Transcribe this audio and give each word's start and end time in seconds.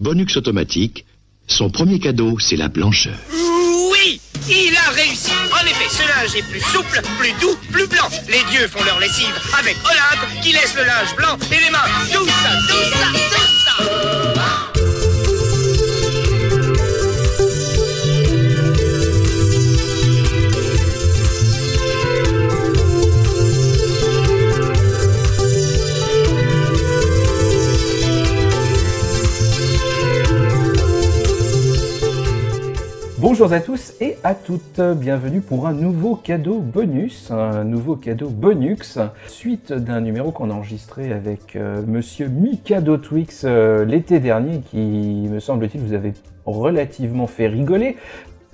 Bonux 0.00 0.34
Automatique, 0.34 1.04
son 1.46 1.68
premier 1.68 1.98
cadeau, 1.98 2.38
c'est 2.38 2.56
la 2.56 2.68
blancheur. 2.68 3.14
Oui 3.92 4.18
Il 4.48 4.74
a 4.74 4.90
réussi 4.92 5.30
En 5.52 5.66
effet, 5.66 5.90
ce 5.90 6.08
linge 6.08 6.34
est 6.36 6.50
plus 6.50 6.62
souple, 6.62 7.02
plus 7.18 7.32
doux, 7.38 7.54
plus 7.70 7.86
blanc. 7.86 8.08
Les 8.26 8.42
dieux 8.50 8.66
font 8.66 8.82
leur 8.82 8.98
lessive 8.98 9.34
avec 9.58 9.76
Olympe 9.84 10.42
qui 10.42 10.52
laisse 10.52 10.74
le 10.74 10.84
linge 10.84 11.14
blanc 11.16 11.36
et 11.52 11.62
les 11.62 11.70
mains. 11.70 11.84
Tout 12.14 12.26
ça, 12.26 12.50
tout 12.66 12.98
ça, 12.98 13.49
Bonjour 33.20 33.52
à 33.52 33.60
tous 33.60 33.92
et 34.00 34.16
à 34.24 34.34
toutes, 34.34 34.80
bienvenue 34.80 35.42
pour 35.42 35.66
un 35.66 35.74
nouveau 35.74 36.16
cadeau 36.16 36.60
bonus, 36.60 37.30
un 37.30 37.64
nouveau 37.64 37.94
cadeau 37.94 38.30
bonux, 38.30 38.98
suite 39.28 39.74
d'un 39.74 40.00
numéro 40.00 40.30
qu'on 40.30 40.48
a 40.48 40.54
enregistré 40.54 41.12
avec 41.12 41.54
euh, 41.54 41.82
monsieur 41.86 42.28
Mikado 42.28 42.96
Twix 42.96 43.42
euh, 43.44 43.84
l'été 43.84 44.20
dernier 44.20 44.62
qui, 44.70 45.28
me 45.30 45.38
semble-t-il, 45.38 45.82
vous 45.82 45.92
avez 45.92 46.14
relativement 46.46 47.26
fait 47.26 47.46
rigoler. 47.46 47.98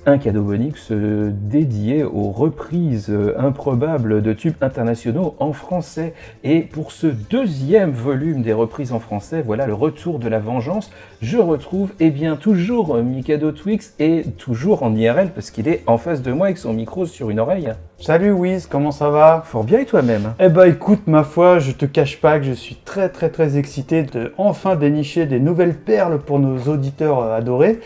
Un 0.08 0.18
cadeau 0.18 0.42
bonus 0.42 0.92
euh, 0.92 1.32
dédié 1.32 2.04
aux 2.04 2.30
reprises 2.30 3.10
euh, 3.10 3.34
improbables 3.40 4.22
de 4.22 4.32
tubes 4.32 4.54
internationaux 4.60 5.34
en 5.40 5.52
français. 5.52 6.14
Et 6.44 6.60
pour 6.60 6.92
ce 6.92 7.08
deuxième 7.08 7.90
volume 7.90 8.42
des 8.42 8.52
reprises 8.52 8.92
en 8.92 9.00
français, 9.00 9.42
voilà 9.42 9.66
le 9.66 9.74
retour 9.74 10.20
de 10.20 10.28
la 10.28 10.38
vengeance. 10.38 10.92
Je 11.22 11.38
retrouve, 11.38 11.92
eh 11.98 12.10
bien, 12.10 12.36
toujours 12.36 12.96
Mikado 12.98 13.50
Twix 13.50 13.94
et 13.98 14.22
toujours 14.38 14.84
en 14.84 14.94
IRL 14.94 15.32
parce 15.34 15.50
qu'il 15.50 15.66
est 15.66 15.82
en 15.88 15.98
face 15.98 16.22
de 16.22 16.30
moi 16.30 16.46
avec 16.46 16.58
son 16.58 16.72
micro 16.72 17.04
sur 17.04 17.28
une 17.28 17.40
oreille. 17.40 17.72
Salut 17.98 18.30
Wiz, 18.30 18.66
comment 18.66 18.90
ça 18.90 19.08
va? 19.08 19.42
Fort 19.46 19.64
bien 19.64 19.78
et 19.80 19.86
toi-même? 19.86 20.34
Eh 20.38 20.50
bah 20.50 20.68
écoute, 20.68 21.00
ma 21.06 21.24
foi, 21.24 21.58
je 21.60 21.72
te 21.72 21.86
cache 21.86 22.20
pas 22.20 22.38
que 22.38 22.44
je 22.44 22.52
suis 22.52 22.74
très 22.84 23.08
très 23.08 23.30
très 23.30 23.56
excité 23.56 24.02
de 24.02 24.34
enfin 24.36 24.76
dénicher 24.76 25.24
des 25.24 25.40
nouvelles 25.40 25.74
perles 25.74 26.18
pour 26.18 26.38
nos 26.38 26.58
auditeurs 26.70 27.20
euh, 27.22 27.36
adorés. 27.38 27.80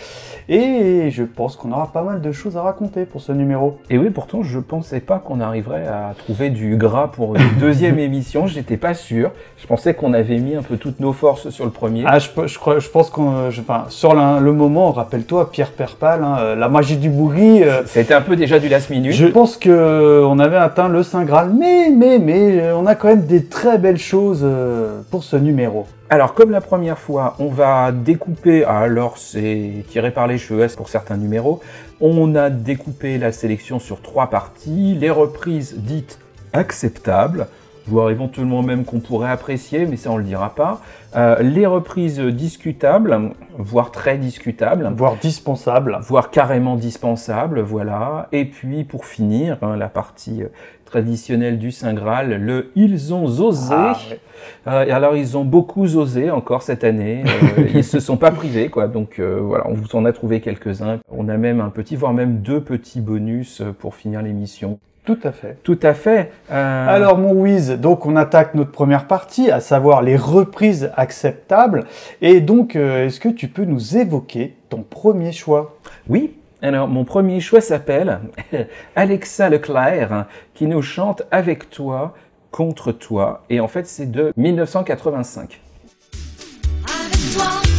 Et 0.48 1.11
je 1.12 1.22
pense 1.22 1.55
qu'on 1.55 1.70
aura 1.70 1.92
pas 1.92 2.02
mal 2.02 2.20
de 2.20 2.33
choses 2.33 2.56
à 2.56 2.62
raconter 2.62 3.05
pour 3.05 3.20
ce 3.20 3.30
numéro. 3.30 3.78
Et 3.89 3.98
oui, 3.98 4.11
pourtant, 4.11 4.42
je 4.42 4.58
pensais 4.58 4.98
pas 4.98 5.20
qu'on 5.20 5.41
arriverait 5.41 5.86
à 5.86 6.12
trouver 6.19 6.50
du 6.50 6.77
gras 6.77 7.06
pour 7.06 7.36
une 7.36 7.42
deuxième 7.61 8.00
émission. 8.00 8.48
J'étais 8.48 8.77
pas 8.77 8.95
sûr. 8.95 9.30
Je 9.58 9.67
pensais 9.69 9.95
qu'on 9.95 10.12
avait 10.12 10.39
mis 10.39 10.56
un 10.56 10.62
peu 10.62 10.77
toutes 10.77 10.98
nos 10.98 11.12
forces 11.12 11.50
sur 11.50 11.64
le 11.64 11.70
premier. 11.70 12.02
Ah, 12.05 12.19
je, 12.19 12.28
je, 12.47 12.58
crois- 12.58 12.80
je 12.80 12.89
pense 12.89 13.11
qu'on. 13.11 13.33
euh, 13.36 13.50
Enfin, 13.61 13.84
sur 13.91 14.12
le 14.14 14.52
moment, 14.52 14.91
rappelle-toi, 14.91 15.52
Pierre 15.52 15.70
Perpal, 15.70 16.24
hein, 16.24 16.36
euh, 16.41 16.56
la 16.56 16.69
magie 16.69 16.97
du 16.97 17.11
bourri. 17.11 17.62
euh, 17.62 17.83
C'était 17.86 18.14
un 18.14 18.22
peu 18.22 18.34
déjà 18.34 18.58
du 18.58 18.69
last 18.69 18.91
minute. 18.91 19.12
Je 19.12 19.27
pense 19.27 19.56
que 19.56 19.69
on 20.00 20.38
avait 20.38 20.56
atteint 20.56 20.88
le 20.88 21.02
Saint 21.02 21.24
Graal, 21.24 21.52
mais, 21.52 21.90
mais, 21.90 22.18
mais, 22.18 22.60
euh, 22.60 22.76
on 22.76 22.86
a 22.86 22.94
quand 22.94 23.08
même 23.08 23.26
des 23.26 23.44
très 23.44 23.78
belles 23.78 23.98
choses 23.98 24.40
euh, 24.42 25.00
pour 25.10 25.24
ce 25.24 25.36
numéro. 25.36 25.86
Alors, 26.08 26.34
comme 26.34 26.50
la 26.50 26.60
première 26.60 26.98
fois, 26.98 27.36
on 27.38 27.48
va 27.48 27.92
découper, 27.92 28.64
alors 28.64 29.16
c'est 29.18 29.84
tiré 29.88 30.10
par 30.10 30.26
les 30.26 30.38
cheveux 30.38 30.66
pour 30.76 30.88
certains 30.88 31.16
numéros, 31.16 31.60
on 32.00 32.34
a 32.34 32.50
découpé 32.50 33.18
la 33.18 33.32
sélection 33.32 33.78
sur 33.78 34.00
trois 34.00 34.28
parties, 34.28 34.96
les 34.98 35.10
reprises 35.10 35.76
dites 35.76 36.18
acceptables, 36.52 37.46
voire 37.91 38.10
éventuellement 38.10 38.62
même 38.62 38.84
qu'on 38.84 39.00
pourrait 39.00 39.30
apprécier, 39.30 39.84
mais 39.86 39.96
ça 39.96 40.10
on 40.10 40.16
le 40.16 40.24
dira 40.24 40.55
pas, 40.55 40.80
Euh, 41.16 41.42
les 41.42 41.66
reprises 41.66 42.20
discutables, 42.20 43.33
voire 43.58 43.91
très 43.91 44.16
discutables, 44.16 44.88
Voire 44.96 45.16
dispensable. 45.16 45.98
voire 46.02 46.30
carrément 46.30 46.77
dispensables, 46.77 47.61
voilà. 47.61 48.28
Et 48.30 48.44
puis 48.44 48.84
pour 48.84 49.05
finir, 49.06 49.58
hein, 49.62 49.77
la 49.77 49.88
partie 49.88 50.44
euh, 50.44 50.48
traditionnelle 50.84 51.58
du 51.58 51.73
Saint 51.73 51.95
Graal, 51.95 52.40
le 52.40 52.70
ils 52.77 53.12
ont 53.12 53.24
osé. 53.24 53.74
Ah, 53.74 53.96
ouais. 54.11 54.20
Euh, 54.68 54.84
et 54.84 54.92
alors 54.92 55.17
ils 55.17 55.36
ont 55.36 55.45
beaucoup 55.45 55.83
osé 55.96 56.30
encore 56.30 56.62
cette 56.62 56.84
année. 56.84 57.24
Euh, 57.58 57.67
ils 57.74 57.84
se 57.84 57.98
sont 57.98 58.17
pas 58.17 58.30
privés 58.30 58.68
quoi. 58.68 58.86
Donc 58.86 59.18
euh, 59.18 59.40
voilà, 59.42 59.64
on 59.68 59.74
vous 59.74 59.96
en 59.96 60.05
a 60.05 60.12
trouvé 60.12 60.40
quelques-uns. 60.40 60.98
On 61.11 61.28
a 61.28 61.36
même 61.36 61.61
un 61.61 61.70
petit, 61.70 61.96
voire 61.96 62.12
même 62.12 62.39
deux 62.39 62.61
petits 62.61 63.01
bonus 63.01 63.62
pour 63.80 63.95
finir 63.96 64.22
l'émission. 64.22 64.78
Tout 65.05 65.18
à 65.24 65.33
fait. 65.33 65.56
Tout 65.62 65.78
à 65.83 65.94
fait. 65.94 66.30
Euh, 66.50 66.86
Alors 66.88 67.18
mon 67.18 67.33
Wiz, 67.33 67.70
donc 67.70 68.06
on 68.06 68.16
attaque 68.16 68.55
notre 68.55 68.70
première 68.70 69.06
partie, 69.06 69.50
à 69.50 69.61
savoir 69.61 70.02
les 70.02 70.16
reprises 70.16 70.90
acceptables. 70.96 71.84
Et 72.20 72.40
donc, 72.40 72.77
euh, 72.77 73.06
est-ce 73.06 73.18
que 73.18 73.28
tu 73.28 73.48
peux 73.48 73.64
nous 73.64 73.96
évoquer 73.96 74.56
ton 74.68 74.83
premier 74.83 75.33
choix? 75.33 75.77
Oui. 76.08 76.34
Alors, 76.62 76.89
mon 76.89 77.05
premier 77.05 77.40
choix 77.40 77.62
s'appelle 77.62 78.20
Alexa 78.96 79.48
Leclerc, 79.48 80.27
qui 80.52 80.66
nous 80.66 80.83
chante 80.83 81.22
Avec 81.30 81.70
toi, 81.70 82.14
contre 82.50 82.92
toi. 82.92 83.44
Et 83.48 83.60
en 83.60 83.68
fait, 83.68 83.86
c'est 83.86 84.10
de 84.10 84.33
1985. 84.36 85.60
Avec 86.84 87.34
toi, 87.34 87.70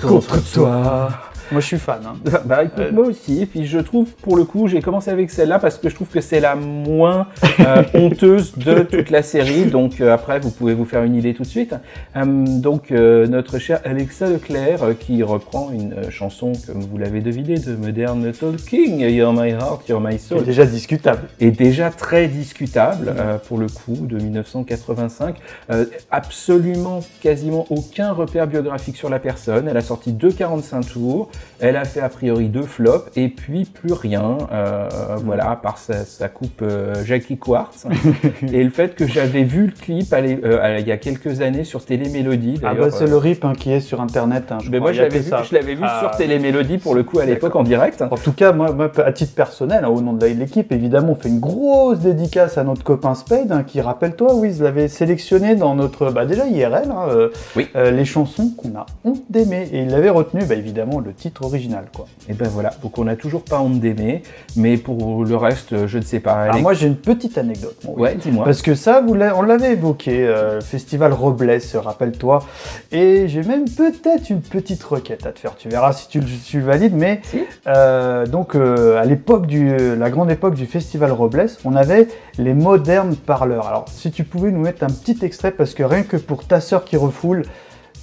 Contre 0.00 0.52
toi. 0.52 1.25
Moi 1.52 1.60
je 1.60 1.66
suis 1.66 1.78
fan. 1.78 2.00
hein. 2.06 2.40
Bah 2.44 2.64
écoute, 2.64 2.92
moi 2.92 3.04
aussi. 3.06 3.42
Et 3.42 3.46
puis 3.46 3.66
je 3.66 3.78
trouve, 3.78 4.06
pour 4.22 4.36
le 4.36 4.44
coup, 4.44 4.66
j'ai 4.68 4.80
commencé 4.80 5.10
avec 5.10 5.30
celle-là 5.30 5.58
parce 5.58 5.78
que 5.78 5.88
je 5.88 5.94
trouve 5.94 6.08
que 6.08 6.20
c'est 6.20 6.40
la 6.40 6.54
moins 6.56 7.28
euh, 7.60 7.82
honteuse 7.94 8.56
de 8.56 8.80
toute 8.80 9.10
la 9.10 9.22
série. 9.22 9.64
Donc 9.66 10.00
euh, 10.00 10.12
après, 10.12 10.40
vous 10.40 10.50
pouvez 10.50 10.74
vous 10.74 10.84
faire 10.84 11.02
une 11.04 11.14
idée 11.14 11.34
tout 11.34 11.42
de 11.44 11.48
suite. 11.48 11.74
Euh, 12.16 12.24
donc 12.46 12.90
euh, 12.90 13.26
notre 13.26 13.58
chère 13.58 13.80
Alexa 13.84 14.28
Leclerc 14.28 14.82
euh, 14.82 14.94
qui 14.94 15.22
reprend 15.22 15.70
une 15.72 15.92
euh, 15.92 16.10
chanson, 16.10 16.52
comme 16.66 16.80
vous 16.80 16.98
l'avez 16.98 17.20
deviné, 17.20 17.58
de 17.58 17.74
Modern 17.76 18.32
Talking, 18.32 19.00
You're 19.00 19.32
My 19.32 19.50
Heart, 19.50 19.88
You're 19.88 20.00
My 20.00 20.18
Soul. 20.18 20.44
déjà 20.44 20.66
discutable. 20.66 21.28
est 21.40 21.50
déjà 21.50 21.90
très 21.90 22.28
discutable 22.28 23.14
euh, 23.16 23.38
pour 23.38 23.58
le 23.58 23.66
coup 23.68 23.96
de 23.96 24.16
1985. 24.16 25.36
Euh, 25.70 25.84
absolument 26.10 27.00
quasiment 27.22 27.66
aucun 27.70 28.12
repère 28.12 28.46
biographique 28.46 28.96
sur 28.96 29.08
la 29.08 29.18
personne. 29.18 29.68
Elle 29.68 29.76
a 29.76 29.80
sorti 29.82 30.12
deux 30.12 30.30
45 30.32 30.86
tours. 30.86 31.30
Elle 31.58 31.76
a 31.76 31.84
fait 31.84 32.00
a 32.00 32.08
priori 32.10 32.48
deux 32.48 32.62
flops 32.62 33.10
et 33.16 33.28
puis 33.28 33.64
plus 33.64 33.92
rien. 33.94 34.36
euh, 34.52 34.88
Voilà, 35.24 35.50
à 35.50 35.56
part 35.56 35.78
sa, 35.78 36.04
sa 36.04 36.28
coupe 36.28 36.60
euh, 36.62 36.94
Jackie 37.04 37.38
Quartz 37.38 37.86
et 38.52 38.62
le 38.62 38.70
fait 38.70 38.94
que 38.94 39.06
j'avais 39.06 39.42
vu 39.44 39.66
le 39.66 39.72
clip 39.72 40.12
allez, 40.12 40.38
euh, 40.44 40.76
il 40.80 40.86
y 40.86 40.92
a 40.92 40.98
quelques 40.98 41.40
années 41.40 41.64
sur 41.64 41.84
Télémélodie. 41.84 42.60
Ah 42.62 42.74
bah 42.74 42.90
c'est 42.90 43.04
euh, 43.04 43.08
le 43.08 43.16
RIP 43.16 43.44
hein, 43.44 43.54
qui 43.58 43.72
est 43.72 43.80
sur 43.80 44.00
internet. 44.02 44.52
hein, 44.52 44.58
je 44.62 44.70
mais 44.70 44.78
crois. 44.78 44.90
moi 44.90 44.92
je 44.92 45.02
l'avais 45.02 45.18
vu, 45.20 45.30
je 45.48 45.54
l'avais 45.54 45.74
vu 45.74 45.82
Ah. 45.84 46.00
sur 46.00 46.10
Télémélodie 46.18 46.78
pour 46.78 46.94
le 46.94 47.02
coup 47.04 47.18
à 47.20 47.24
l'époque 47.24 47.56
en 47.56 47.62
direct. 47.62 48.02
En 48.02 48.16
tout 48.16 48.32
cas, 48.32 48.52
moi, 48.52 48.72
moi, 48.72 48.90
à 49.04 49.12
titre 49.12 49.34
personnel, 49.34 49.84
hein, 49.84 49.88
au 49.88 50.00
nom 50.02 50.12
de 50.12 50.26
l'équipe, 50.26 50.70
évidemment, 50.72 51.12
on 51.12 51.14
fait 51.14 51.28
une 51.30 51.40
grosse 51.40 52.00
dédicace 52.00 52.58
à 52.58 52.64
notre 52.64 52.84
copain 52.84 53.14
Spade, 53.14 53.50
hein, 53.50 53.62
qui, 53.66 53.80
rappelle-toi, 53.80 54.34
Wiz 54.34 54.60
l'avait 54.62 54.88
sélectionné 54.88 55.54
dans 55.56 55.74
notre, 55.74 56.10
bah 56.10 56.26
déjà 56.26 56.46
IRL, 56.46 56.90
hein, 56.90 57.06
euh, 57.08 57.28
Oui. 57.56 57.68
euh, 57.76 57.90
les 57.90 58.04
chansons 58.04 58.50
qu'on 58.56 58.76
a 58.78 58.86
honte 59.04 59.22
d'aimer. 59.30 59.68
Et 59.72 59.80
il 59.82 59.94
avait 59.94 60.10
retenu, 60.10 60.44
bah, 60.44 60.54
évidemment, 60.54 61.00
le 61.00 61.12
titre 61.12 61.25
original, 61.40 61.86
quoi. 61.94 62.06
Et 62.28 62.32
ben 62.34 62.48
voilà, 62.48 62.72
donc 62.82 62.98
on 62.98 63.04
n'a 63.04 63.16
toujours 63.16 63.42
pas 63.42 63.60
honte 63.60 63.80
d'aimer, 63.80 64.22
mais 64.56 64.76
pour 64.76 65.24
le 65.24 65.36
reste, 65.36 65.86
je 65.86 65.98
ne 65.98 66.02
sais 66.02 66.20
pas. 66.20 66.32
Alors 66.32 66.54
Allez, 66.54 66.62
moi, 66.62 66.74
j'ai 66.74 66.86
une 66.86 66.96
petite 66.96 67.38
anecdote, 67.38 67.76
mon 67.84 67.94
ouais, 67.94 68.14
dis-moi. 68.16 68.44
Parce 68.44 68.62
que 68.62 68.74
ça, 68.74 69.00
vous 69.00 69.14
on 69.14 69.42
l'avait 69.42 69.72
évoqué, 69.72 70.26
euh, 70.26 70.60
Festival 70.60 71.12
Robles, 71.12 71.58
rappelle-toi. 71.74 72.44
Et 72.92 73.28
j'ai 73.28 73.42
même 73.42 73.64
peut-être 73.68 74.30
une 74.30 74.40
petite 74.40 74.82
requête 74.82 75.26
à 75.26 75.32
te 75.32 75.38
faire. 75.38 75.56
Tu 75.56 75.68
verras 75.68 75.92
si 75.92 76.08
tu, 76.08 76.20
le- 76.20 76.26
tu 76.44 76.60
valides. 76.60 76.94
Mais 76.94 77.20
Si. 77.24 77.40
euh, 77.66 78.26
donc, 78.26 78.54
euh, 78.54 78.98
à 79.00 79.04
l'époque 79.04 79.46
du, 79.46 79.76
la 79.96 80.10
grande 80.10 80.30
époque 80.30 80.54
du 80.54 80.66
Festival 80.66 81.12
Robles, 81.12 81.46
on 81.64 81.74
avait 81.76 82.08
les 82.38 82.54
modernes 82.54 83.16
parleurs. 83.16 83.66
Alors, 83.66 83.84
si 83.88 84.10
tu 84.10 84.24
pouvais 84.24 84.50
nous 84.50 84.60
mettre 84.60 84.84
un 84.84 84.88
petit 84.88 85.18
extrait, 85.24 85.50
parce 85.50 85.74
que 85.74 85.82
rien 85.82 86.02
que 86.02 86.16
pour 86.16 86.44
ta 86.44 86.60
sœur 86.60 86.84
qui 86.84 86.96
refoule, 86.96 87.42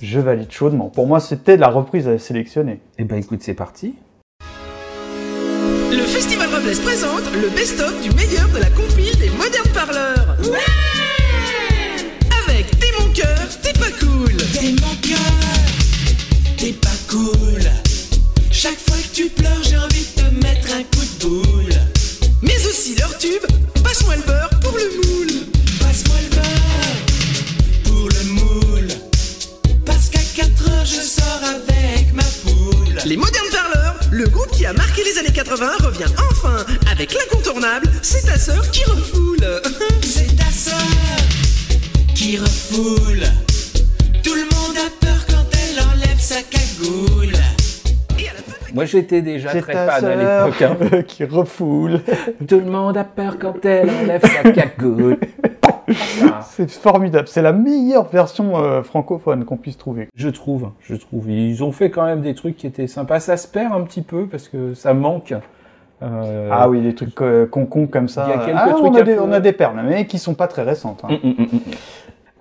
Je 0.03 0.19
valide 0.19 0.51
chaudement. 0.51 0.89
Pour 0.89 1.07
moi, 1.07 1.21
c'était 1.21 1.55
de 1.55 1.61
la 1.61 1.69
reprise 1.69 2.09
à 2.09 2.19
sélectionner. 2.19 2.81
Eh 2.99 3.05
ben 3.05 3.15
écoute, 3.15 3.39
c'est 3.41 3.53
parti. 3.53 3.95
Le 5.91 6.03
Festival 6.03 6.49
Robles 6.53 6.75
présente 6.83 7.23
le 7.41 7.47
best-of 7.55 8.01
du 8.01 8.11
meilleur 8.11 8.49
de 8.49 8.59
la 8.59 8.69
compile 8.71 9.17
des 9.17 9.29
modernes 9.29 9.71
parleurs. 9.73 10.35
Avec 12.45 12.69
T'es 12.79 12.91
mon 12.99 13.13
cœur, 13.13 13.47
t'es 13.61 13.71
pas 13.71 13.91
cool. 14.01 14.35
T'es 14.51 14.71
mon 14.81 14.93
cœur, 15.01 15.39
t'es 16.57 16.73
pas 16.73 16.89
cool. 17.09 17.61
Chaque 18.51 18.79
fois 18.79 18.97
que 18.97 19.15
tu 19.15 19.29
pleures, 19.29 19.63
j'ai 19.63 19.77
envie 19.77 20.03
de 20.03 20.21
te 20.21 20.45
mettre 20.45 20.67
un 20.75 20.83
coup 20.83 21.05
de 21.05 21.25
boule. 21.25 21.73
Mais 22.41 22.57
aussi 22.67 22.93
leur 22.99 23.17
tube, 23.17 23.45
passe-moi 23.81 24.17
le 24.17 24.23
beurre 24.23 24.49
pour 24.61 24.77
le 24.77 24.89
moule. 25.07 25.32
Je 30.83 31.01
sors 31.01 31.41
avec 31.43 32.13
ma 32.13 32.23
poule. 32.43 32.97
Les 33.05 33.17
modernes 33.17 33.45
parleurs, 33.51 33.95
le 34.11 34.25
groupe 34.27 34.51
qui 34.51 34.65
a 34.65 34.73
marqué 34.73 35.03
les 35.03 35.17
années 35.19 35.31
80 35.33 35.65
revient 35.83 36.11
enfin 36.31 36.65
avec 36.91 37.13
l'incontournable 37.13 37.87
C'est 38.01 38.25
ta 38.25 38.37
sœur 38.37 38.69
qui 38.71 38.83
refoule. 38.85 39.61
C'est 40.01 40.35
ta 40.35 40.45
sœur 40.51 40.77
qui 42.15 42.37
refoule. 42.37 43.23
Tout 44.23 44.33
le 44.35 44.43
monde 44.43 44.77
a 44.77 45.05
peur 45.05 45.25
quand 45.27 45.45
elle 45.53 45.79
enlève 45.83 46.19
sa 46.19 46.41
cagoule. 46.41 47.33
Moi 48.73 48.85
j'étais 48.85 49.21
déjà 49.21 49.49
très 49.49 49.73
fan 49.73 50.03
à 50.05 50.15
l'époque. 50.47 50.61
hein. 50.63 51.01
qui 51.07 51.23
refoule. 51.25 52.01
Tout 52.47 52.59
le 52.59 52.65
monde 52.71 52.97
a 52.97 53.03
peur 53.03 53.37
quand 53.39 53.63
elle 53.65 53.89
enlève 53.89 54.21
sa 54.23 54.51
cagoule. 54.51 55.17
C'est 56.43 56.69
formidable. 56.71 57.27
C'est 57.27 57.41
la 57.41 57.53
meilleure 57.53 58.07
version 58.09 58.57
euh, 58.57 58.83
francophone 58.83 59.45
qu'on 59.45 59.57
puisse 59.57 59.77
trouver. 59.77 60.07
Je 60.15 60.29
trouve, 60.29 60.69
je 60.81 60.95
trouve. 60.95 61.29
Ils 61.29 61.63
ont 61.63 61.71
fait 61.71 61.89
quand 61.89 62.05
même 62.05 62.21
des 62.21 62.35
trucs 62.35 62.57
qui 62.57 62.67
étaient 62.67 62.87
sympas. 62.87 63.19
Ça 63.19 63.37
se 63.37 63.47
perd 63.47 63.73
un 63.73 63.81
petit 63.81 64.01
peu 64.01 64.25
parce 64.27 64.47
que 64.47 64.73
ça 64.73 64.93
manque. 64.93 65.33
Euh, 66.01 66.49
Ah 66.51 66.69
oui, 66.69 66.81
des 66.81 66.95
trucs 66.95 67.19
euh, 67.21 67.45
con-con 67.45 67.87
comme 67.87 68.07
ça. 68.09 68.25
Il 68.27 68.29
y 68.31 68.33
a 68.33 68.45
quelques 68.45 68.57
Ah, 68.59 68.73
on, 68.75 68.81
trucs 68.81 68.97
a 68.97 68.99
un 68.99 69.03
des, 69.03 69.15
peu- 69.15 69.21
on 69.21 69.31
a 69.31 69.39
des 69.39 69.53
perles, 69.53 69.81
mais 69.87 70.05
qui 70.05 70.19
sont 70.19 70.33
pas 70.33 70.47
très 70.47 70.63
récentes. 70.63 71.01
hein. 71.05 71.17
Mm, 71.23 71.27
mm, 71.29 71.43
mm. 71.43 71.59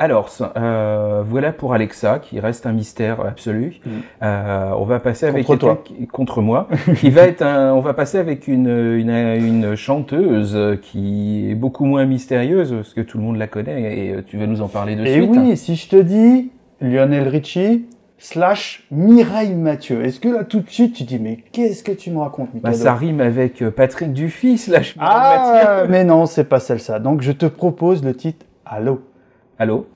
Alors, 0.05 0.31
euh, 0.57 1.23
voilà 1.25 1.53
pour 1.53 1.75
Alexa, 1.75 2.19
qui 2.19 2.41
reste 2.41 2.67
un 2.67 2.73
mystère 2.73 3.21
absolu. 3.21 3.77
Mm. 3.87 3.91
Euh, 4.25 4.71
on 4.77 4.85
va 4.85 4.99
passer 4.99 5.27
avec 5.27 5.47
Contre 5.47 5.59
toi. 5.61 5.83
qui- 5.85 6.09
contre 6.09 6.43
moi, 6.43 6.67
qui 6.97 7.11
va 7.11 7.23
être 7.23 7.43
un, 7.43 7.73
on 7.73 7.79
va 7.81 7.95
passer 7.95 8.19
avec 8.19 8.49
une, 8.49 8.67
une, 8.69 9.11
une 9.11 9.77
chanteuse 9.77 10.59
qui 10.83 11.51
est 11.51 11.55
beaucoup 11.55 11.85
moins 11.85 12.05
mystérieuse, 12.05 12.73
parce 12.75 12.95
que 12.95 13.01
tout 13.01 13.17
le 13.19 13.23
monde 13.23 13.37
la 13.37 13.47
connaît, 13.47 14.07
et 14.07 14.13
euh, 14.15 14.23
tu 14.27 14.39
vas 14.39 14.47
nous 14.49 14.61
en 14.61 14.67
parler 14.69 14.97
de 14.97 15.05
Et 15.07 15.15
suite. 15.15 15.31
oui, 15.33 15.57
si 15.57 15.77
je 15.77 15.89
te 15.89 15.97
dis 15.97 16.51
Lionel 16.81 17.29
Richie 17.29 17.87
slash 18.19 18.85
Mireille 18.91 19.55
Mathieu, 19.55 20.05
est-ce 20.05 20.19
que 20.19 20.29
là 20.29 20.43
tout 20.43 20.61
de 20.63 20.69
suite 20.71 20.95
tu 20.95 21.05
dis 21.05 21.21
mais 21.21 21.39
qu'est-ce 21.53 21.85
que 21.85 21.93
tu 21.93 22.11
me 22.11 22.19
racontes 22.19 22.49
Bah, 22.55 22.71
Mikado 22.71 22.77
ça 22.85 22.95
rime 22.95 23.21
avec 23.21 23.65
Patrick 23.71 24.13
Dufy, 24.13 24.59
slash 24.59 24.97
Mireille 24.97 25.13
Mathieu. 25.13 25.69
Ah, 25.69 25.85
mais 25.89 26.03
non, 26.05 26.27
c'est 26.27 26.45
pas 26.49 26.59
celle-là. 26.59 26.99
Donc 26.99 27.21
je 27.23 27.31
te 27.33 27.47
propose 27.47 28.05
le 28.05 28.15
titre 28.15 28.47
Allô. 28.67 29.03
Allô 29.59 29.87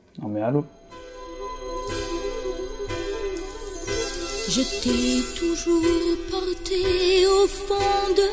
Je 4.49 4.63
t'ai 4.81 5.23
toujours 5.39 6.17
porté 6.31 7.27
au 7.27 7.47
fond 7.47 8.15
de 8.17 8.29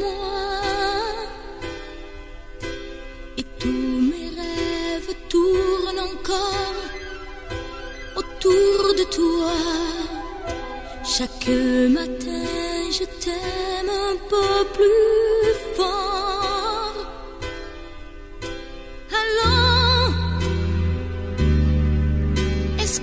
moi. 0.00 0.62
Et 3.36 3.44
tous 3.58 4.00
mes 4.10 4.30
rêves 4.40 5.14
tournent 5.28 6.04
encore 6.12 6.80
autour 8.16 8.94
de 8.98 9.04
toi. 9.10 9.52
Chaque 11.04 11.48
matin, 11.90 12.46
je 12.90 13.04
t'aime 13.22 13.90
un 13.90 14.16
peu 14.30 14.64
plus 14.72 15.52
fort. 15.76 16.23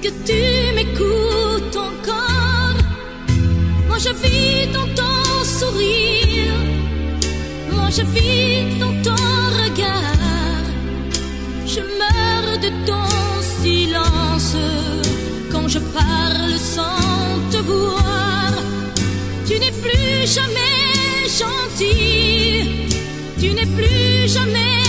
Que 0.02 0.10
tu 0.26 0.74
m'écoutes 0.76 1.76
encore 1.76 2.78
Moi 3.88 3.98
je 4.00 4.10
vis 4.24 4.72
dans 4.74 4.88
ton 5.00 5.44
sourire, 5.44 6.60
moi 7.72 7.88
je 7.98 8.04
vis 8.16 8.80
dans 8.80 8.96
ton 9.06 9.24
regard. 9.62 10.66
Je 11.74 11.82
meurs 12.00 12.58
de 12.66 12.70
ton 12.90 13.10
silence 13.62 14.56
quand 15.52 15.68
je 15.68 15.80
parle 15.80 16.58
sans 16.58 17.52
te 17.52 17.58
voir. 17.58 18.52
Tu 19.48 19.54
n'es 19.60 19.76
plus 19.86 20.26
jamais 20.38 21.28
gentil, 21.42 22.88
tu 23.40 23.54
n'es 23.54 23.70
plus 23.78 24.28
jamais 24.28 24.81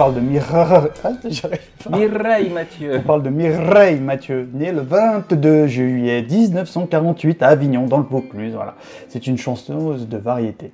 parle 0.00 0.14
de 0.14 0.20
Mireille. 0.20 0.90
Ah. 1.92 1.96
Mireille 1.96 2.50
Mathieu. 2.50 2.96
On 2.96 3.00
parle 3.02 3.22
de 3.22 3.30
Mireille 3.30 4.00
Mathieu, 4.00 4.48
née 4.52 4.72
le 4.72 4.80
22 4.80 5.66
juillet 5.66 6.22
1948 6.22 7.42
à 7.42 7.48
Avignon, 7.48 7.86
dans 7.86 7.98
le 7.98 8.04
Vaucluse. 8.04 8.54
Voilà. 8.54 8.76
C'est 9.08 9.26
une 9.26 9.36
chanteuse 9.36 10.08
de 10.08 10.16
variété. 10.16 10.72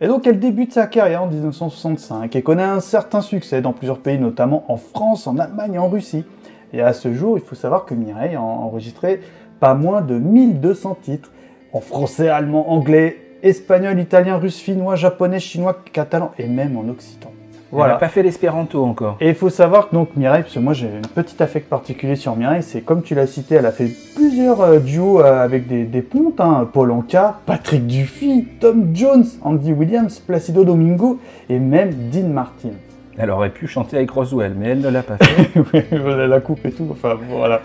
Et 0.00 0.06
donc, 0.06 0.26
elle 0.26 0.38
débute 0.40 0.72
sa 0.72 0.86
carrière 0.86 1.22
en 1.22 1.26
1965 1.26 2.34
et 2.34 2.42
connaît 2.42 2.62
un 2.62 2.80
certain 2.80 3.20
succès 3.20 3.60
dans 3.60 3.72
plusieurs 3.72 3.98
pays, 3.98 4.18
notamment 4.18 4.64
en 4.68 4.76
France, 4.76 5.26
en 5.26 5.38
Allemagne 5.38 5.74
et 5.74 5.78
en 5.78 5.88
Russie. 5.88 6.24
Et 6.72 6.80
à 6.80 6.92
ce 6.92 7.12
jour, 7.12 7.38
il 7.38 7.44
faut 7.44 7.56
savoir 7.56 7.84
que 7.84 7.94
Mireille 7.94 8.34
a 8.34 8.42
enregistré 8.42 9.20
pas 9.60 9.74
moins 9.74 10.00
de 10.00 10.14
1200 10.18 10.98
titres 11.02 11.30
en 11.72 11.80
français, 11.80 12.28
allemand, 12.28 12.70
anglais, 12.72 13.16
espagnol, 13.42 13.98
italien, 14.00 14.38
russe, 14.38 14.58
finnois, 14.58 14.96
japonais, 14.96 15.40
chinois, 15.40 15.76
catalan 15.92 16.32
et 16.38 16.46
même 16.46 16.76
en 16.76 16.88
occitan. 16.88 17.30
On 17.72 17.78
n'a 17.78 17.94
pas 17.94 18.08
fait 18.08 18.22
l'espéranto 18.22 18.84
encore. 18.84 19.16
Et 19.20 19.28
il 19.28 19.34
faut 19.34 19.48
savoir 19.48 19.88
que 19.88 19.94
donc 19.94 20.16
Mireille, 20.16 20.42
parce 20.42 20.54
que 20.54 20.58
moi 20.58 20.72
j'ai 20.72 20.86
une 20.86 21.06
petite 21.06 21.40
affect 21.40 21.68
particulier 21.68 22.16
sur 22.16 22.34
Mireille, 22.36 22.62
c'est 22.62 22.80
comme 22.80 23.02
tu 23.02 23.14
l'as 23.14 23.26
cité, 23.26 23.56
elle 23.56 23.66
a 23.66 23.72
fait 23.72 23.90
plusieurs 24.16 24.60
euh, 24.60 24.78
duos 24.78 25.20
euh, 25.20 25.44
avec 25.44 25.68
des, 25.68 25.84
des 25.84 26.02
pontes, 26.02 26.40
hein, 26.40 26.68
Paul 26.72 26.90
Anka, 26.90 27.38
Patrick 27.46 27.86
Duffy, 27.86 28.46
Tom 28.60 28.90
Jones, 28.92 29.24
Andy 29.42 29.72
Williams, 29.72 30.18
Placido 30.18 30.64
Domingo 30.64 31.20
et 31.48 31.58
même 31.58 31.92
Dean 32.10 32.28
Martin. 32.28 32.70
Elle 33.18 33.30
aurait 33.30 33.50
pu 33.50 33.66
chanter 33.66 33.98
avec 33.98 34.10
Roswell, 34.10 34.54
mais 34.58 34.70
elle 34.70 34.80
ne 34.80 34.88
l'a 34.88 35.02
pas 35.02 35.16
fait. 35.18 35.60
Ouais, 35.72 36.26
la 36.26 36.40
coupe 36.40 36.64
et 36.64 36.72
tout, 36.72 36.88
enfin 36.90 37.18
voilà. 37.28 37.60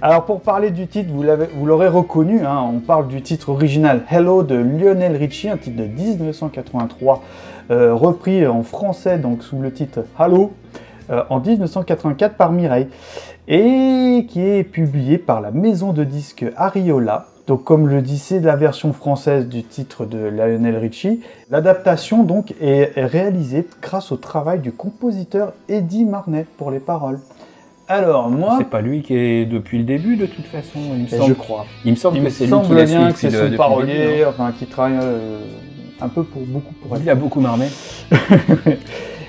Alors 0.00 0.24
pour 0.24 0.42
parler 0.42 0.70
du 0.70 0.86
titre, 0.86 1.10
vous 1.12 1.66
l'aurez 1.66 1.88
reconnu, 1.88 2.44
hein, 2.44 2.60
on 2.72 2.78
parle 2.78 3.08
du 3.08 3.20
titre 3.20 3.48
original 3.48 4.02
Hello 4.08 4.44
de 4.44 4.54
Lionel 4.54 5.16
Richie, 5.16 5.48
un 5.48 5.56
titre 5.56 5.76
de 5.76 5.86
1983, 5.86 7.14
euh, 7.14 7.18
repris 7.70 8.46
en 8.46 8.62
français 8.62 9.18
donc 9.18 9.42
sous 9.42 9.58
le 9.60 9.72
titre 9.72 10.00
Hello 10.18 10.52
euh, 11.10 11.22
en 11.30 11.40
1984 11.40 12.34
par 12.36 12.52
Mireille, 12.52 12.88
et 13.46 14.26
qui 14.28 14.40
est 14.42 14.62
publié 14.64 15.16
par 15.18 15.40
la 15.40 15.50
maison 15.50 15.92
de 15.92 16.04
disques 16.04 16.44
Ariola. 16.56 17.26
Donc 17.46 17.64
comme 17.64 17.88
le 17.88 18.02
c'est 18.04 18.40
la 18.40 18.56
version 18.56 18.92
française 18.92 19.48
du 19.48 19.62
titre 19.62 20.04
de 20.04 20.18
Lionel 20.18 20.76
Richie. 20.76 21.20
L'adaptation 21.50 22.22
donc 22.24 22.52
est 22.60 22.92
réalisée 22.96 23.66
grâce 23.80 24.12
au 24.12 24.16
travail 24.16 24.58
du 24.60 24.70
compositeur 24.70 25.54
Eddie 25.70 26.04
Marnet 26.04 26.44
pour 26.58 26.70
les 26.70 26.78
paroles. 26.80 27.20
Alors 27.90 28.28
moi, 28.28 28.56
C'est 28.58 28.68
pas 28.68 28.82
lui 28.82 29.00
qui 29.00 29.14
est 29.16 29.46
depuis 29.46 29.78
le 29.78 29.84
début, 29.84 30.16
de 30.16 30.26
toute 30.26 30.44
façon. 30.44 30.78
Il 30.94 31.04
me 31.04 31.08
je 31.08 31.16
semble, 31.16 31.34
crois. 31.36 31.64
il 31.86 31.92
me 31.92 31.96
semble 31.96 32.18
Il 32.18 32.20
que 32.20 32.24
me 32.26 32.30
c'est 32.30 32.44
lui 32.46 32.52
qui 32.52 32.84
bien 32.84 33.12
que 33.12 33.18
c'est 33.18 33.30
le- 33.30 33.56
parolier, 33.56 34.24
enfin 34.28 34.52
qui 34.58 34.66
travaille 34.66 34.98
euh, 35.02 35.38
un 36.00 36.08
peu 36.08 36.22
pour 36.24 36.42
beaucoup 36.42 36.74
pour 36.74 36.96
elle. 36.96 37.02
Il 37.02 37.10
a 37.10 37.14
beaucoup 37.14 37.40
marmé. 37.40 37.66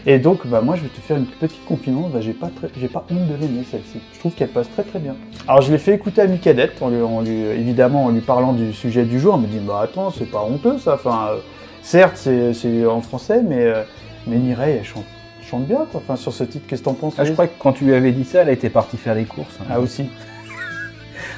Et 0.06 0.18
donc, 0.18 0.48
bah, 0.48 0.62
moi, 0.62 0.76
je 0.76 0.82
vais 0.84 0.88
te 0.88 1.00
faire 1.02 1.18
une 1.18 1.26
petite 1.26 1.64
confidence. 1.66 2.12
Bah, 2.12 2.22
j'ai 2.22 2.32
pas, 2.34 2.48
très- 2.48 2.70
j'ai 2.80 2.88
pas 2.88 3.06
honte 3.12 3.28
de 3.28 3.36
l'aimer 3.36 3.64
celle-ci. 3.70 4.00
Je 4.14 4.20
trouve 4.20 4.34
qu'elle 4.34 4.48
passe 4.50 4.70
très 4.72 4.84
très 4.84 4.98
bien. 5.00 5.16
Alors, 5.48 5.62
je 5.62 5.72
l'ai 5.72 5.78
fait 5.78 5.94
écouter 5.94 6.22
à 6.22 6.28
Micadette, 6.28 6.82
en 6.82 6.90
lui, 6.90 7.02
en 7.02 7.22
lui- 7.22 7.42
évidemment 7.42 8.06
en 8.06 8.10
lui 8.10 8.22
parlant 8.22 8.54
du 8.54 8.74
sujet 8.74 9.04
du 9.04 9.20
jour. 9.20 9.36
Elle 9.36 9.42
me 9.42 9.48
dit, 9.48 9.60
bah 9.60 9.82
attends, 9.84 10.10
c'est 10.12 10.26
pas 10.30 10.42
honteux 10.44 10.78
ça. 10.80 10.96
Enfin, 10.96 11.28
euh, 11.32 11.38
certes, 11.82 12.16
c'est, 12.16 12.54
c'est 12.54 12.86
en 12.86 13.02
français, 13.02 13.42
mais 13.48 13.64
euh, 13.66 13.84
mais 14.26 14.38
Mireille, 14.38 14.78
elle 14.80 14.86
chante, 14.86 15.06
chante 15.44 15.66
bien 15.66 15.86
quoi. 15.92 16.02
Enfin, 16.04 16.16
sur 16.16 16.32
ce 16.34 16.44
titre, 16.46 16.66
qu'est-ce 16.68 16.82
que 16.82 16.86
t'en 16.86 16.94
penses 16.94 17.16
Ah, 17.18 17.26
je 17.26 17.34
crois 17.34 17.48
que 17.48 17.54
quand 17.60 17.74
tu 17.74 17.84
lui 17.84 17.94
avais 17.94 18.12
dit 18.14 18.24
ça, 18.24 18.42
elle 18.44 18.50
était 18.50 18.70
partie 18.70 18.96
faire 18.98 19.16
des 19.16 19.26
courses. 19.26 19.58
Ah 19.70 19.80
aussi. 19.82 20.06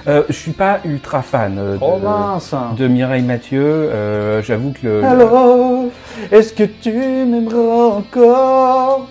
Euh, 0.08 0.24
je 0.29 0.34
suis 0.34 0.51
pas 0.51 0.79
ultra 0.86 1.22
fan 1.22 1.58
euh, 1.60 1.77
Oh 1.81 1.98
de, 2.00 2.03
mince. 2.05 2.55
de 2.77 2.88
Mireille 2.88 3.22
Mathieu. 3.24 3.62
Euh, 3.63 4.41
J'avoue 4.41 4.72
que 4.72 4.88
le, 4.88 5.03
Alors, 5.03 5.86
est-ce 6.31 6.53
que 6.53 6.63
tu 6.63 6.91
m'aimeras 6.91 7.98
encore? 7.98 9.08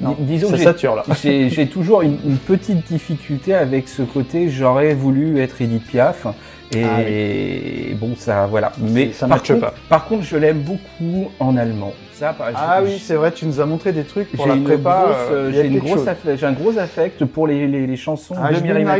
Non, 0.00 0.16
Dis- 0.18 0.34
disons 0.38 0.56
ça 0.56 0.72
que 0.72 0.80
j'ai- 1.50 1.66
toujours 1.68 2.02
une, 2.02 2.18
une 2.26 2.36
petite 2.38 2.86
difficulté 2.86 3.54
avec 3.54 3.88
ce 3.88 4.02
côté. 4.02 4.48
J'aurais 4.48 4.94
voulu 4.94 5.40
être 5.40 5.60
Edith 5.62 5.86
Piaf. 5.86 6.26
Et 6.74 7.94
bon, 8.00 8.14
ça, 8.16 8.46
voilà. 8.46 8.72
Mais 8.80 9.12
Ça 9.12 9.28
par 9.28 9.42
contre, 9.42 9.60
pas. 9.60 9.74
Par 9.88 10.04
contre, 10.06 10.22
je 10.24 10.36
l'aime 10.36 10.58
beaucoup 10.62 11.30
en 11.38 11.56
allemand. 11.56 11.92
Ça, 12.14 12.32
par- 12.32 12.48
Ah 12.54 12.80
oui, 12.82 13.02
c'est 13.02 13.14
vrai, 13.16 13.32
tu 13.32 13.44
nous 13.44 13.60
as 13.60 13.66
montré 13.66 13.92
des 13.92 14.04
trucs 14.04 14.30
pour 14.32 14.46
la 14.46 14.56
prépa. 14.56 15.06
euh, 15.08 15.32
euh, 15.32 15.52
j'ai 15.52 15.66
une 15.66 15.78
grosse 15.80 16.06
un 16.42 16.52
gros 16.52 16.78
affect 16.78 17.24
pour 17.24 17.46
les, 17.48 17.66
les, 17.66 17.86
les 17.86 17.96
chansons 17.96 18.36
Ah, 18.40 18.50
de 18.50 18.56
je 18.56 18.60
Mireille 18.62 18.84
bin 18.84 18.90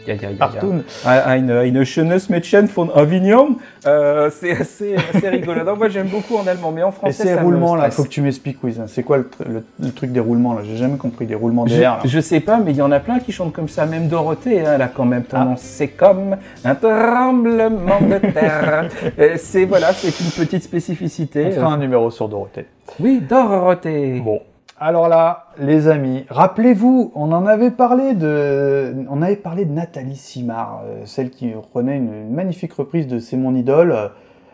Ja, 0.07 0.15
ja, 0.15 0.21
ja, 0.23 0.29
ja, 0.31 0.31
ja. 0.31 0.37
Cartoon. 0.37 0.85
Ein, 1.05 1.51
ein 1.51 1.85
schönes 1.87 2.29
Mädchen 2.29 2.69
von 2.69 2.91
Avignon. 2.95 3.57
Euh, 3.87 4.31
c'est 4.31 4.53
assez, 4.53 4.97
assez 4.97 5.29
rigolo. 5.29 5.65
Non, 5.65 5.77
moi, 5.77 5.89
j'aime 5.89 6.09
beaucoup 6.09 6.37
en 6.37 6.47
allemand, 6.47 6.73
mais 6.73 6.83
en 6.83 6.91
Et 6.91 6.93
français, 6.93 7.23
ces 7.25 7.29
ça 7.35 7.37
me 7.41 7.45
roulements 7.45 7.77
là, 7.77 7.91
faut 7.91 8.05
que 8.05 8.09
tu 8.09 8.21
m'expliques, 8.23 8.63
Wiz. 8.65 8.81
C'est 8.87 9.03
quoi 9.03 9.19
le, 9.19 9.25
tr- 9.25 9.49
le- 9.49 9.65
le 9.81 9.91
truc 9.93 10.13
des 10.13 10.21
roulements 10.21 10.55
là? 10.55 10.61
J'ai 10.65 10.77
jamais 10.77 10.97
compris, 10.97 11.27
des 11.27 11.35
roulements 11.35 11.67
Je, 11.67 11.77
d'air 11.77 11.93
là. 11.95 12.01
je 12.05 12.21
sais 12.21 12.41
pas, 12.41 12.59
mais 12.59 12.71
il 12.73 12.77
y 12.77 12.83
en 12.83 12.93
a 12.93 13.01
plein 13.01 13.19
qui 13.19 13.33
chantent 13.33 13.53
comme 13.53 13.69
ça. 13.69 13.87
Même 13.87 14.09
Dorothée, 14.09 14.61
hein, 14.67 14.73
elle 14.77 14.83
a 14.83 14.89
quand 14.89 15.05
même 15.05 15.25
Ah. 15.33 15.37
tendance. 15.39 15.61
C'est 15.61 15.89
comme 15.89 16.37
un 16.65 16.75
tremblement 16.75 18.01
de 18.01 18.19
terre. 18.33 18.89
Euh, 19.19 19.35
c'est 19.37 19.65
voilà, 19.65 19.93
c'est 19.93 20.19
une 20.21 20.31
petite 20.31 20.63
spécificité. 20.63 21.47
On 21.49 21.53
fera 21.53 21.73
un 21.73 21.79
numéro 21.79 22.11
sur 22.11 22.29
Dorothée. 22.29 22.67
Oui, 23.01 23.21
Dorothée. 23.29 24.21
Bon. 24.25 24.41
Alors 24.79 25.09
là, 25.09 25.47
les 25.59 25.89
amis, 25.89 26.27
rappelez-vous, 26.29 27.11
on 27.15 27.33
en 27.33 27.47
avait 27.47 27.71
parlé 27.71 28.13
de, 28.13 28.95
on 29.09 29.23
avait 29.23 29.37
parlé 29.37 29.65
de 29.65 29.73
Nathalie 29.73 30.17
Simard, 30.17 30.83
euh, 30.87 31.01
celle 31.07 31.31
qui 31.31 31.55
reprenait 31.55 31.97
une, 31.97 32.29
magnifique 32.31 32.75
reprise 32.75 33.07
de 33.07 33.19
C'est 33.19 33.39
mon 33.39 33.55
idole, 33.55 33.93
euh, 33.93 34.09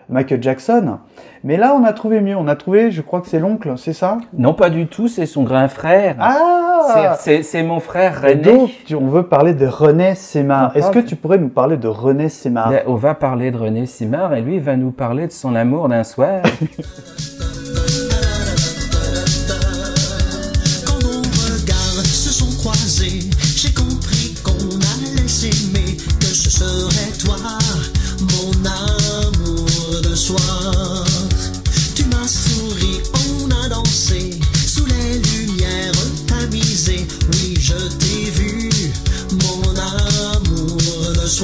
Michael 0.08 0.40
Jackson. 0.40 0.98
Mais 1.42 1.56
là, 1.56 1.74
on 1.74 1.82
a 1.82 1.92
trouvé 1.92 2.20
mieux. 2.20 2.36
On 2.36 2.46
a 2.46 2.54
trouvé, 2.54 2.92
je 2.92 3.02
crois 3.02 3.20
que 3.20 3.26
c'est 3.26 3.40
l'oncle, 3.40 3.72
c'est 3.76 3.92
ça? 3.92 4.18
Non, 4.36 4.54
pas 4.54 4.70
du 4.70 4.86
tout. 4.86 5.08
C'est 5.08 5.26
son 5.26 5.42
grand 5.42 5.66
frère. 5.68 6.14
Ah 6.20 7.16
C'est- 7.18 7.62
mon 7.64 7.80
frère 7.80 8.20
René. 8.22 8.34
donc, 8.42 8.70
tu- 8.84 8.94
on 8.94 9.06
veut 9.08 9.22
parler 9.24 9.54
de 9.54 9.66
René 9.66 10.14
Simard. 10.14 10.70
On 10.74 10.78
Est-ce 10.78 10.88
que 10.88 10.94
parle- 10.94 11.04
tu 11.04 11.16
pourrais 11.16 11.38
nous 11.38 11.48
parler 11.48 11.76
de 11.78 11.88
René 11.88 12.28
Simard? 12.28 12.70
Ben, 12.70 12.82
On 12.86 12.94
va 12.94 13.14
parler 13.14 13.50
de 13.50 13.56
René 13.58 13.86
Simard 13.86 14.34
et 14.34 14.40
lui 14.42 14.56
il 14.56 14.60
va 14.60 14.76
nous 14.76 14.90
parler 14.92 15.26
de 15.26 15.32
son 15.32 15.54
amour 15.56 15.88
d'un 15.88 16.04
soir. 16.04 16.42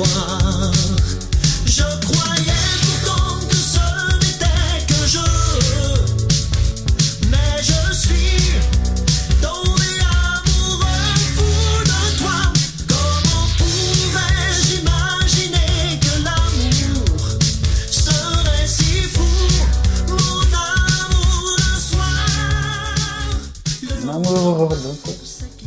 soir. 0.04 0.37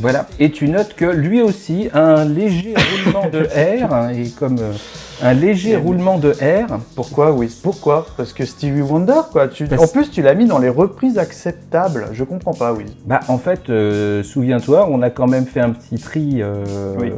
Voilà. 0.02 0.26
Et 0.40 0.50
tu 0.50 0.68
notes 0.68 0.94
que 0.94 1.04
lui 1.06 1.40
aussi 1.40 1.88
a 1.94 2.00
un 2.02 2.24
léger 2.26 2.74
roulement 3.04 3.28
de 3.30 3.44
R 3.44 3.94
hein, 3.94 4.08
et 4.10 4.28
comme 4.30 4.58
euh, 4.58 4.72
un 5.22 5.32
léger 5.32 5.76
roulement 5.76 6.18
de 6.18 6.30
R. 6.32 6.78
Pourquoi, 6.96 7.30
oui? 7.32 7.48
Pourquoi? 7.62 8.04
Parce 8.16 8.32
que 8.32 8.44
Stevie 8.44 8.82
Wonder, 8.82 9.20
quoi. 9.30 9.46
Tu... 9.46 9.66
Parce- 9.66 9.80
En 9.80 9.86
plus, 9.86 10.10
tu 10.10 10.20
l'as 10.20 10.34
mis 10.34 10.46
dans 10.46 10.58
les 10.58 10.68
reprises 10.68 11.18
acceptables. 11.18 12.08
Je 12.12 12.24
comprends 12.24 12.52
pas, 12.52 12.72
oui. 12.72 12.84
Bah 13.06 13.20
en 13.28 13.38
fait, 13.38 13.70
euh, 13.70 14.24
souviens-toi, 14.24 14.88
on 14.90 15.00
a 15.02 15.10
quand 15.10 15.28
même 15.28 15.46
fait 15.46 15.60
un 15.60 15.70
petit 15.70 15.98
tri 15.98 16.42
euh, 16.42 16.64
Oui, 16.98 17.12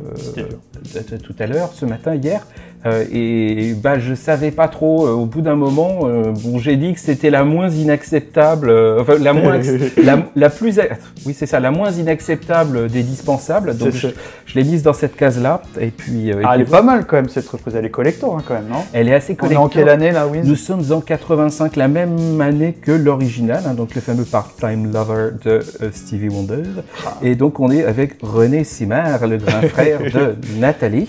tout 1.23 1.35
à 1.39 1.47
l'heure, 1.47 1.71
ce 1.75 1.87
matin, 1.87 2.15
hier. 2.15 2.47
Euh, 2.87 3.05
et 3.13 3.75
bah 3.75 3.99
je 3.99 4.15
savais 4.15 4.51
pas 4.51 4.69
trop. 4.69 5.07
euh, 5.07 5.11
au 5.13 5.27
bout 5.27 5.41
d'un 5.41 5.55
moment, 5.57 6.01
euh, 6.05 6.33
bon, 6.45 6.59
j'ai 6.59 6.77
dit 6.77 6.93
que 6.95 7.01
c'était 7.01 7.31
la 7.31 7.45
moins 7.45 7.69
inacceptable, 7.71 8.69
euh, 8.69 9.01
enfin 9.01 9.15
la 9.19 9.33
moins, 9.33 9.59
la, 10.03 10.19
la 10.37 10.51
plus, 10.51 10.79
oui 11.27 11.35
c'est 11.37 11.47
ça, 11.47 11.61
la 11.61 11.71
moins 11.71 11.91
inacceptable 11.91 12.89
des 12.89 13.03
dispensables. 13.03 13.77
Donc 13.77 13.93
je, 13.93 14.09
je 14.47 14.59
l'ai 14.59 14.65
mise 14.65 14.83
dans 14.83 14.93
cette 14.93 15.17
case-là. 15.17 15.63
Et 15.81 15.89
puis, 15.89 16.31
euh, 16.33 16.41
et 16.41 16.45
Ah, 16.45 16.51
puis 16.53 16.55
elle 16.55 16.61
est 16.63 16.71
pas 16.71 16.83
mal 16.83 17.07
quand 17.07 17.17
même 17.17 17.29
cette 17.29 17.49
reprise. 17.49 17.75
Elle 17.75 17.87
est 17.87 17.91
collector 17.91 18.37
hein, 18.37 18.43
quand 18.47 18.55
même, 18.55 18.69
non? 18.69 18.85
Elle 18.93 19.09
est 19.09 19.15
assez 19.15 19.33
On 19.33 19.35
est 19.35 19.37
collector. 19.37 19.63
en 19.65 19.69
quelle 19.69 19.89
année 19.89 20.11
là, 20.11 20.27
Wiz 20.27 20.47
Nous 20.47 20.57
sommes 20.57 20.83
en 20.93 21.01
85, 21.01 21.77
la 21.77 21.89
même 21.89 22.41
année 22.41 22.75
que 22.75 22.93
l'original, 22.93 23.63
hein, 23.67 23.75
donc 23.75 23.95
le 23.95 24.01
fameux 24.01 24.25
Part-Time 24.25 24.93
Lover 24.93 25.31
de 25.45 25.51
euh, 25.83 25.91
Stevie 25.93 26.29
Wonder. 26.29 26.63
Ah. 27.07 27.15
Et 27.23 27.35
donc 27.35 27.61
on 27.61 27.71
est 27.71 27.85
avec 27.85 28.17
René 28.23 28.65
Simard, 28.65 29.27
le 29.27 29.39
grand 29.39 29.63
frère 29.69 30.01
de 30.15 30.37
Nathalie, 30.59 31.09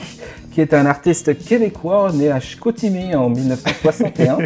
qui 0.55 0.61
est 0.61 0.73
un 0.73 0.85
artiste 0.85 1.37
québécois 1.37 2.11
né 2.13 2.31
à 2.31 2.39
Chicoutimi 2.39 3.13
en 3.13 3.27
1961. 3.29 4.37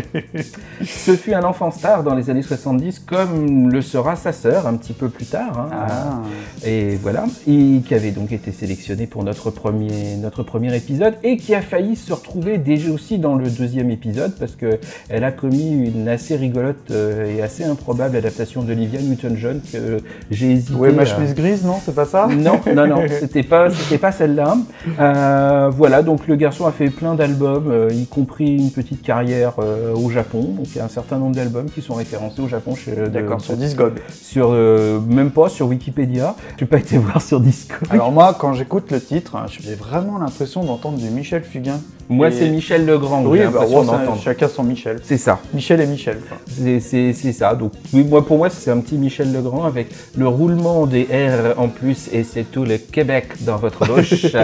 Ce 0.83 1.11
fut 1.15 1.35
un 1.35 1.43
enfant 1.43 1.69
star 1.69 2.01
dans 2.01 2.15
les 2.15 2.31
années 2.31 2.41
70, 2.41 2.97
comme 3.07 3.69
le 3.71 3.83
sera 3.83 4.15
sa 4.15 4.31
sœur 4.31 4.65
un 4.65 4.73
petit 4.75 4.93
peu 4.93 5.09
plus 5.09 5.27
tard. 5.27 5.59
hein. 5.59 5.69
Ah. 5.71 6.21
Et 6.65 6.95
voilà, 6.95 7.25
et 7.47 7.81
qui 7.85 7.93
avait 7.93 8.09
donc 8.09 8.31
été 8.31 8.51
sélectionné 8.51 9.05
pour 9.05 9.23
notre 9.23 9.51
premier, 9.51 10.15
notre 10.19 10.41
premier 10.41 10.75
épisode 10.75 11.13
et 11.21 11.37
qui 11.37 11.53
a 11.53 11.61
failli 11.61 11.95
se 11.95 12.11
retrouver 12.11 12.57
déjà 12.57 12.89
aussi 12.91 13.19
dans 13.19 13.35
le 13.35 13.47
deuxième 13.47 13.91
épisode 13.91 14.33
parce 14.39 14.55
que 14.55 14.79
elle 15.09 15.23
a 15.23 15.31
commis 15.31 15.69
une 15.93 16.07
assez 16.07 16.35
rigolote 16.35 16.89
euh, 16.89 17.37
et 17.37 17.43
assez 17.43 17.63
improbable 17.65 18.15
adaptation 18.17 18.63
d'Olivia 18.63 18.99
Newton-John 18.99 19.61
que 19.71 19.99
j'ai 20.31 20.53
hésité. 20.53 20.73
Ouais, 20.73 20.91
ma 20.91 21.03
à- 21.03 21.05
chemise 21.05 21.35
grise, 21.35 21.63
non 21.63 21.75
C'est 21.85 21.93
pas 21.93 22.05
ça? 22.05 22.27
Non, 22.35 22.59
non, 22.73 22.87
non, 22.87 23.03
c'était 23.19 23.43
pas, 23.43 23.69
c'était 23.69 23.99
pas 23.99 24.11
celle-là. 24.11 24.57
Euh, 24.99 25.69
voilà, 25.71 25.98
donc 26.03 26.27
le 26.27 26.35
garçon 26.35 26.65
a 26.65 26.71
fait 26.71 26.89
plein 26.89 27.15
d'albums, 27.15 27.69
euh, 27.71 27.89
y 27.93 28.05
compris 28.05 28.55
une 28.55 28.71
petite 28.71 29.01
carrière 29.01 29.53
euh, 29.59 29.93
au 29.95 30.09
Japon. 30.09 30.41
Donc 30.57 30.67
il 30.73 30.77
y 30.77 30.79
a 30.79 30.85
un 30.85 30.89
certain 30.89 31.17
nombre 31.17 31.35
d'albums 31.35 31.69
qui 31.69 31.81
sont 31.81 31.93
référencés 31.95 32.41
au 32.41 32.47
Japon 32.47 32.75
chez, 32.75 32.95
de- 32.95 33.07
D'accord, 33.07 33.41
sur 33.41 33.55
Discog. 33.55 33.93
sur 34.21 34.49
euh, 34.51 34.99
même 34.99 35.31
pas 35.31 35.49
sur 35.49 35.67
Wikipédia. 35.67 36.35
J'ai 36.59 36.65
pas 36.65 36.77
été 36.79 36.97
voir 36.99 37.21
sur 37.21 37.39
Discord. 37.39 37.87
Alors 37.91 38.11
moi, 38.11 38.35
quand 38.37 38.53
j'écoute 38.53 38.91
le 38.91 38.99
titre, 39.01 39.35
hein, 39.35 39.45
j'ai 39.47 39.75
vraiment 39.75 40.17
l'impression 40.17 40.63
d'entendre 40.63 40.97
du 40.97 41.09
Michel 41.09 41.43
Fugain. 41.43 41.79
Moi, 42.09 42.31
c'est 42.31 42.49
Michel 42.49 42.85
Legrand. 42.87 43.23
Oui, 43.23 43.39
bah, 43.53 43.65
ouais, 43.67 43.85
chacun 44.23 44.47
son 44.47 44.63
Michel. 44.63 44.97
C'est 45.03 45.17
ça. 45.17 45.39
Michel 45.53 45.79
et 45.81 45.85
Michel. 45.85 46.17
C'est, 46.47 46.79
c'est- 46.79 47.13
c'est 47.13 47.31
ça. 47.33 47.53
Donc, 47.53 47.73
oui, 47.93 48.03
moi, 48.03 48.25
pour 48.25 48.37
moi, 48.39 48.49
c'est 48.49 48.71
un 48.71 48.79
petit 48.79 48.95
Michel 48.95 49.31
Legrand 49.31 49.63
avec 49.65 49.87
le 50.17 50.27
roulement 50.27 50.87
des 50.87 51.03
R 51.03 51.59
en 51.59 51.67
plus 51.67 52.09
et 52.11 52.23
c'est 52.23 52.43
tout 52.45 52.63
le 52.65 52.77
Québec 52.79 53.27
dans 53.41 53.57
votre 53.57 53.85
bouche. 53.85 54.25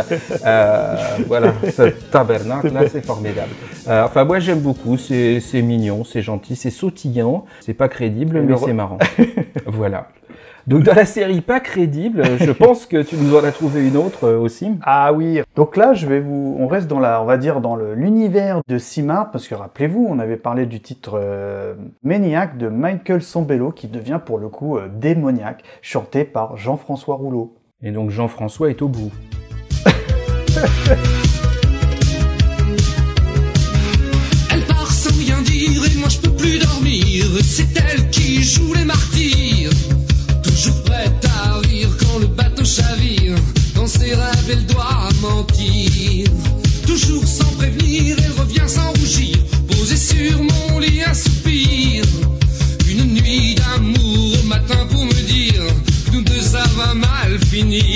Euh, 0.45 0.95
voilà, 1.27 1.53
ce 1.75 1.89
tabernacle 2.11 2.71
là, 2.71 2.81
c'est 2.91 3.03
formidable. 3.03 3.49
Euh, 3.87 4.03
enfin, 4.05 4.23
moi, 4.25 4.39
j'aime 4.39 4.59
beaucoup. 4.59 4.97
C'est, 4.97 5.39
c'est 5.39 5.61
mignon, 5.63 6.03
c'est 6.03 6.21
gentil, 6.21 6.55
c'est 6.55 6.69
sautillant. 6.69 7.45
C'est 7.61 7.73
pas 7.73 7.87
crédible, 7.87 8.41
mais 8.41 8.55
c'est 8.63 8.73
marrant. 8.73 8.99
voilà. 9.65 10.09
Donc, 10.67 10.81
dans 10.81 10.95
la 10.95 11.05
série 11.05 11.41
pas 11.41 11.59
crédible, 11.59 12.23
je 12.39 12.51
pense 12.51 12.87
que 12.87 13.03
tu 13.03 13.15
nous 13.17 13.35
en 13.35 13.43
as 13.43 13.51
trouvé 13.51 13.87
une 13.87 13.97
autre 13.97 14.23
euh, 14.23 14.39
aussi. 14.39 14.71
Ah 14.81 15.13
oui. 15.13 15.41
Donc 15.55 15.77
là, 15.77 15.93
je 15.93 16.07
vais 16.07 16.19
vous, 16.19 16.57
on 16.59 16.65
reste 16.67 16.87
dans 16.87 16.99
la, 16.99 17.21
on 17.21 17.25
va 17.25 17.37
dire 17.37 17.61
dans 17.61 17.75
l'univers 17.75 18.61
de 18.67 18.79
Simard, 18.79 19.29
parce 19.29 19.47
que 19.47 19.53
rappelez-vous, 19.53 20.07
on 20.09 20.17
avait 20.17 20.37
parlé 20.37 20.65
du 20.65 20.79
titre 20.79 21.19
euh, 21.21 21.75
Maniac 22.01 22.57
de 22.57 22.67
Michael 22.67 23.21
Sambello, 23.21 23.71
qui 23.71 23.87
devient 23.87 24.19
pour 24.25 24.39
le 24.39 24.49
coup 24.49 24.77
euh, 24.77 24.87
démoniaque, 24.91 25.63
chanté 25.83 26.23
par 26.23 26.57
Jean-François 26.57 27.15
Rouleau. 27.15 27.53
Et 27.83 27.91
donc, 27.91 28.09
Jean-François 28.09 28.71
est 28.71 28.81
au 28.81 28.87
bout. 28.87 29.11
Elle 34.51 34.61
part 34.61 34.91
sans 34.91 35.15
rien 35.15 35.41
dire 35.43 35.85
et 35.85 35.99
moi 35.99 36.09
je 36.09 36.21
peux 36.21 36.35
plus 36.35 36.57
dormir. 36.57 37.25
C'est 37.43 37.67
elle 37.77 38.09
qui 38.09 38.41
joue 38.41 38.73
les 38.73 38.85
martyrs. 38.85 39.69
Toujours 40.55 40.83
prête 40.83 41.25
à 41.25 41.59
rire 41.67 41.89
quand 41.99 42.19
le 42.19 42.27
bateau 42.27 42.63
chavire. 42.63 43.35
Dans 43.75 43.87
ses 43.87 44.15
rêves, 44.15 44.49
elle 44.49 44.65
doit 44.67 45.09
mentir. 45.19 46.27
Toujours 46.87 47.27
sans 47.27 47.51
prévenir, 47.57 48.15
elle 48.23 48.31
revient 48.39 48.67
sans 48.67 48.89
rougir. 48.91 49.35
Posée 49.67 49.97
sur 49.97 50.41
mon 50.41 50.79
lit, 50.79 51.03
un 51.03 51.13
soupir. 51.13 52.05
Une 52.89 53.15
nuit 53.15 53.55
d'amour 53.55 54.37
au 54.41 54.47
matin 54.47 54.87
pour 54.89 55.03
me 55.03 55.21
dire 55.27 55.61
nous 56.15 56.21
deux 56.21 56.41
ça 56.41 56.63
mal 56.95 57.37
finir. 57.51 57.94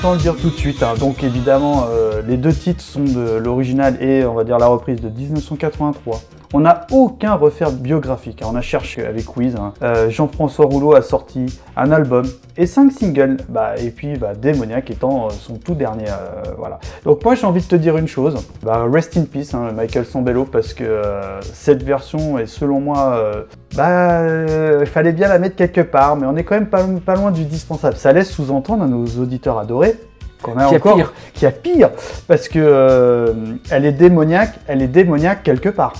Autant 0.00 0.12
le 0.14 0.18
dire 0.18 0.34
tout 0.36 0.48
de 0.48 0.56
suite. 0.56 0.82
hein. 0.82 0.94
Donc 0.98 1.22
évidemment, 1.22 1.84
euh, 1.90 2.22
les 2.26 2.38
deux 2.38 2.54
titres 2.54 2.82
sont 2.82 3.04
de 3.04 3.36
l'original 3.36 4.02
et 4.02 4.24
on 4.24 4.32
va 4.34 4.44
dire 4.44 4.58
la 4.58 4.66
reprise 4.66 5.00
de 5.00 5.10
1983. 5.10 6.22
On 6.52 6.60
n'a 6.60 6.86
aucun 6.90 7.34
refaire 7.34 7.70
biographique. 7.70 8.42
hein. 8.42 8.48
On 8.52 8.56
a 8.56 8.60
cherché 8.60 9.06
avec 9.06 9.36
Wiz. 9.36 9.54
hein. 9.54 9.72
Euh, 9.82 10.10
Jean-François 10.10 10.66
Rouleau 10.66 10.96
a 10.96 11.00
sorti 11.02 11.46
un 11.76 11.92
album 11.92 12.24
et 12.56 12.66
cinq 12.66 12.90
singles. 12.90 13.36
Bah, 13.48 13.74
et 13.78 13.90
puis 13.90 14.16
bah, 14.18 14.32
Démoniaque 14.34 14.90
étant 14.90 15.26
euh, 15.26 15.30
son 15.30 15.54
tout 15.54 15.74
dernier. 15.74 16.06
euh, 16.08 16.50
voilà. 16.58 16.80
Donc 17.04 17.24
moi 17.24 17.36
j'ai 17.36 17.46
envie 17.46 17.60
de 17.62 17.66
te 17.68 17.76
dire 17.76 17.96
une 17.96 18.08
chose. 18.08 18.34
Bah, 18.64 18.84
rest 18.90 19.16
in 19.16 19.26
peace, 19.26 19.54
hein, 19.54 19.70
Michael 19.76 20.04
Sambello, 20.04 20.44
parce 20.44 20.74
que 20.74 21.02
cette 21.52 21.84
version 21.84 22.36
est 22.38 22.46
selon 22.46 22.80
moi. 22.80 23.22
bah, 23.76 24.22
il 24.80 24.86
fallait 24.86 25.12
bien 25.12 25.28
la 25.28 25.38
mettre 25.38 25.54
quelque 25.54 25.82
part, 25.82 26.16
mais 26.16 26.26
on 26.26 26.36
est 26.36 26.42
quand 26.42 26.56
même 26.56 26.66
pas, 26.68 26.84
pas 27.06 27.14
loin 27.14 27.30
du 27.30 27.44
dispensable. 27.44 27.96
Ça 27.96 28.12
laisse 28.12 28.30
sous-entendre 28.30 28.82
à 28.82 28.86
nos 28.88 29.04
auditeurs 29.06 29.58
adorés 29.58 29.94
qu'on 30.42 30.56
a 30.58 30.64
Qu'il 30.64 30.72
y 30.72 30.74
a 30.74 30.78
encore 30.78 30.96
pire. 30.96 31.12
qu'il 31.34 31.42
y 31.44 31.46
a 31.46 31.52
pire, 31.52 31.90
parce 32.26 32.48
que 32.48 32.58
euh, 32.58 33.34
elle 33.70 33.86
est 33.86 33.92
démoniaque, 33.92 34.58
elle 34.66 34.82
est 34.82 34.88
démoniaque 34.88 35.42
quelque 35.44 35.68
part. 35.68 35.92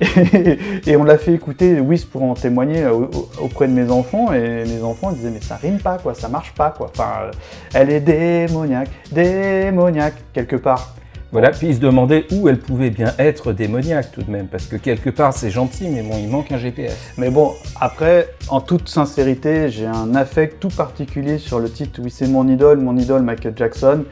Et, 0.00 0.58
et 0.86 0.96
on 0.96 1.04
l'a 1.04 1.18
fait 1.18 1.32
écouter, 1.32 1.80
Wiz 1.80 2.04
pour 2.04 2.22
en 2.22 2.34
témoigner 2.34 2.86
au- 2.86 3.04
au- 3.04 3.28
auprès 3.44 3.66
de 3.68 3.72
mes 3.72 3.90
enfants, 3.90 4.32
et 4.32 4.64
mes 4.66 4.82
enfants 4.82 5.12
disaient 5.12 5.30
mais 5.30 5.40
ça 5.40 5.56
rime 5.56 5.78
pas 5.78 5.98
quoi, 5.98 6.14
ça 6.14 6.28
marche 6.28 6.52
pas 6.54 6.70
quoi. 6.70 6.90
Enfin, 6.94 7.10
euh, 7.24 7.30
elle 7.74 7.90
est 7.90 8.00
démoniaque, 8.00 8.90
démoniaque 9.12 10.14
quelque 10.32 10.56
part. 10.56 10.94
Voilà, 11.32 11.50
puis 11.50 11.66
il 11.68 11.74
se 11.74 11.80
demandait 11.80 12.24
où 12.32 12.48
elle 12.48 12.58
pouvait 12.58 12.88
bien 12.90 13.12
être 13.18 13.52
démoniaque 13.52 14.12
tout 14.12 14.22
de 14.22 14.30
même, 14.30 14.46
parce 14.46 14.66
que 14.66 14.76
quelque 14.76 15.10
part 15.10 15.32
c'est 15.32 15.50
gentil, 15.50 15.88
mais 15.88 16.02
bon, 16.02 16.16
il 16.18 16.28
manque 16.28 16.52
un 16.52 16.56
GPS. 16.58 16.96
Mais 17.18 17.30
bon, 17.30 17.52
après, 17.80 18.28
en 18.48 18.60
toute 18.60 18.88
sincérité, 18.88 19.68
j'ai 19.68 19.86
un 19.86 20.14
affect 20.14 20.60
tout 20.60 20.68
particulier 20.68 21.38
sur 21.38 21.58
le 21.58 21.68
titre 21.68 22.00
Oui, 22.02 22.10
c'est 22.10 22.28
mon 22.28 22.46
idole, 22.48 22.78
mon 22.78 22.96
idole 22.96 23.22
Michael 23.22 23.54
Jackson. 23.56 24.04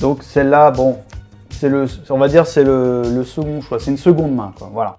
Donc 0.00 0.22
celle-là, 0.22 0.70
bon, 0.70 0.96
c'est 1.50 1.68
le, 1.68 1.84
on 2.10 2.18
va 2.18 2.28
dire 2.28 2.46
c'est 2.46 2.64
le, 2.64 3.02
le 3.14 3.22
second 3.22 3.60
choix, 3.60 3.78
c'est 3.78 3.90
une 3.90 3.98
seconde 3.98 4.34
main, 4.34 4.52
quoi. 4.58 4.70
Voilà. 4.72 4.98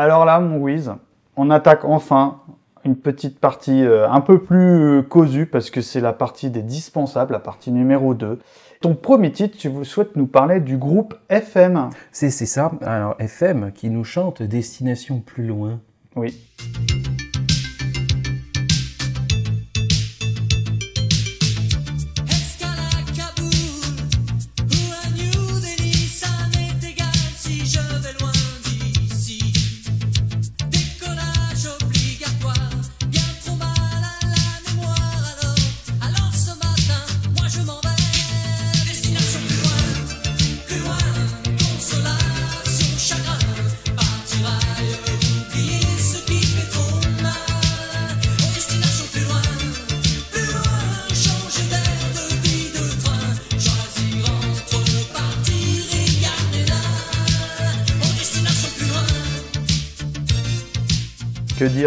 Alors 0.00 0.24
là, 0.24 0.40
mon 0.40 0.56
Wiz, 0.56 0.94
on 1.36 1.50
attaque 1.50 1.84
enfin 1.84 2.40
une 2.86 2.96
petite 2.96 3.38
partie 3.38 3.84
euh, 3.84 4.08
un 4.08 4.22
peu 4.22 4.42
plus 4.42 4.56
euh, 4.56 5.02
causue 5.02 5.44
parce 5.44 5.68
que 5.68 5.82
c'est 5.82 6.00
la 6.00 6.14
partie 6.14 6.48
des 6.48 6.62
dispensables, 6.62 7.34
la 7.34 7.38
partie 7.38 7.70
numéro 7.70 8.14
2. 8.14 8.38
Ton 8.80 8.94
premier 8.94 9.30
titre, 9.30 9.58
tu 9.58 9.68
vous 9.68 9.84
souhaites 9.84 10.16
nous 10.16 10.26
parler 10.26 10.60
du 10.60 10.78
groupe 10.78 11.14
FM. 11.28 11.90
C'est 12.12 12.30
ça, 12.30 12.72
alors 12.80 13.14
FM 13.18 13.72
qui 13.72 13.90
nous 13.90 14.04
chante 14.04 14.42
Destination 14.42 15.20
plus 15.20 15.46
loin. 15.46 15.80
Oui. 16.16 16.34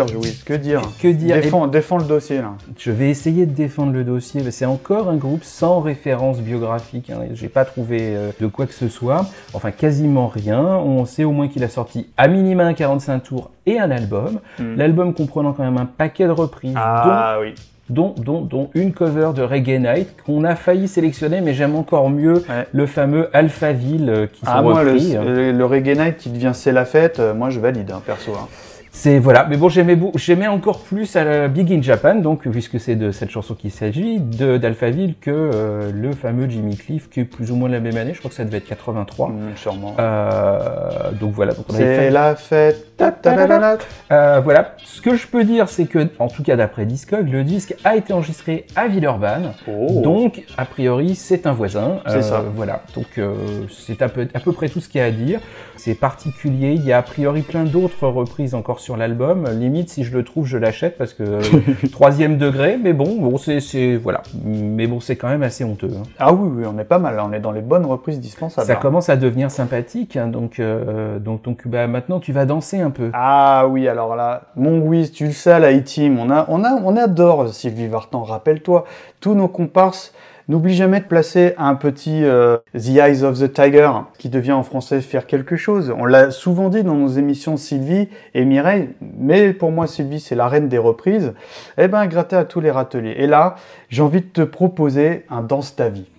Dire, 0.06 0.20
Que 0.46 0.54
dire 0.54 0.82
Que 1.02 1.08
dire 1.08 1.36
Défends, 1.36 1.68
défends 1.68 1.98
le 1.98 2.04
dossier 2.06 2.38
là. 2.38 2.54
Je 2.78 2.92
vais 2.92 3.10
essayer 3.10 3.46
de 3.46 3.54
défendre 3.54 3.92
le 3.94 4.04
dossier. 4.04 4.42
mais 4.44 4.52
C'est 4.52 4.66
encore 4.66 5.10
un 5.10 5.16
groupe 5.16 5.44
sans 5.44 5.80
référence 5.80 6.40
biographique. 6.40 7.10
Hein. 7.10 7.20
J'ai 7.34 7.50
pas 7.50 7.66
trouvé 7.66 8.00
euh, 8.02 8.32
de 8.40 8.48
quoi 8.48 8.66
que 8.66 8.74
ce 8.74 8.88
soit. 8.90 9.26
Enfin, 9.54 9.72
quasiment 9.72 10.28
rien. 10.28 10.62
On 10.62 11.06
sait 11.06 11.24
au 11.24 11.32
moins 11.32 11.48
qu'il 11.48 11.64
a 11.64 11.70
sorti 11.70 12.08
à 12.18 12.28
minima 12.28 12.64
un 12.66 12.74
45 12.74 13.20
tours 13.24 13.50
et 13.66 13.80
un 13.80 13.92
album. 13.92 14.40
Mm. 14.60 14.76
L'album 14.76 15.14
comprenant 15.14 15.54
quand 15.54 15.64
même 15.64 15.78
un 15.78 15.86
paquet 15.86 16.26
de 16.26 16.32
reprises, 16.32 16.74
Ah 16.78 17.38
oui. 17.42 17.54
dont, 17.90 18.14
dont, 18.18 18.42
dont, 18.42 18.70
une 18.74 18.92
cover 18.94 19.32
de 19.36 19.42
Reggae 19.42 19.80
Night 19.80 20.10
qu'on 20.26 20.44
a 20.44 20.56
failli 20.56 20.88
sélectionner, 20.88 21.42
mais 21.42 21.54
j'aime 21.54 21.76
encore 21.76 22.10
mieux 22.10 22.44
Ouais. 22.50 22.68
le 22.72 22.86
fameux 22.86 23.30
Alphaville 23.36 24.10
euh, 24.10 24.28
qui 24.28 24.42
Ah 24.46 24.58
sont 24.58 24.64
moi 24.64 24.84
le, 24.84 24.92
repris. 24.92 25.16
hein. 25.16 25.24
le, 25.26 25.52
le 25.52 25.66
reggae 25.66 25.96
night 25.98 26.18
qui 26.18 26.30
devient 26.30 26.52
c'est 26.54 26.72
la 26.72 26.86
fête, 26.86 27.20
euh, 27.20 27.34
moi 27.34 27.50
je 27.50 27.60
valide 27.60 27.92
hein, 27.92 28.02
perso. 28.06 28.32
hein. 28.34 28.48
C'est 28.96 29.18
voilà, 29.18 29.48
mais 29.50 29.58
bon, 29.58 29.70
j'aimais 29.70 29.98
j'aimais 30.16 30.46
encore 30.48 30.80
plus 30.82 31.16
à 31.16 31.24
la 31.24 31.48
Big 31.48 31.74
in 31.74 31.82
Japan, 31.82 32.14
donc 32.16 32.48
puisque 32.48 32.80
c'est 32.80 32.96
de 32.96 33.12
cette 33.12 33.32
chanson 33.32 33.56
qu'il 33.56 33.72
s'agit, 33.72 34.20
de 34.20 34.58
d'Alphaville 34.58 35.16
que 35.20 35.32
euh, 35.32 35.92
le 35.92 36.12
fameux 36.12 36.48
Jimmy 36.48 36.78
Cliff, 36.78 37.10
qui 37.10 37.22
est 37.22 37.26
plus 37.26 37.50
ou 37.52 37.56
moins 37.56 37.70
de 37.70 37.74
la 37.74 37.80
même 37.80 37.98
année, 37.98 38.14
je 38.14 38.20
crois 38.20 38.30
que 38.30 38.36
ça 38.36 38.46
devait 38.46 38.60
être 38.60 38.68
83. 38.68 39.30
Mm, 39.30 39.34
sûrement. 39.56 39.96
Euh, 40.00 41.12
donc 41.20 41.32
voilà, 41.34 41.54
donc 41.54 41.66
on 41.70 41.74
avait 41.74 41.84
c'est 41.84 41.96
fait- 42.04 42.10
la 42.12 42.36
fête. 42.36 42.96
Ta 42.96 43.12
ta 43.12 43.34
ta 43.36 43.48
ta 43.48 43.78
ta. 43.78 43.78
Euh, 44.16 44.40
voilà, 44.42 44.76
ce 44.84 45.02
que 45.02 45.16
je 45.16 45.26
peux 45.26 45.44
dire, 45.44 45.70
c'est 45.70 45.86
que, 45.86 46.08
en 46.20 46.28
tout 46.28 46.44
cas 46.44 46.56
d'après 46.56 46.86
Discog, 46.86 47.28
le 47.28 47.44
disque 47.44 47.74
a 47.84 47.96
été 47.96 48.14
enregistré 48.14 48.68
à 48.76 48.88
Villeurbanne, 48.88 49.54
Oh. 49.68 50.02
donc 50.04 50.44
a 50.56 50.66
priori 50.66 51.16
c'est 51.16 51.48
un 51.48 51.54
voisin. 51.54 51.98
C'est 52.08 52.22
ça. 52.22 52.44
Voilà, 52.56 52.84
donc 52.96 53.08
euh, 53.18 53.34
c'est 53.76 54.04
à 54.04 54.08
peu, 54.08 54.28
à 54.36 54.40
peu 54.40 54.52
près 54.52 54.70
tout 54.70 54.80
ce 54.82 54.88
qu'il 54.88 55.02
y 55.02 55.04
a 55.04 55.08
à 55.08 55.12
dire. 55.12 55.40
C'est 55.86 55.96
particulier, 55.96 56.76
il 56.76 56.86
y 56.86 56.94
a 56.94 57.00
a 57.00 57.02
priori 57.02 57.42
plein 57.42 57.66
d'autres 57.66 58.08
reprises 58.08 58.56
encore 58.56 58.80
sur 58.80 58.96
l'album. 58.96 59.50
Limite, 59.50 59.90
si 59.90 60.06
je 60.06 60.18
le 60.18 60.24
trouve, 60.24 60.46
je 60.46 60.58
l'achète 60.58 60.98
parce 60.98 61.14
que 61.14 61.24
euh, 61.24 61.42
troisième 61.92 62.38
degré, 62.38 62.80
mais 62.82 62.94
bon, 62.94 63.20
bon 63.20 63.38
c'est, 63.38 63.60
c'est 63.60 63.98
voilà, 63.98 64.22
mais 64.46 64.88
bon, 64.88 65.02
c'est 65.02 65.18
quand 65.18 65.28
même 65.28 65.44
assez 65.44 65.66
honteux. 65.66 65.92
hein. 65.94 66.04
Ah 66.20 66.32
oui, 66.32 66.50
oui, 66.56 66.64
on 66.74 66.80
est 66.80 66.86
pas 66.86 67.00
mal, 67.00 67.18
là, 67.18 67.26
on 67.30 67.34
est 67.34 67.42
dans 67.42 67.52
les 67.52 67.60
bonnes 67.60 67.86
reprises 67.86 68.22
dispensables. 68.22 68.66
Ça 68.66 68.72
hein. 68.72 68.80
commence 68.82 69.10
à 69.10 69.18
devenir 69.18 69.52
sympathique, 69.52 70.16
hein, 70.16 70.28
donc, 70.28 70.62
euh, 70.62 71.20
donc, 71.20 71.42
donc 71.42 71.68
bah, 71.68 71.86
maintenant 71.88 72.22
tu 72.22 72.32
vas 72.32 72.46
danser 72.46 72.80
un 72.80 72.90
peu. 72.90 73.10
Ah 73.12 73.68
oui, 73.68 73.90
alors 73.90 74.16
là, 74.16 74.44
mon 74.56 74.80
Wiz, 74.80 75.12
tu 75.12 75.26
le 75.26 75.32
sais, 75.34 75.60
la 75.60 75.74
E-Team, 75.74 76.18
on, 76.18 76.30
a, 76.30 76.46
on, 76.48 76.64
a, 76.64 76.76
on 76.82 76.96
adore 76.96 77.50
Sylvie 77.50 77.88
Vartan, 77.88 78.24
rappelle-toi, 78.24 78.86
tous 79.20 79.36
nos 79.36 79.50
comparses, 79.50 80.14
n'oublie 80.48 80.76
jamais 80.76 81.00
de 81.00 81.06
placer 81.06 81.54
un 81.58 81.76
petit 81.76 82.24
euh, 82.24 82.58
The 82.74 82.90
Eyes 82.90 83.24
of 83.24 83.40
the 83.40 83.52
Tiger, 83.52 83.90
qui 84.18 84.30
devient 84.30 84.52
en 84.52 84.64
français 84.64 85.02
faire 85.02 85.26
quelque 85.28 85.56
chose. 85.56 85.94
On 85.98 86.06
l'a 86.06 86.32
souvent 86.32 86.70
dit 86.70 86.84
dans 86.84 86.96
nos 86.96 87.08
émissions 87.08 87.58
Sylvie 87.58 88.10
et 88.34 88.46
Mireille, 88.46 88.90
mais 89.02 89.54
pour 89.54 89.72
moi 89.72 89.88
Sylvie 89.88 90.20
c'est 90.20 90.36
la 90.36 90.48
reine 90.48 90.70
des 90.70 90.78
reprises, 90.78 91.34
eh 91.78 91.88
ben 91.88 92.06
gratter 92.08 92.36
à 92.36 92.46
tous 92.46 92.60
les 92.60 92.72
râteliers. 92.72 93.16
Et 93.18 93.28
là, 93.28 93.56
j'ai 93.90 94.02
envie 94.02 94.22
de 94.22 94.28
te 94.28 94.42
proposer 94.42 95.26
un 95.30 95.42
Danse 95.42 95.76
ta 95.76 95.90
vie. 95.90 96.10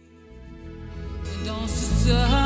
Danse 1.45 2.44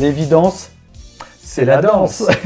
l'évidence, 0.00 0.70
C'est 1.42 1.64
la 1.64 1.80
danse. 1.80 2.26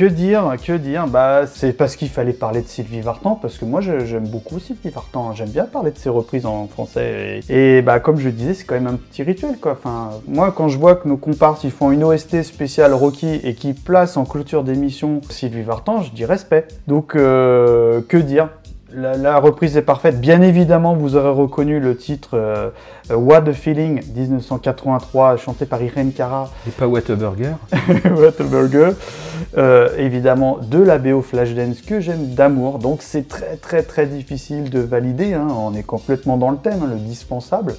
Que 0.00 0.06
dire, 0.06 0.54
que 0.64 0.78
dire? 0.78 1.06
Bah, 1.08 1.42
c'est 1.46 1.74
parce 1.74 1.94
qu'il 1.94 2.08
fallait 2.08 2.32
parler 2.32 2.62
de 2.62 2.66
Sylvie 2.66 3.02
Vartan, 3.02 3.34
parce 3.34 3.58
que 3.58 3.66
moi, 3.66 3.82
j'aime 3.82 4.26
beaucoup 4.26 4.58
Sylvie 4.58 4.88
Vartan. 4.88 5.34
J'aime 5.34 5.50
bien 5.50 5.66
parler 5.66 5.90
de 5.90 5.98
ses 5.98 6.08
reprises 6.08 6.46
en 6.46 6.68
français. 6.68 7.40
Et, 7.50 7.82
bah, 7.82 8.00
comme 8.00 8.18
je 8.18 8.30
disais, 8.30 8.54
c'est 8.54 8.64
quand 8.64 8.76
même 8.76 8.86
un 8.86 8.94
petit 8.94 9.22
rituel, 9.22 9.58
quoi. 9.60 9.78
Moi, 10.26 10.54
quand 10.56 10.68
je 10.68 10.78
vois 10.78 10.94
que 10.94 11.06
nos 11.06 11.18
comparses, 11.18 11.64
ils 11.64 11.70
font 11.70 11.90
une 11.90 12.02
OST 12.02 12.44
spéciale 12.44 12.94
Rocky 12.94 13.40
et 13.44 13.54
qui 13.54 13.74
placent 13.74 14.16
en 14.16 14.24
clôture 14.24 14.64
d'émission 14.64 15.20
Sylvie 15.28 15.60
Vartan, 15.60 16.00
je 16.00 16.12
dis 16.12 16.24
respect. 16.24 16.66
Donc, 16.86 17.14
euh, 17.14 18.00
que 18.08 18.16
dire? 18.16 18.48
La, 18.94 19.16
la 19.16 19.38
reprise 19.38 19.76
est 19.76 19.82
parfaite. 19.82 20.20
Bien 20.20 20.42
évidemment, 20.42 20.94
vous 20.94 21.16
aurez 21.16 21.30
reconnu 21.30 21.80
le 21.80 21.96
titre 21.96 22.30
euh, 22.34 22.70
What 23.10 23.48
a 23.48 23.52
Feeling 23.52 24.02
1983, 24.14 25.36
chanté 25.36 25.66
par 25.66 25.82
Irene 25.82 26.12
Cara 26.12 26.50
Et 26.66 26.70
pas 26.70 26.86
Whataburger. 26.86 27.52
Whataburger. 28.16 28.92
Euh, 29.56 29.88
évidemment, 29.98 30.58
de 30.62 30.78
la 30.82 30.98
BO 30.98 31.22
Flashdance 31.22 31.80
que 31.82 32.00
j'aime 32.00 32.26
d'amour. 32.34 32.78
Donc 32.78 33.02
c'est 33.02 33.28
très 33.28 33.56
très 33.56 33.82
très 33.82 34.06
difficile 34.06 34.70
de 34.70 34.80
valider. 34.80 35.34
hein. 35.34 35.48
On 35.50 35.74
est 35.74 35.82
complètement 35.82 36.36
dans 36.36 36.50
le 36.50 36.56
thème, 36.58 36.80
hein, 36.82 36.88
le 36.90 36.96
dispensable. 36.98 37.74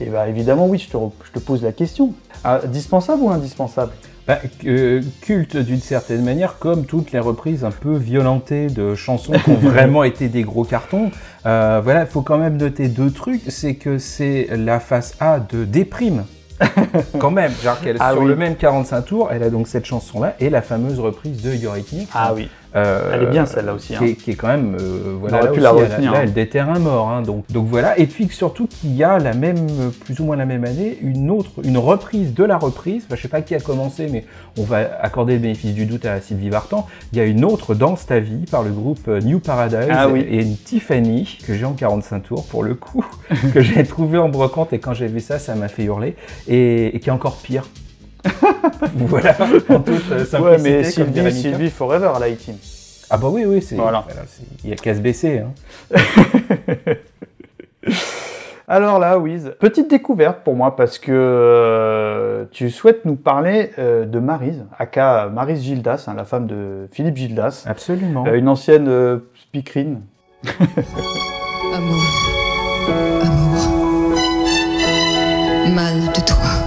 Et 0.00 0.06
bah 0.06 0.26
évidemment, 0.28 0.66
oui, 0.66 0.78
je 0.78 0.88
te, 0.90 0.96
re- 0.96 1.12
je 1.24 1.32
te 1.32 1.38
pose 1.38 1.62
la 1.62 1.72
question. 1.72 2.12
Ah, 2.44 2.60
dispensable 2.66 3.22
ou 3.22 3.30
indispensable? 3.30 3.92
Bah, 4.26 4.38
euh, 4.66 5.02
culte 5.20 5.56
d'une 5.56 5.80
certaine 5.80 6.22
manière, 6.22 6.58
comme 6.58 6.84
toutes 6.86 7.10
les 7.10 7.18
reprises 7.18 7.64
un 7.64 7.72
peu 7.72 7.96
violentées 7.96 8.68
de 8.68 8.94
chansons 8.94 9.32
qui 9.32 9.50
ont 9.50 9.54
vraiment 9.60 10.04
été 10.04 10.28
des 10.28 10.42
gros 10.42 10.64
cartons. 10.64 11.10
Euh, 11.44 11.80
voilà, 11.82 12.02
il 12.02 12.06
faut 12.06 12.22
quand 12.22 12.38
même 12.38 12.56
noter 12.56 12.86
deux 12.88 13.10
trucs. 13.10 13.42
C'est 13.48 13.74
que 13.74 13.98
c'est 13.98 14.48
la 14.56 14.78
face 14.78 15.16
A 15.18 15.40
de 15.40 15.64
Déprime. 15.64 16.24
quand 17.18 17.32
même, 17.32 17.50
genre 17.62 17.80
qu'elle 17.80 17.96
Ah 17.98 18.12
sur 18.12 18.22
oui. 18.22 18.28
le 18.28 18.36
même 18.36 18.54
45 18.54 19.02
tours, 19.02 19.28
elle 19.32 19.42
a 19.42 19.50
donc 19.50 19.66
cette 19.66 19.84
chanson-là 19.84 20.36
et 20.38 20.48
la 20.48 20.62
fameuse 20.62 21.00
reprise 21.00 21.42
de 21.42 21.50
Eurythmics. 21.66 22.08
Ah 22.14 22.32
oui. 22.34 22.48
Euh, 22.74 23.10
Elle 23.14 23.24
est 23.24 23.30
bien, 23.30 23.44
celle-là 23.44 23.74
aussi, 23.74 23.88
Qui, 23.88 23.96
hein. 23.96 24.06
est, 24.06 24.14
qui 24.14 24.30
est 24.30 24.34
quand 24.34 24.48
même, 24.48 24.76
euh, 24.80 25.14
voilà, 25.20 25.38
aurait 25.38 25.46
là 25.46 25.52
pu 25.52 25.60
aussi, 25.60 25.62
la 25.62 25.70
elle, 25.70 25.90
retenir, 25.92 26.12
là, 26.12 26.18
hein. 26.18 26.20
elle 26.24 26.32
déterre 26.32 26.70
un 26.70 26.78
mort, 26.78 27.10
hein, 27.10 27.22
donc, 27.22 27.44
donc 27.50 27.66
voilà. 27.66 27.98
Et 27.98 28.06
puis 28.06 28.28
surtout 28.28 28.66
qu'il 28.66 28.94
y 28.94 29.04
a 29.04 29.18
la 29.18 29.34
même, 29.34 29.66
plus 30.04 30.18
ou 30.20 30.24
moins 30.24 30.36
la 30.36 30.46
même 30.46 30.64
année, 30.64 30.96
une 31.02 31.30
autre, 31.30 31.50
une 31.64 31.76
reprise 31.78 32.32
de 32.34 32.44
la 32.44 32.56
reprise. 32.56 33.04
Enfin, 33.06 33.16
je 33.16 33.22
sais 33.22 33.28
pas 33.28 33.42
qui 33.42 33.54
a 33.54 33.60
commencé, 33.60 34.08
mais 34.10 34.24
on 34.58 34.62
va 34.62 34.78
accorder 35.00 35.34
le 35.34 35.40
bénéfice 35.40 35.74
du 35.74 35.84
doute 35.86 36.06
à 36.06 36.20
Sylvie 36.20 36.48
Vartan. 36.48 36.86
Il 37.12 37.18
y 37.18 37.20
a 37.20 37.24
une 37.24 37.44
autre 37.44 37.74
Danse 37.74 38.06
ta 38.06 38.20
vie 38.20 38.46
par 38.50 38.62
le 38.62 38.70
groupe 38.70 39.06
euh, 39.08 39.20
New 39.20 39.38
Paradise 39.38 39.88
Ah 39.90 40.08
oui. 40.08 40.20
et 40.20 40.42
une 40.42 40.56
Tiffany 40.56 41.38
que 41.46 41.54
j'ai 41.54 41.64
en 41.64 41.72
45 41.72 42.20
tours 42.20 42.46
pour 42.46 42.62
le 42.62 42.74
coup, 42.74 43.04
que 43.52 43.60
j'ai 43.60 43.84
trouvé 43.84 44.18
en 44.18 44.28
brocante 44.28 44.72
et 44.72 44.78
quand 44.78 44.94
j'ai 44.94 45.08
vu 45.08 45.20
ça, 45.20 45.38
ça 45.38 45.54
m'a 45.54 45.68
fait 45.68 45.84
hurler 45.84 46.16
et, 46.48 46.94
et 46.96 47.00
qui 47.00 47.08
est 47.10 47.12
encore 47.12 47.36
pire. 47.36 47.64
voilà, 48.94 49.36
en 49.68 49.80
toute 49.80 49.88
euh, 50.12 50.24
simplicité. 50.24 50.38
Ouais, 50.38 50.58
mais 50.58 50.84
Sylvie. 50.84 51.32
Sylvie 51.32 51.70
Forever 51.70 52.12
à 52.14 52.18
la 52.18 52.30
team. 52.32 52.56
Ah 53.10 53.16
bah 53.18 53.28
oui, 53.30 53.44
oui, 53.44 53.60
c'est. 53.60 53.74
Voilà. 53.76 54.04
il 54.64 54.70
y 54.70 54.72
a 54.72 54.76
qu'à 54.76 54.94
se 54.94 55.00
baisser. 55.00 55.40
Hein. 55.40 55.52
Alors 58.68 58.98
là, 58.98 59.18
Wiz, 59.18 59.52
petite 59.58 59.90
découverte 59.90 60.38
pour 60.44 60.54
moi 60.54 60.76
parce 60.76 60.98
que 60.98 61.10
euh, 61.12 62.44
tu 62.52 62.70
souhaites 62.70 63.04
nous 63.04 63.16
parler 63.16 63.70
euh, 63.78 64.06
de 64.06 64.18
Marise, 64.18 64.64
aka 64.78 65.28
Marise 65.28 65.62
Gildas, 65.62 66.04
hein, 66.06 66.14
la 66.16 66.24
femme 66.24 66.46
de 66.46 66.88
Philippe 66.92 67.16
Gildas, 67.16 67.64
Absolument. 67.66 68.24
euh, 68.26 68.34
une 68.38 68.48
ancienne 68.48 68.88
euh, 68.88 69.18
speakerine. 69.42 70.00
Amour, 71.74 72.02
amour, 73.26 73.62
mal 75.74 75.96
de 76.14 76.20
toi. 76.24 76.61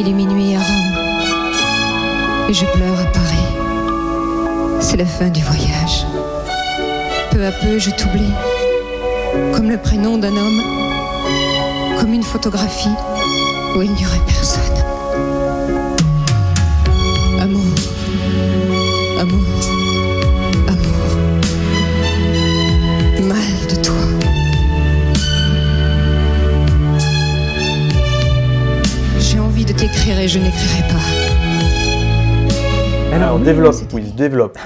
Il 0.00 0.08
est 0.08 0.12
minuit 0.12 0.54
à 0.54 0.60
Rome 0.60 2.48
et 2.48 2.54
je 2.54 2.64
pleure 2.66 3.00
à 3.00 3.04
Paris. 3.06 3.48
C'est 4.78 4.96
la 4.96 5.04
fin 5.04 5.28
du 5.28 5.42
voyage. 5.42 6.06
Peu 7.32 7.44
à 7.44 7.50
peu, 7.50 7.80
je 7.80 7.90
t'oublie, 7.90 8.32
comme 9.52 9.68
le 9.68 9.76
prénom 9.76 10.16
d'un 10.16 10.36
homme, 10.36 10.62
comme 11.98 12.12
une 12.12 12.22
photographie 12.22 12.94
où 13.76 13.82
il 13.82 13.90
n'y 13.90 14.06
aurait 14.06 14.24
personne. 14.24 14.62
Amour. 17.40 17.64
Amour, 19.18 19.42
Et 29.80 30.26
je 30.26 30.40
n'écrirai 30.40 30.82
pas. 30.88 30.96
Alors, 33.14 33.38
oui, 33.38 33.44
développe, 33.44 33.92
Wiz, 33.92 34.12
développe. 34.12 34.58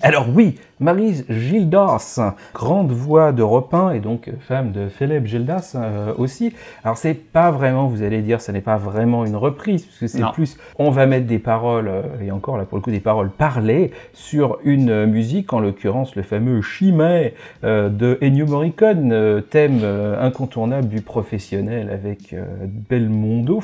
Alors 0.00 0.26
oui, 0.28 0.58
Marise 0.78 1.24
Gildas, 1.28 2.20
grande 2.54 2.92
voix 2.92 3.32
d'Europe 3.32 3.72
1 3.72 3.92
et 3.92 4.00
donc 4.00 4.30
femme 4.40 4.72
de 4.72 4.88
Philippe 4.88 5.26
Gildas 5.26 5.72
euh, 5.74 6.12
aussi. 6.18 6.52
Alors 6.84 6.96
c'est 6.98 7.14
pas 7.14 7.50
vraiment, 7.50 7.86
vous 7.86 8.02
allez 8.02 8.22
dire, 8.22 8.40
ce 8.40 8.52
n'est 8.52 8.60
pas 8.60 8.76
vraiment 8.76 9.24
une 9.24 9.36
reprise, 9.36 9.84
puisque 9.84 10.08
c'est 10.08 10.24
plus, 10.32 10.58
on 10.78 10.90
va 10.90 11.06
mettre 11.06 11.26
des 11.26 11.38
paroles, 11.38 11.88
euh, 11.88 12.02
et 12.24 12.30
encore 12.30 12.58
là 12.58 12.64
pour 12.64 12.76
le 12.76 12.82
coup 12.82 12.90
des 12.90 13.00
paroles 13.00 13.30
parlées, 13.30 13.92
sur 14.12 14.58
une 14.64 14.90
euh, 14.90 15.06
musique, 15.06 15.52
en 15.52 15.60
l'occurrence 15.60 16.16
le 16.16 16.22
fameux 16.22 16.60
Chimay 16.62 17.34
euh, 17.64 17.88
de 17.88 18.18
Ennio 18.22 18.46
Morricone, 18.46 19.12
euh, 19.12 19.40
thème 19.40 19.80
incontournable 20.20 20.88
du 20.88 21.00
professionnel 21.00 21.90
avec 21.90 22.34
Belmondo. 22.90 23.62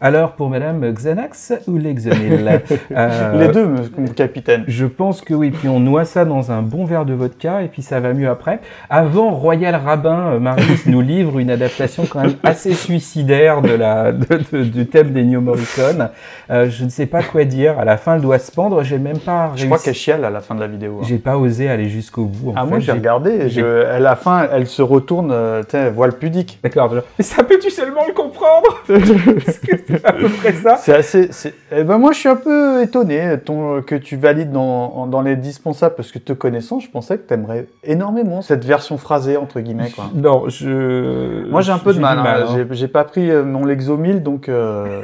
Alors 0.00 0.32
pour 0.32 0.48
Madame 0.48 0.92
Xanax 0.92 1.52
ou 1.66 1.76
Lexonil 1.76 2.44
Les 2.90 3.48
deux, 3.48 3.74
capitaine. 4.14 4.64
je 4.68 4.86
pense 4.86 5.20
que 5.20 5.34
oui, 5.34 5.50
puis 5.50 5.68
on 5.68 5.80
noie 5.80 6.04
ça 6.04 6.24
dans 6.24 6.37
un 6.50 6.62
bon 6.62 6.84
verre 6.84 7.04
de 7.04 7.12
vodka 7.14 7.62
et 7.62 7.68
puis 7.68 7.82
ça 7.82 8.00
va 8.00 8.12
mieux 8.14 8.28
après. 8.28 8.60
Avant, 8.90 9.30
Royal 9.30 9.74
Rabbin, 9.74 10.32
euh, 10.34 10.38
Marius 10.38 10.86
nous 10.86 11.00
livre 11.00 11.38
une 11.38 11.50
adaptation 11.50 12.04
quand 12.08 12.20
même 12.22 12.36
assez 12.42 12.72
suicidaire 12.74 13.60
de 13.62 13.72
la, 13.72 14.12
de- 14.12 14.40
de- 14.52 14.62
du 14.64 14.86
thème 14.86 15.10
d'Ennio 15.10 15.40
Morricone. 15.40 16.10
Euh, 16.50 16.68
je 16.70 16.84
ne 16.84 16.88
sais 16.88 17.06
pas 17.06 17.22
quoi 17.22 17.44
dire. 17.44 17.78
À 17.78 17.84
la 17.84 17.96
fin, 17.96 18.14
elle 18.16 18.22
doit 18.22 18.38
se 18.38 18.50
pendre. 18.52 18.82
J'ai 18.82 18.98
même 18.98 19.18
pas 19.18 19.52
Je 19.56 19.66
crois 19.66 19.78
qu'elle 19.78 19.94
chiale 19.94 20.24
à 20.24 20.30
la 20.30 20.40
fin 20.40 20.54
de 20.54 20.60
la 20.60 20.66
vidéo. 20.66 21.00
hein. 21.02 21.06
J'ai 21.08 21.18
pas 21.18 21.36
osé 21.36 21.68
aller 21.68 21.88
jusqu'au 21.88 22.24
bout. 22.24 22.50
en 22.50 22.54
Ah, 22.56 22.62
fait. 22.62 22.68
moi 22.70 22.78
j'ai 22.78 22.92
regardé, 22.92 23.48
je- 23.50 23.84
à 23.84 23.98
la 23.98 24.16
fin, 24.16 24.46
elle 24.52 24.66
se 24.66 24.82
retourne, 24.82 25.30
euh, 25.32 25.62
voile 25.94 26.12
pudique. 26.12 26.58
D'accord. 26.62 26.94
Mais 27.18 27.24
ça 27.24 27.42
peux-tu 27.42 27.70
seulement 27.70 28.02
le 28.06 28.14
comprendre? 28.14 28.82
C'est 28.88 30.04
à 30.04 30.12
peu 30.12 30.28
près 30.28 30.52
ça 30.52 30.76
C'est 30.76 30.94
assez. 30.94 31.30
Eh 31.72 31.84
ben 31.84 31.98
moi, 31.98 32.12
je 32.12 32.18
suis 32.18 32.28
un 32.28 32.36
peu 32.36 32.82
étonné 32.82 33.36
ton, 33.44 33.82
que 33.82 33.94
tu 33.94 34.16
valides 34.16 34.52
dans, 34.52 35.06
dans 35.06 35.20
les 35.22 35.36
dispensables 35.36 35.94
parce 35.94 36.10
que 36.12 36.18
te 36.28 36.32
connaissant, 36.34 36.78
je 36.80 36.88
pensais 36.90 37.18
que 37.18 37.26
tu 37.26 37.34
aimerais 37.34 37.66
énormément 37.84 38.42
cette 38.42 38.64
version 38.64 38.98
phrasée 38.98 39.36
entre 39.36 39.60
guillemets. 39.60 39.90
Quoi. 39.90 40.04
Non, 40.14 40.48
je. 40.48 41.48
Moi, 41.50 41.60
j'ai 41.62 41.72
un 41.72 41.78
peu 41.78 41.92
de 41.94 41.98
mal. 42.00 42.18
hein. 42.18 42.24
hein. 42.26 42.46
J'ai- 42.54 42.66
J'ai 42.76 42.88
pas 42.88 43.04
pris 43.04 43.30
euh, 43.30 43.44
mon 43.44 43.64
Lexomil, 43.64 44.22
donc 44.22 44.48
euh, 44.48 45.02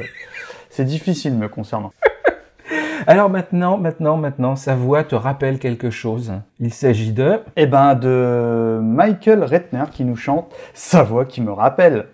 c'est 0.69 0.85
difficile 0.85 1.33
me 1.35 1.47
concernant. 1.47 1.91
Alors 3.07 3.29
maintenant, 3.29 3.77
maintenant, 3.77 4.17
maintenant, 4.17 4.55
sa 4.55 4.75
voix 4.75 5.03
te 5.03 5.15
rappelle 5.15 5.59
quelque 5.59 5.89
chose. 5.89 6.31
Il 6.59 6.73
s'agit 6.73 7.11
de. 7.11 7.39
Eh 7.55 7.67
ben 7.67 7.93
de 7.95 8.79
Michael 8.81 9.43
Retner 9.43 9.83
qui 9.91 10.05
nous 10.05 10.15
chante 10.15 10.51
sa 10.73 11.03
voix 11.03 11.25
qui 11.25 11.41
me 11.41 11.51
rappelle. 11.51 12.05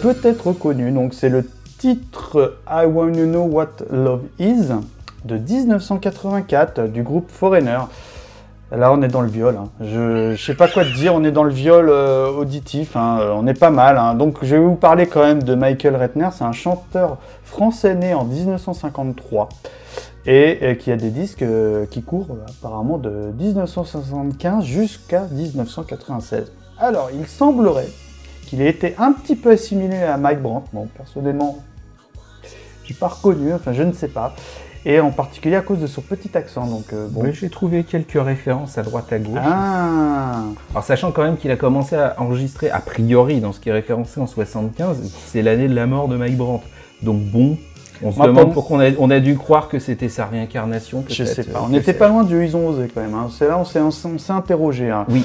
Peut-être 0.00 0.46
reconnu, 0.48 0.90
donc 0.92 1.14
c'est 1.14 1.28
le 1.28 1.44
titre 1.78 2.56
I 2.68 2.86
Wanna 2.86 3.24
Know 3.24 3.44
What 3.44 3.84
Love 3.90 4.22
Is 4.38 4.68
de 5.24 5.36
1984 5.36 6.88
du 6.88 7.02
groupe 7.02 7.30
Foreigner. 7.30 7.78
Là, 8.70 8.92
on 8.92 9.00
est 9.00 9.08
dans 9.08 9.22
le 9.22 9.28
viol. 9.28 9.56
hein. 9.56 9.68
Je, 9.80 10.34
je 10.34 10.44
sais 10.44 10.54
pas 10.54 10.68
quoi 10.68 10.84
te 10.84 10.94
dire. 10.94 11.14
On 11.14 11.24
est 11.24 11.30
dans 11.32 11.44
le 11.44 11.50
viol 11.52 11.88
euh, 11.88 12.28
auditif. 12.28 12.96
hein. 12.96 13.18
On 13.34 13.46
est 13.46 13.58
pas 13.58 13.70
mal. 13.70 13.96
hein. 13.96 14.14
Donc, 14.14 14.38
je 14.42 14.56
vais 14.56 14.60
vous 14.60 14.74
parler 14.74 15.06
quand 15.06 15.22
même 15.22 15.42
de 15.42 15.54
Michael 15.54 15.96
Retner. 15.96 16.28
C'est 16.32 16.44
un 16.44 16.52
chanteur 16.52 17.16
français 17.44 17.94
né 17.94 18.12
en 18.12 18.24
1953 18.24 19.48
et 20.26 20.76
qui 20.78 20.92
a 20.92 20.96
des 20.96 21.08
disques 21.08 21.40
euh, 21.40 21.86
qui 21.86 22.02
courent 22.02 22.26
euh, 22.32 22.44
apparemment 22.60 22.98
de 22.98 23.32
1975 23.38 24.62
jusqu'à 24.64 25.22
1996. 25.32 26.52
Alors, 26.78 27.08
il 27.18 27.26
semblerait 27.26 27.88
qu'il 28.48 28.62
ait 28.62 28.70
été 28.70 28.94
un 28.98 29.12
petit 29.12 29.36
peu 29.36 29.50
assimilé 29.50 29.96
à 30.02 30.16
Mike 30.16 30.40
Brandt. 30.40 30.68
Bon, 30.72 30.88
personnellement, 30.96 31.58
j'ai 32.84 32.94
pas 32.94 33.08
reconnu. 33.08 33.52
Enfin, 33.54 33.72
je 33.72 33.82
ne 33.82 33.92
sais 33.92 34.08
pas. 34.08 34.34
Et 34.86 35.00
en 35.00 35.10
particulier 35.10 35.56
à 35.56 35.60
cause 35.60 35.80
de 35.80 35.86
son 35.86 36.00
petit 36.00 36.36
accent. 36.36 36.66
Donc, 36.66 36.84
euh, 36.92 37.08
bon. 37.10 37.30
J'ai 37.32 37.50
trouvé 37.50 37.84
quelques 37.84 38.12
références 38.22 38.78
à 38.78 38.82
droite 38.82 39.12
à 39.12 39.18
gauche. 39.18 39.38
Ah. 39.42 40.44
Alors 40.70 40.84
sachant 40.84 41.10
quand 41.12 41.22
même 41.24 41.36
qu'il 41.36 41.50
a 41.50 41.56
commencé 41.56 41.96
à 41.96 42.14
enregistrer 42.18 42.70
a 42.70 42.78
priori 42.80 43.40
dans 43.40 43.52
ce 43.52 43.60
qui 43.60 43.68
est 43.68 43.72
référencé 43.72 44.20
en 44.20 44.26
75, 44.26 44.98
c'est 45.26 45.42
l'année 45.42 45.68
de 45.68 45.74
la 45.74 45.86
mort 45.86 46.08
de 46.08 46.16
Mike 46.16 46.36
Brandt. 46.36 46.64
Donc 47.02 47.20
bon, 47.24 47.58
on 48.02 48.12
se 48.12 48.16
Moi, 48.18 48.28
demande 48.28 48.44
pour- 48.44 48.52
pourquoi 48.54 48.78
on 48.78 48.80
a, 48.80 48.90
on 48.98 49.10
a 49.10 49.20
dû 49.20 49.36
croire 49.36 49.68
que 49.68 49.78
c'était 49.80 50.08
sa 50.08 50.26
réincarnation. 50.26 51.04
Je 51.08 51.22
peut-être, 51.24 51.34
sais 51.34 51.44
pas. 51.44 51.58
euh, 51.58 51.62
On 51.64 51.68
n'était 51.70 51.92
pas 51.92 52.08
loin 52.08 52.22
du 52.24 52.42
Ils 52.44 52.56
ont 52.56 52.68
osé 52.68 52.88
quand 52.94 53.00
même. 53.02 53.14
hein. 53.14 53.28
C'est 53.36 53.48
là 53.48 53.58
on 53.58 53.64
s'est 53.64 54.32
interrogé. 54.32 54.90
hein. 54.90 55.04
Oui. 55.10 55.24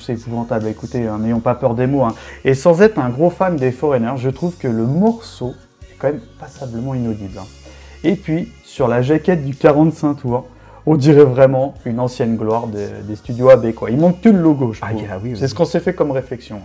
C'est 0.00 0.12
épouvantable. 0.14 0.66
Écoutez, 0.68 1.06
hein, 1.06 1.18
n'ayons 1.18 1.40
pas 1.40 1.54
peur 1.54 1.74
des 1.74 1.86
mots. 1.86 2.02
hein. 2.04 2.14
Et 2.44 2.54
sans 2.54 2.80
être 2.82 2.98
un 2.98 3.10
gros 3.10 3.30
fan 3.30 3.56
des 3.56 3.70
Foreigners, 3.72 4.16
je 4.16 4.30
trouve 4.30 4.56
que 4.56 4.68
le 4.68 4.84
morceau 4.86 5.54
est 5.90 5.96
quand 5.98 6.08
même 6.08 6.20
passablement 6.38 6.94
inaudible. 6.94 7.38
hein. 7.38 7.46
Et 8.02 8.16
puis 8.16 8.50
sur 8.64 8.88
la 8.88 9.02
jaquette 9.02 9.44
du 9.44 9.54
45 9.54 10.14
tours, 10.14 10.46
on 10.86 10.96
dirait 10.96 11.24
vraiment 11.24 11.74
une 11.84 12.00
ancienne 12.00 12.36
gloire 12.36 12.66
des, 12.66 12.86
des 13.06 13.16
studios 13.16 13.50
AB. 13.50 13.72
Quoi. 13.74 13.90
Il 13.90 13.98
manque 13.98 14.22
que 14.22 14.30
le 14.30 14.40
logo. 14.40 14.72
je 14.72 14.80
Ah, 14.82 14.88
trouve. 14.88 15.02
yeah, 15.02 15.18
oui, 15.22 15.34
c'est 15.36 15.46
ce 15.48 15.54
qu'on 15.54 15.66
s'est 15.66 15.80
fait 15.80 15.92
comme 15.94 16.10
réflexion. 16.10 16.60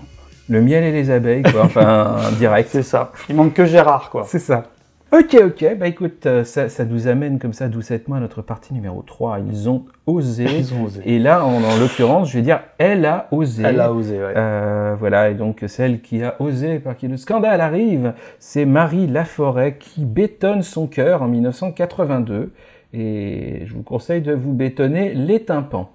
Le 0.47 0.61
miel 0.61 0.83
et 0.83 0.91
les 0.91 1.09
abeilles, 1.11 1.41
quoi. 1.43 1.63
Enfin, 1.65 2.17
direct. 2.37 2.69
C'est 2.71 2.83
ça. 2.83 3.11
Il 3.29 3.35
manque 3.35 3.53
que 3.53 3.65
Gérard, 3.65 4.09
quoi. 4.11 4.25
C'est 4.29 4.39
ça. 4.39 4.63
Ok, 5.11 5.37
ok. 5.41 5.77
Bah 5.77 5.87
écoute, 5.87 6.25
euh, 6.25 6.43
ça, 6.43 6.67
ça 6.67 6.83
nous 6.83 7.07
amène 7.07 7.39
comme 7.39 7.53
ça 7.53 7.67
doucettement 7.69 8.15
à 8.15 8.19
notre 8.19 8.41
partie 8.41 8.73
numéro 8.73 9.01
3. 9.01 9.39
Ils 9.47 9.69
ont 9.69 9.85
osé. 10.07 10.45
Ils 10.57 10.73
ont 10.73 10.83
osé. 10.83 11.01
Et 11.05 11.19
là, 11.19 11.45
en, 11.45 11.63
en 11.63 11.77
l'occurrence, 11.79 12.29
je 12.31 12.37
vais 12.37 12.43
dire, 12.43 12.61
elle 12.79 13.05
a 13.05 13.27
osé. 13.31 13.63
Elle 13.65 13.79
a 13.79 13.93
osé, 13.93 14.17
ouais. 14.17 14.33
Euh, 14.35 14.95
voilà, 14.99 15.29
et 15.29 15.35
donc 15.35 15.63
celle 15.67 16.01
qui 16.01 16.23
a 16.23 16.35
osé, 16.41 16.79
par 16.79 16.97
qui 16.97 17.07
le 17.07 17.17
scandale 17.17 17.61
arrive, 17.61 18.13
c'est 18.39 18.65
Marie 18.65 19.07
Laforêt 19.07 19.77
qui 19.79 20.05
bétonne 20.05 20.63
son 20.63 20.87
cœur 20.87 21.21
en 21.21 21.27
1982. 21.27 22.51
Et 22.93 23.61
je 23.65 23.73
vous 23.73 23.83
conseille 23.83 24.21
de 24.21 24.33
vous 24.33 24.53
bétonner 24.53 25.13
les 25.13 25.43
tympans. 25.43 25.91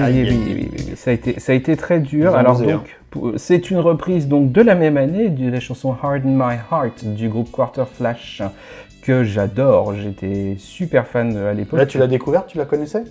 Oui, 0.00 0.68
oui, 0.72 0.92
ça 0.96 1.10
a 1.10 1.14
été, 1.14 1.38
ça 1.40 1.52
a 1.52 1.54
été 1.54 1.76
très 1.76 2.00
dur. 2.00 2.34
Alors 2.34 2.58
donc, 2.60 2.96
c'est 3.36 3.70
une 3.70 3.78
reprise 3.78 4.28
donc 4.28 4.52
de 4.52 4.60
la 4.62 4.74
même 4.74 4.96
année 4.96 5.28
de 5.28 5.50
la 5.50 5.60
chanson 5.60 5.94
Harden 6.02 6.34
My 6.36 6.56
Heart 6.70 7.04
du 7.04 7.28
groupe 7.28 7.50
Quarter 7.52 7.84
Flash 7.92 8.42
que 9.02 9.22
j'adore. 9.24 9.94
J'étais 9.94 10.56
super 10.58 11.06
fan 11.06 11.36
euh, 11.36 11.50
à 11.50 11.54
l'époque. 11.54 11.78
Là, 11.78 11.86
tu 11.86 11.98
l'as 11.98 12.06
découverte, 12.06 12.48
tu 12.48 12.58
la 12.58 12.64
connaissais? 12.64 13.04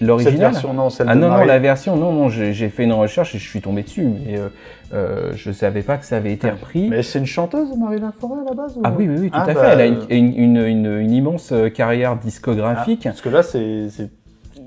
L'original? 0.00 0.52
Version, 0.52 0.74
non, 0.74 0.90
celle 0.90 1.08
Ah 1.08 1.16
de 1.16 1.20
non, 1.20 1.28
non, 1.28 1.44
la 1.44 1.58
version, 1.58 1.96
non, 1.96 2.12
non, 2.12 2.28
j'ai 2.28 2.68
fait 2.68 2.84
une 2.84 2.92
recherche 2.92 3.34
et 3.34 3.38
je 3.38 3.48
suis 3.48 3.60
tombé 3.60 3.82
dessus, 3.82 4.04
mais 4.04 4.38
euh, 4.38 4.48
euh, 4.94 5.32
je 5.34 5.50
savais 5.50 5.82
pas 5.82 5.96
que 5.96 6.04
ça 6.04 6.18
avait 6.18 6.32
été 6.32 6.48
repris. 6.48 6.88
Mais 6.88 7.02
c'est 7.02 7.18
une 7.18 7.26
chanteuse, 7.26 7.76
Marie 7.76 7.98
Laforêt, 7.98 8.40
à 8.40 8.44
la 8.48 8.54
base 8.54 8.76
ou- 8.76 8.82
Ah 8.84 8.92
oui, 8.96 9.08
oui, 9.08 9.16
oui, 9.22 9.30
tout 9.30 9.38
Ah, 9.40 9.42
à 9.42 9.54
bah, 9.54 9.60
fait. 9.60 9.68
Elle 9.72 9.80
a 9.80 9.86
une, 9.86 10.06
une, 10.10 10.36
une, 10.38 10.56
une- 10.66 10.98
une 11.00 11.10
immense 11.10 11.50
euh, 11.50 11.68
carrière 11.68 12.14
discographique. 12.16 13.02
Parce 13.04 13.20
que 13.20 13.28
là, 13.28 13.42
c'est 13.42 13.88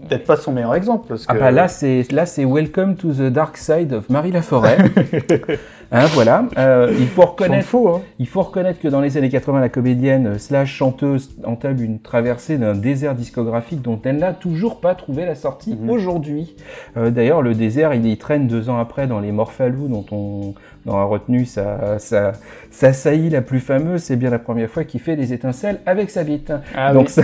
peut-être 0.07 0.25
pas 0.25 0.35
son 0.37 0.51
meilleur 0.51 0.75
exemple. 0.75 1.05
Parce 1.09 1.25
Ah 1.27 1.33
bah 1.35 1.51
là 1.51 1.67
c'est 1.67 2.05
là 2.11 2.25
c'est 2.25 2.45
Welcome 2.45 2.95
to 2.95 3.11
the 3.13 3.31
Dark 3.31 3.57
Side 3.57 3.93
of 3.93 4.09
Marie 4.09 4.31
Laforêt. 4.31 4.77
hein, 5.91 6.05
voilà. 6.13 6.45
Euh, 6.57 6.91
il 6.99 7.07
faut 7.07 7.21
reconnaître. 7.23 7.67
faux, 7.67 7.89
hein. 7.89 8.01
Il 8.19 8.27
faut 8.27 8.41
reconnaître 8.41 8.79
que 8.79 8.87
dans 8.87 9.01
les 9.01 9.17
années 9.17 9.29
80, 9.29 9.59
la 9.59 9.69
comédienne 9.69 10.37
slash 10.39 10.73
chanteuse 10.73 11.31
entame 11.43 11.81
une 11.81 11.99
traversée 11.99 12.57
d'un 12.57 12.73
désert 12.75 13.15
discographique 13.15 13.81
dont 13.81 13.99
elle 14.03 14.17
n'a 14.17 14.33
toujours 14.33 14.79
pas 14.81 14.95
trouvé 14.95 15.25
la 15.25 15.35
sortie 15.35 15.75
Mhm. 15.75 15.89
aujourd'hui. 15.89 16.55
Euh, 16.97 17.09
D'ailleurs, 17.11 17.41
le 17.41 17.53
désert, 17.53 17.93
il 17.93 18.05
y 18.05 18.17
traîne 18.17 18.47
deux 18.47 18.69
ans 18.69 18.79
après 18.79 19.07
dans 19.07 19.19
les 19.19 19.31
Morphalou, 19.31 19.87
dont 19.87 20.05
on, 20.11 20.53
on 20.85 20.95
a 20.95 21.03
retenu 21.03 21.45
sa, 21.45 21.99
sa, 21.99 22.33
sa 22.71 22.93
saillie 22.93 23.29
la 23.29 23.41
plus 23.41 23.59
fameuse. 23.59 24.01
C'est 24.03 24.15
bien 24.15 24.29
la 24.29 24.39
première 24.39 24.69
fois 24.69 24.83
qu'il 24.83 24.99
fait 25.01 25.15
des 25.15 25.33
étincelles 25.33 25.79
avec 25.85 26.09
sa 26.09 26.23
bite. 26.23 26.51
Ah 26.75 26.93
Donc 26.93 27.07
oui. 27.07 27.13
ça- 27.13 27.23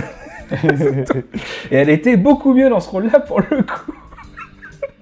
Et 1.70 1.76
elle 1.76 1.90
était 1.90 2.16
beaucoup 2.16 2.54
mieux 2.54 2.70
dans 2.70 2.80
ce 2.80 2.90
rôle-là 2.90 3.20
pour 3.20 3.40
le 3.40 3.62
coup. 3.62 3.92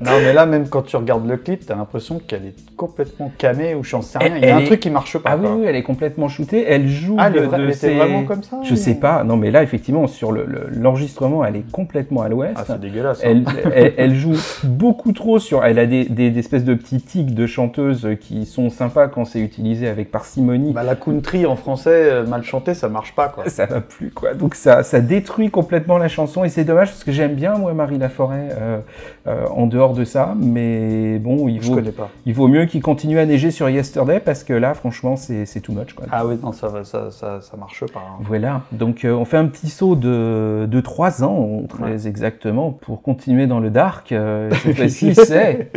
Non, 0.00 0.10
mais 0.22 0.32
là, 0.34 0.44
même 0.46 0.68
quand 0.68 0.82
tu 0.82 0.96
regardes 0.96 1.26
le 1.26 1.36
clip, 1.38 1.64
t'as 1.64 1.74
l'impression 1.74 2.18
qu'elle 2.18 2.44
est 2.46 2.76
complètement 2.76 3.32
camée 3.38 3.74
ou 3.74 3.82
j'en 3.82 4.02
sais 4.02 4.18
rien. 4.18 4.34
Elle- 4.36 4.42
Il 4.42 4.48
y 4.48 4.50
a 4.50 4.56
un 4.56 4.60
est- 4.60 4.66
truc 4.66 4.80
qui 4.80 4.90
marche 4.90 5.16
pas. 5.18 5.30
Ah 5.32 5.36
oui, 5.36 5.46
quoi. 5.46 5.56
oui, 5.56 5.64
elle 5.66 5.76
est 5.76 5.82
complètement 5.82 6.28
shootée. 6.28 6.64
Elle 6.68 6.86
joue 6.88 7.16
Ah, 7.18 7.28
elle 7.34 7.66
de, 7.66 7.72
ses- 7.72 7.94
vraiment 7.96 8.24
comme 8.24 8.42
ça 8.42 8.58
Je 8.62 8.74
ou- 8.74 8.76
sais 8.76 8.96
pas. 8.96 9.24
Non, 9.24 9.36
mais 9.36 9.50
là, 9.50 9.62
effectivement, 9.62 10.06
sur 10.06 10.32
le- 10.32 10.44
le- 10.44 10.68
l'enregistrement, 10.70 11.44
elle 11.44 11.56
est 11.56 11.70
complètement 11.70 12.20
à 12.22 12.28
l'ouest. 12.28 12.52
Ah, 12.56 12.64
c'est 12.66 12.80
dégueulasse. 12.80 13.20
hein. 13.24 13.28
Elle, 13.30 13.44
elle, 13.74 13.94
elle 13.96 14.14
joue 14.14 14.34
beaucoup 14.64 15.12
trop 15.12 15.38
sur. 15.38 15.64
Elle 15.64 15.78
a 15.78 15.86
des, 15.86 16.04
des, 16.04 16.30
des 16.30 16.38
espèces 16.40 16.64
de 16.64 16.74
petits 16.74 17.00
tics 17.00 17.34
de 17.34 17.46
chanteuse 17.46 18.08
qui 18.20 18.44
sont 18.44 18.68
sympas 18.68 19.08
quand 19.08 19.24
c'est 19.24 19.40
utilisé 19.40 19.88
avec 19.88 20.10
parcimonie. 20.10 20.72
Bah, 20.72 20.82
la 20.82 20.94
country 20.96 21.46
en 21.46 21.56
français, 21.56 21.90
euh, 22.10 22.26
mal 22.26 22.42
chanté, 22.42 22.74
ça 22.74 22.88
marche 22.90 23.14
pas, 23.14 23.28
quoi. 23.28 23.48
Ça 23.48 23.64
va 23.66 23.80
plus 23.80 24.10
quoi. 24.10 24.34
Donc 24.34 24.54
ça, 24.54 24.82
ça 24.82 25.00
détruit 25.00 25.50
complètement 25.50 25.96
la 25.96 26.08
chanson 26.08 26.44
et 26.44 26.48
c'est 26.50 26.64
dommage 26.64 26.88
parce 26.88 27.04
que 27.04 27.12
j'aime 27.12 27.34
bien 27.34 27.56
moi 27.56 27.72
Marie 27.72 27.96
Laforêt 27.98 28.48
euh, 28.60 28.78
euh, 29.26 29.46
en 29.48 29.66
dehors 29.66 29.94
de 29.94 30.04
ça, 30.04 30.34
mais 30.38 31.18
bon 31.18 31.48
il 31.48 31.60
vaut, 31.60 31.74
connais 31.74 31.90
pas. 31.92 32.10
il 32.26 32.34
vaut 32.34 32.48
mieux 32.48 32.66
qu'il 32.66 32.80
continue 32.82 33.18
à 33.18 33.26
neiger 33.26 33.50
sur 33.50 33.68
Yesterday 33.68 34.20
parce 34.20 34.44
que 34.44 34.52
là 34.52 34.74
franchement 34.74 35.16
c'est 35.16 35.46
c'est 35.46 35.60
too 35.60 35.72
much 35.72 35.94
quoi. 35.94 36.06
Ah 36.12 36.24
oui, 36.26 36.36
non, 36.42 36.52
ça, 36.52 36.68
va- 36.68 36.84
ça, 36.84 37.10
ça, 37.10 37.40
ça 37.40 37.56
marche 37.56 37.84
pas. 37.92 38.00
hein. 38.00 38.18
Voilà, 38.20 38.62
donc 38.72 39.04
euh, 39.04 39.12
on 39.12 39.24
fait 39.24 39.36
un 39.38 39.46
petit 39.46 39.68
saut 39.68 39.96
de, 39.96 40.66
de 40.70 40.80
3 40.80 41.24
ans, 41.24 41.62
très 41.68 42.06
exactement, 42.06 42.70
pour 42.70 43.02
continuer 43.02 43.46
dans 43.46 43.60
le 43.60 43.70
dark. 43.70 44.12
Euh, 44.12 44.50
cette 44.62 44.76
fois-ci, 44.76 45.14
c'est 45.14 45.70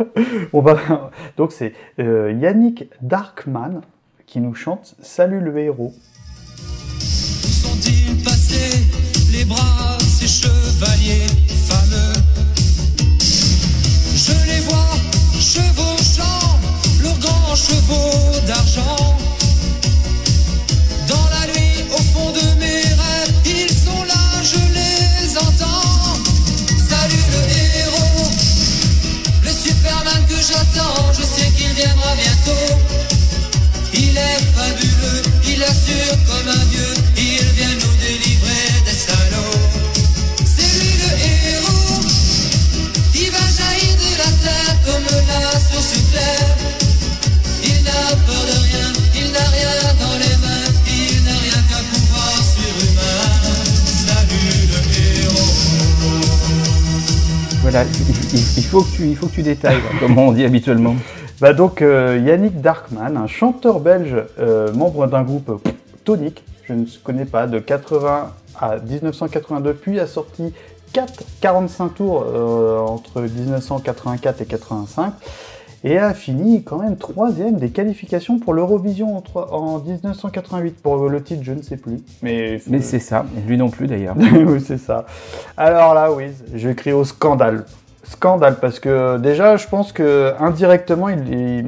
On 0.52 0.60
va... 0.60 0.76
Donc, 1.36 1.52
c'est 1.52 1.72
euh, 1.98 2.32
Yannick 2.40 2.88
Darkman 3.02 3.80
qui 4.26 4.40
nous 4.40 4.54
chante 4.54 4.94
Salut 5.00 5.40
le 5.40 5.56
héros. 5.58 5.92
Où 5.94 7.00
sont-ils 7.00 8.22
passés 8.22 8.84
les 9.32 9.44
bras, 9.44 9.98
ces 10.00 10.26
chevaliers 10.26 11.26
fameux 11.68 12.09
chevauchant 15.54 16.60
leurs 17.02 17.18
grands 17.18 17.56
chevaux 17.56 18.40
d'argent. 18.46 19.16
Dans 21.08 21.28
la 21.34 21.46
nuit, 21.52 21.84
au 21.92 22.02
fond 22.12 22.30
de 22.30 22.46
mes 22.60 22.82
rêves, 23.02 23.34
ils 23.46 23.74
sont 23.84 24.04
là, 24.04 24.22
je 24.52 24.60
les 24.78 25.38
entends. 25.38 26.14
Salut 26.88 27.26
le 27.34 27.42
héros, 27.80 28.30
le 29.42 29.50
Superman 29.50 30.22
que 30.28 30.36
j'attends, 30.48 31.12
je 31.18 31.24
sais 31.34 31.50
qu'il 31.56 31.72
viendra 31.74 32.14
bientôt. 32.14 32.68
Il 33.92 34.16
est 34.16 34.42
fabuleux, 34.56 35.22
il 35.48 35.62
assure 35.64 36.16
comme 36.28 36.48
un 36.48 36.64
Voilà, 57.70 57.86
il, 58.56 58.64
faut 58.64 58.80
que 58.80 59.32
tu, 59.32 59.42
détailles, 59.42 59.78
comme 60.00 60.18
on 60.18 60.32
dit 60.32 60.44
habituellement. 60.44 60.96
Bah 61.40 61.52
donc 61.54 61.80
euh, 61.80 62.20
Yannick 62.22 62.60
Darkman, 62.60 63.16
un 63.16 63.26
chanteur 63.28 63.78
belge, 63.78 64.14
euh, 64.40 64.72
membre 64.74 65.06
d'un 65.06 65.22
groupe 65.22 65.66
tonique, 66.04 66.44
je 66.64 66.74
ne 66.74 66.84
connais 67.04 67.24
pas, 67.24 67.46
de 67.46 67.60
80 67.60 68.32
à 68.60 68.76
1982, 68.76 69.72
puis 69.74 70.00
a 70.00 70.08
sorti 70.08 70.52
4 70.92 71.22
45 71.40 71.94
tours 71.94 72.26
euh, 72.26 72.80
entre 72.80 73.20
1984 73.22 74.42
et 74.42 74.46
85, 74.46 75.14
et 75.82 75.98
a 75.98 76.12
fini 76.14 76.62
quand 76.62 76.78
même 76.78 76.96
troisième 76.96 77.56
des 77.56 77.70
qualifications 77.70 78.38
pour 78.38 78.52
l'Eurovision 78.52 79.16
en, 79.16 79.20
trois- 79.22 79.52
en 79.54 79.78
1988. 79.78 80.76
Pour 80.82 81.08
le 81.08 81.22
titre, 81.22 81.42
je 81.42 81.52
ne 81.52 81.62
sais 81.62 81.76
plus. 81.76 82.00
Mais, 82.22 82.60
Mais 82.66 82.80
c'est 82.82 82.98
ça, 82.98 83.24
et 83.36 83.40
lui 83.48 83.56
non 83.56 83.70
plus 83.70 83.86
d'ailleurs. 83.86 84.14
oui, 84.18 84.60
c'est 84.64 84.78
ça. 84.78 85.06
Alors 85.56 85.94
là, 85.94 86.12
oui, 86.12 86.24
je 86.54 86.68
crie 86.70 86.92
au 86.92 87.04
scandale. 87.04 87.64
Scandale, 88.10 88.56
parce 88.60 88.80
que 88.80 89.18
déjà, 89.18 89.56
je 89.56 89.68
pense 89.68 89.92
que 89.92 90.32
indirectement, 90.40 91.08
il, 91.08 91.28
il, 91.32 91.66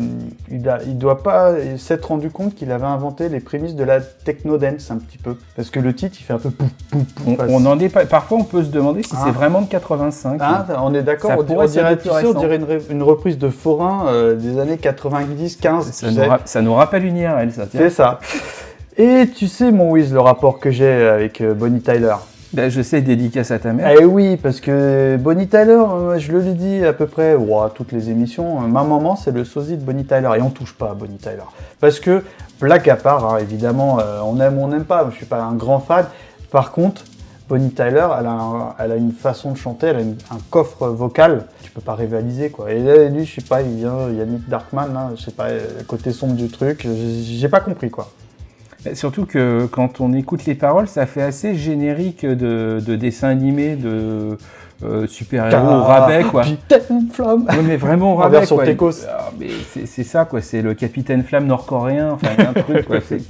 il, 0.50 0.68
a- 0.68 0.80
il 0.84 0.98
doit 0.98 1.22
pas 1.22 1.52
s'être 1.78 2.06
rendu 2.06 2.30
compte 2.30 2.54
qu'il 2.56 2.72
avait 2.72 2.84
inventé 2.86 3.28
les 3.28 3.38
prémices 3.40 3.76
de 3.76 3.84
la 3.84 4.00
techno 4.00 4.58
dance 4.58 4.90
un 4.90 4.96
petit 4.98 5.18
peu. 5.18 5.36
Parce 5.56 5.70
que 5.70 5.78
le 5.78 5.94
titre, 5.94 6.16
il 6.20 6.24
fait 6.24 6.32
un 6.32 6.38
peu 6.38 6.50
pouf, 6.50 6.68
pouf, 6.90 7.04
pouf. 7.14 7.36
On, 7.48 7.64
en 7.64 7.78
est 7.78 7.88
pas, 7.88 8.04
parfois, 8.06 8.38
on 8.38 8.44
peut 8.44 8.64
se 8.64 8.70
demander 8.70 9.02
si 9.04 9.12
Ah. 9.16 9.22
c'est 9.24 9.30
vraiment 9.30 9.60
de 9.62 9.68
85. 9.68 10.40
Hein, 10.42 10.66
on 10.82 10.92
est 10.94 11.02
d'accord, 11.02 11.30
on, 11.38 11.42
dirait- 11.42 11.64
on 11.64 11.68
dirait, 11.70 11.92
être 11.92 12.00
plus 12.00 12.10
tu 12.10 12.14
sais, 12.16 12.24
on 12.24 12.28
récent. 12.28 12.40
dirait 12.40 12.60
une, 12.90 13.02
reprise 13.02 13.38
de 13.38 13.48
Forain 13.48 14.06
euh, 14.08 14.34
des 14.34 14.58
années 14.58 14.76
90-15. 14.76 15.82
ça, 15.92 16.10
nous 16.10 16.20
ça 16.44 16.60
nous 16.62 16.74
rappelle 16.74 17.04
une 17.04 17.16
IRL, 17.18 17.52
ça. 17.52 17.62
C'est 17.70 17.88
ça. 17.90 18.18
Et 18.98 19.28
tu 19.34 19.46
sais, 19.48 19.70
mon 19.70 19.90
Wiz, 19.92 20.12
le 20.12 20.20
rapport 20.20 20.58
que 20.58 20.70
j'ai 20.70 20.90
avec 21.06 21.40
euh, 21.40 21.54
Bonnie 21.54 21.80
Tyler. 21.80 22.14
Ben, 22.52 22.70
je 22.70 22.82
sais, 22.82 23.00
dédicace 23.00 23.50
à 23.50 23.58
ta 23.58 23.72
mère. 23.72 23.96
Eh 23.98 24.04
oui, 24.04 24.36
parce 24.36 24.60
que 24.60 25.16
Bonnie 25.18 25.48
Tyler, 25.48 25.70
euh, 25.70 26.18
je 26.18 26.30
le 26.32 26.40
lui 26.40 26.52
dis 26.52 26.84
à 26.84 26.92
peu 26.92 27.06
près, 27.06 27.34
ouah, 27.34 27.72
toutes 27.74 27.92
les 27.92 28.10
émissions, 28.10 28.62
euh, 28.62 28.66
ma 28.66 28.82
maman 28.82 29.16
c'est 29.16 29.30
le 29.30 29.46
sosie 29.46 29.78
de 29.78 29.82
Bonnie 29.82 30.04
Tyler, 30.04 30.28
et 30.36 30.42
on 30.42 30.50
touche 30.50 30.74
pas 30.74 30.90
à 30.90 30.94
Bonnie 30.94 31.16
Tyler. 31.16 31.48
Parce 31.80 31.98
que, 31.98 32.22
blague 32.60 32.90
à 32.90 32.96
part, 32.96 33.24
hein, 33.24 33.38
évidemment, 33.38 34.00
euh, 34.00 34.20
on 34.22 34.38
aime 34.38 34.58
ou 34.58 34.64
on 34.64 34.68
n'aime 34.68 34.84
pas, 34.84 35.08
je 35.10 35.16
suis 35.16 35.24
pas 35.24 35.40
un 35.40 35.54
grand 35.54 35.78
fan. 35.78 36.04
Par 36.50 36.72
contre, 36.72 37.04
Bonnie 37.48 37.70
Tyler, 37.70 38.06
elle 38.20 38.26
a, 38.26 38.76
elle 38.78 38.92
a 38.92 38.96
une 38.96 39.12
façon 39.12 39.52
de 39.52 39.56
chanter, 39.56 39.86
elle 39.86 39.96
a 39.96 40.34
un 40.34 40.38
coffre 40.50 40.88
vocal, 40.88 41.46
tu 41.62 41.70
peux 41.70 41.80
pas 41.80 41.94
rivaliser 41.94 42.50
quoi. 42.50 42.70
Et 42.70 42.82
là, 42.82 43.08
lui, 43.08 43.24
je 43.24 43.36
sais 43.36 43.46
pas, 43.48 43.62
il 43.62 43.76
vient, 43.76 44.10
Yannick 44.10 44.46
Darkman, 44.50 44.92
là, 44.92 45.10
je 45.16 45.22
sais 45.22 45.30
pas, 45.30 45.46
côté 45.86 46.12
sombre 46.12 46.34
du 46.34 46.48
truc, 46.50 46.86
j'ai 46.86 47.48
pas 47.48 47.60
compris 47.60 47.88
quoi. 47.88 48.10
Surtout 48.94 49.26
que 49.26 49.66
quand 49.66 50.00
on 50.00 50.12
écoute 50.12 50.44
les 50.44 50.54
paroles, 50.54 50.88
ça 50.88 51.06
fait 51.06 51.22
assez 51.22 51.54
générique 51.54 52.26
de, 52.26 52.82
de 52.84 52.96
dessins 52.96 53.28
animés, 53.28 53.76
de 53.76 54.36
euh, 54.84 55.06
super-héros 55.06 55.66
au 55.68 55.82
rabais, 55.82 56.22
quoi. 56.24 56.42
Capitaine 56.42 57.08
Flamme 57.12 57.46
Oui, 57.50 57.64
mais 57.66 57.76
vraiment 57.76 58.14
au 58.14 58.16
rabais, 58.16 58.38
version 58.38 58.56
quoi. 58.56 58.64
Técos. 58.64 58.90
Ah, 59.08 59.30
mais 59.38 59.48
c'est 59.86 60.04
ça, 60.04 60.24
quoi. 60.24 60.40
C'est 60.40 60.62
le 60.62 60.74
capitaine 60.74 61.22
flamme 61.22 61.46
nord-coréen. 61.46 62.12
Enfin, 62.12 62.28
il 62.38 62.44
y 62.44 62.46
a 62.46 62.50
un 62.50 62.52
truc, 62.52 62.86
quoi. 62.86 62.96
C'est- 63.06 63.20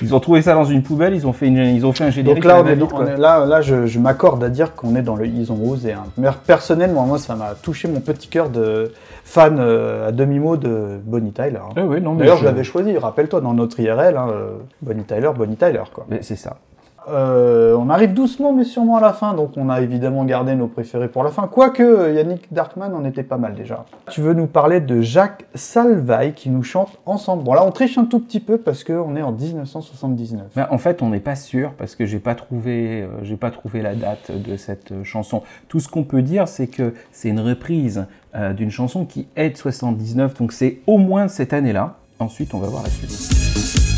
Ils 0.00 0.14
ont 0.14 0.20
trouvé 0.20 0.42
ça 0.42 0.54
dans 0.54 0.64
une 0.64 0.82
poubelle, 0.84 1.12
ils 1.14 1.26
ont 1.26 1.32
fait, 1.32 1.48
une, 1.48 1.56
ils 1.58 1.84
ont 1.84 1.92
fait 1.92 2.04
un 2.04 2.10
générique. 2.10 2.42
Donc 2.42 2.44
là, 2.44 2.62
on 2.62 2.66
est, 2.68 2.80
on 2.92 3.06
est- 3.06 3.16
là, 3.16 3.44
là, 3.46 3.60
je, 3.60 3.86
je 3.86 3.98
m'accorde 3.98 4.42
à 4.44 4.48
dire 4.48 4.74
qu'on 4.76 4.94
est 4.94 5.02
dans 5.02 5.16
le 5.16 5.26
ils 5.26 5.50
ont 5.50 5.60
osé. 5.68 5.92
Hein. 5.92 6.04
Mais 6.16 6.28
personnellement, 6.46 7.04
moi, 7.04 7.18
ça 7.18 7.34
m'a 7.34 7.54
touché 7.60 7.88
mon 7.88 8.00
petit 8.00 8.28
cœur 8.28 8.48
de 8.48 8.92
fan 9.24 9.58
euh, 9.58 10.08
à 10.08 10.12
demi-mot 10.12 10.56
de 10.56 10.98
Bonnie 11.04 11.32
Tyler. 11.32 11.58
hein. 11.76 11.82
Non, 12.00 12.14
mais 12.14 12.20
D'ailleurs, 12.20 12.38
je 12.38 12.44
l'avais 12.44 12.62
choisi, 12.64 12.96
rappelle-toi, 12.96 13.40
dans 13.40 13.54
notre 13.54 13.80
IRL, 13.80 14.16
hein, 14.16 14.28
euh, 14.30 14.50
Bonnie 14.82 15.02
Tyler, 15.02 15.30
Bonnie 15.36 15.56
Tyler, 15.56 15.82
quoi. 15.92 16.06
Mais 16.08 16.20
c'est 16.22 16.36
ça. 16.36 16.56
Euh, 17.10 17.74
on 17.76 17.88
arrive 17.90 18.12
doucement, 18.12 18.52
mais 18.52 18.64
sûrement 18.64 18.96
à 18.96 19.00
la 19.00 19.12
fin, 19.12 19.34
donc 19.34 19.52
on 19.56 19.68
a 19.68 19.80
évidemment 19.80 20.24
gardé 20.24 20.54
nos 20.54 20.66
préférés 20.66 21.08
pour 21.08 21.22
la 21.22 21.30
fin. 21.30 21.46
Quoique, 21.46 21.82
euh, 21.82 22.12
Yannick 22.12 22.52
Darkman 22.52 22.94
en 22.94 23.04
était 23.04 23.22
pas 23.22 23.38
mal 23.38 23.54
déjà. 23.54 23.84
Tu 24.10 24.20
veux 24.20 24.34
nous 24.34 24.46
parler 24.46 24.80
de 24.80 25.00
Jacques 25.00 25.46
Salvaille 25.54 26.34
qui 26.34 26.50
nous 26.50 26.62
chante 26.62 26.98
ensemble. 27.06 27.44
Bon, 27.44 27.54
là, 27.54 27.64
on 27.64 27.70
triche 27.70 27.98
un 27.98 28.04
tout 28.04 28.20
petit 28.20 28.40
peu 28.40 28.58
parce 28.58 28.84
qu'on 28.84 29.16
est 29.16 29.22
en 29.22 29.32
1979. 29.32 30.46
Ben, 30.54 30.68
en 30.70 30.78
fait, 30.78 31.02
on 31.02 31.10
n'est 31.10 31.20
pas 31.20 31.36
sûr 31.36 31.72
parce 31.78 31.94
que 31.94 32.06
j'ai 32.06 32.18
pas 32.18 32.34
trouvé, 32.34 33.02
euh, 33.02 33.08
j'ai 33.22 33.36
pas 33.36 33.50
trouvé 33.50 33.82
la 33.82 33.94
date 33.94 34.30
de 34.30 34.56
cette 34.56 35.04
chanson. 35.04 35.42
Tout 35.68 35.80
ce 35.80 35.88
qu'on 35.88 36.04
peut 36.04 36.22
dire, 36.22 36.48
c'est 36.48 36.66
que 36.66 36.94
c'est 37.12 37.28
une 37.28 37.40
reprise 37.40 38.06
d'une 38.56 38.70
chanson 38.70 39.04
qui 39.04 39.26
est 39.34 39.50
de 39.50 39.56
79, 39.56 40.34
donc 40.34 40.52
c'est 40.52 40.78
au 40.86 40.98
moins 40.98 41.26
cette 41.28 41.52
année-là. 41.52 41.96
Ensuite, 42.20 42.54
on 42.54 42.58
va 42.58 42.68
voir 42.68 42.82
la 42.84 42.90
suite. 42.90 43.97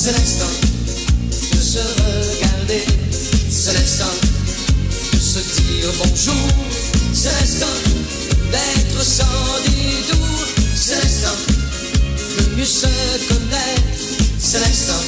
C'est 0.00 0.12
l'instant 0.12 0.46
de 1.50 1.60
se 1.60 1.80
regarder. 1.80 2.84
C'est 3.50 3.72
l'instant 3.72 4.14
de 5.12 5.18
se 5.18 5.40
dire 5.40 5.90
bonjour. 5.98 6.48
C'est 7.12 7.32
l'instant 7.32 7.66
d'être 8.52 9.02
sans 9.02 9.24
détour. 9.64 10.38
C'est 10.76 11.02
l'instant 11.02 11.36
de 12.38 12.56
mieux 12.56 12.64
se 12.64 12.86
connaître. 13.26 13.82
C'est 14.38 14.60
l'instant 14.60 15.02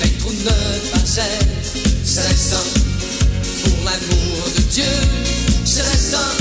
d'être 0.00 0.26
ou 0.26 0.32
ne 0.32 0.90
pas. 0.92 1.04
C'est 1.04 2.22
l'instant 2.22 2.64
pour 3.62 3.84
l'amour 3.84 4.48
de 4.56 4.62
Dieu. 4.62 4.94
C'est 5.66 5.82
l'instant 5.82 6.32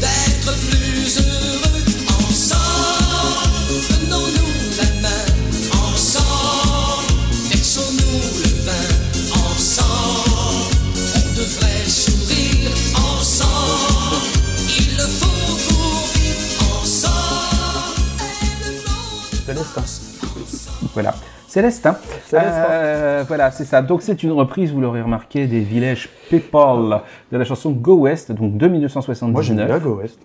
d'être 0.00 0.52
plus 0.68 1.16
heureux 1.18 1.77
Célestin. 19.64 20.88
Voilà. 20.94 21.14
Célestin. 21.48 21.96
Célestin. 22.26 22.66
Euh, 22.70 23.24
voilà, 23.26 23.50
c'est 23.50 23.64
ça. 23.64 23.82
Donc 23.82 24.02
c'est 24.02 24.22
une 24.22 24.32
reprise, 24.32 24.72
vous 24.72 24.80
l'aurez 24.80 25.02
remarqué, 25.02 25.46
des 25.46 25.60
Village 25.60 26.08
People 26.30 27.00
de 27.32 27.38
la 27.38 27.44
chanson 27.44 27.70
Go 27.70 27.94
West, 27.94 28.32
donc 28.32 28.56
de 28.56 28.68
1979. 28.68 29.32
Moi, 29.32 29.42
j'aime 29.42 29.66
bien 29.66 29.78
Go 29.78 29.98
West. 30.00 30.18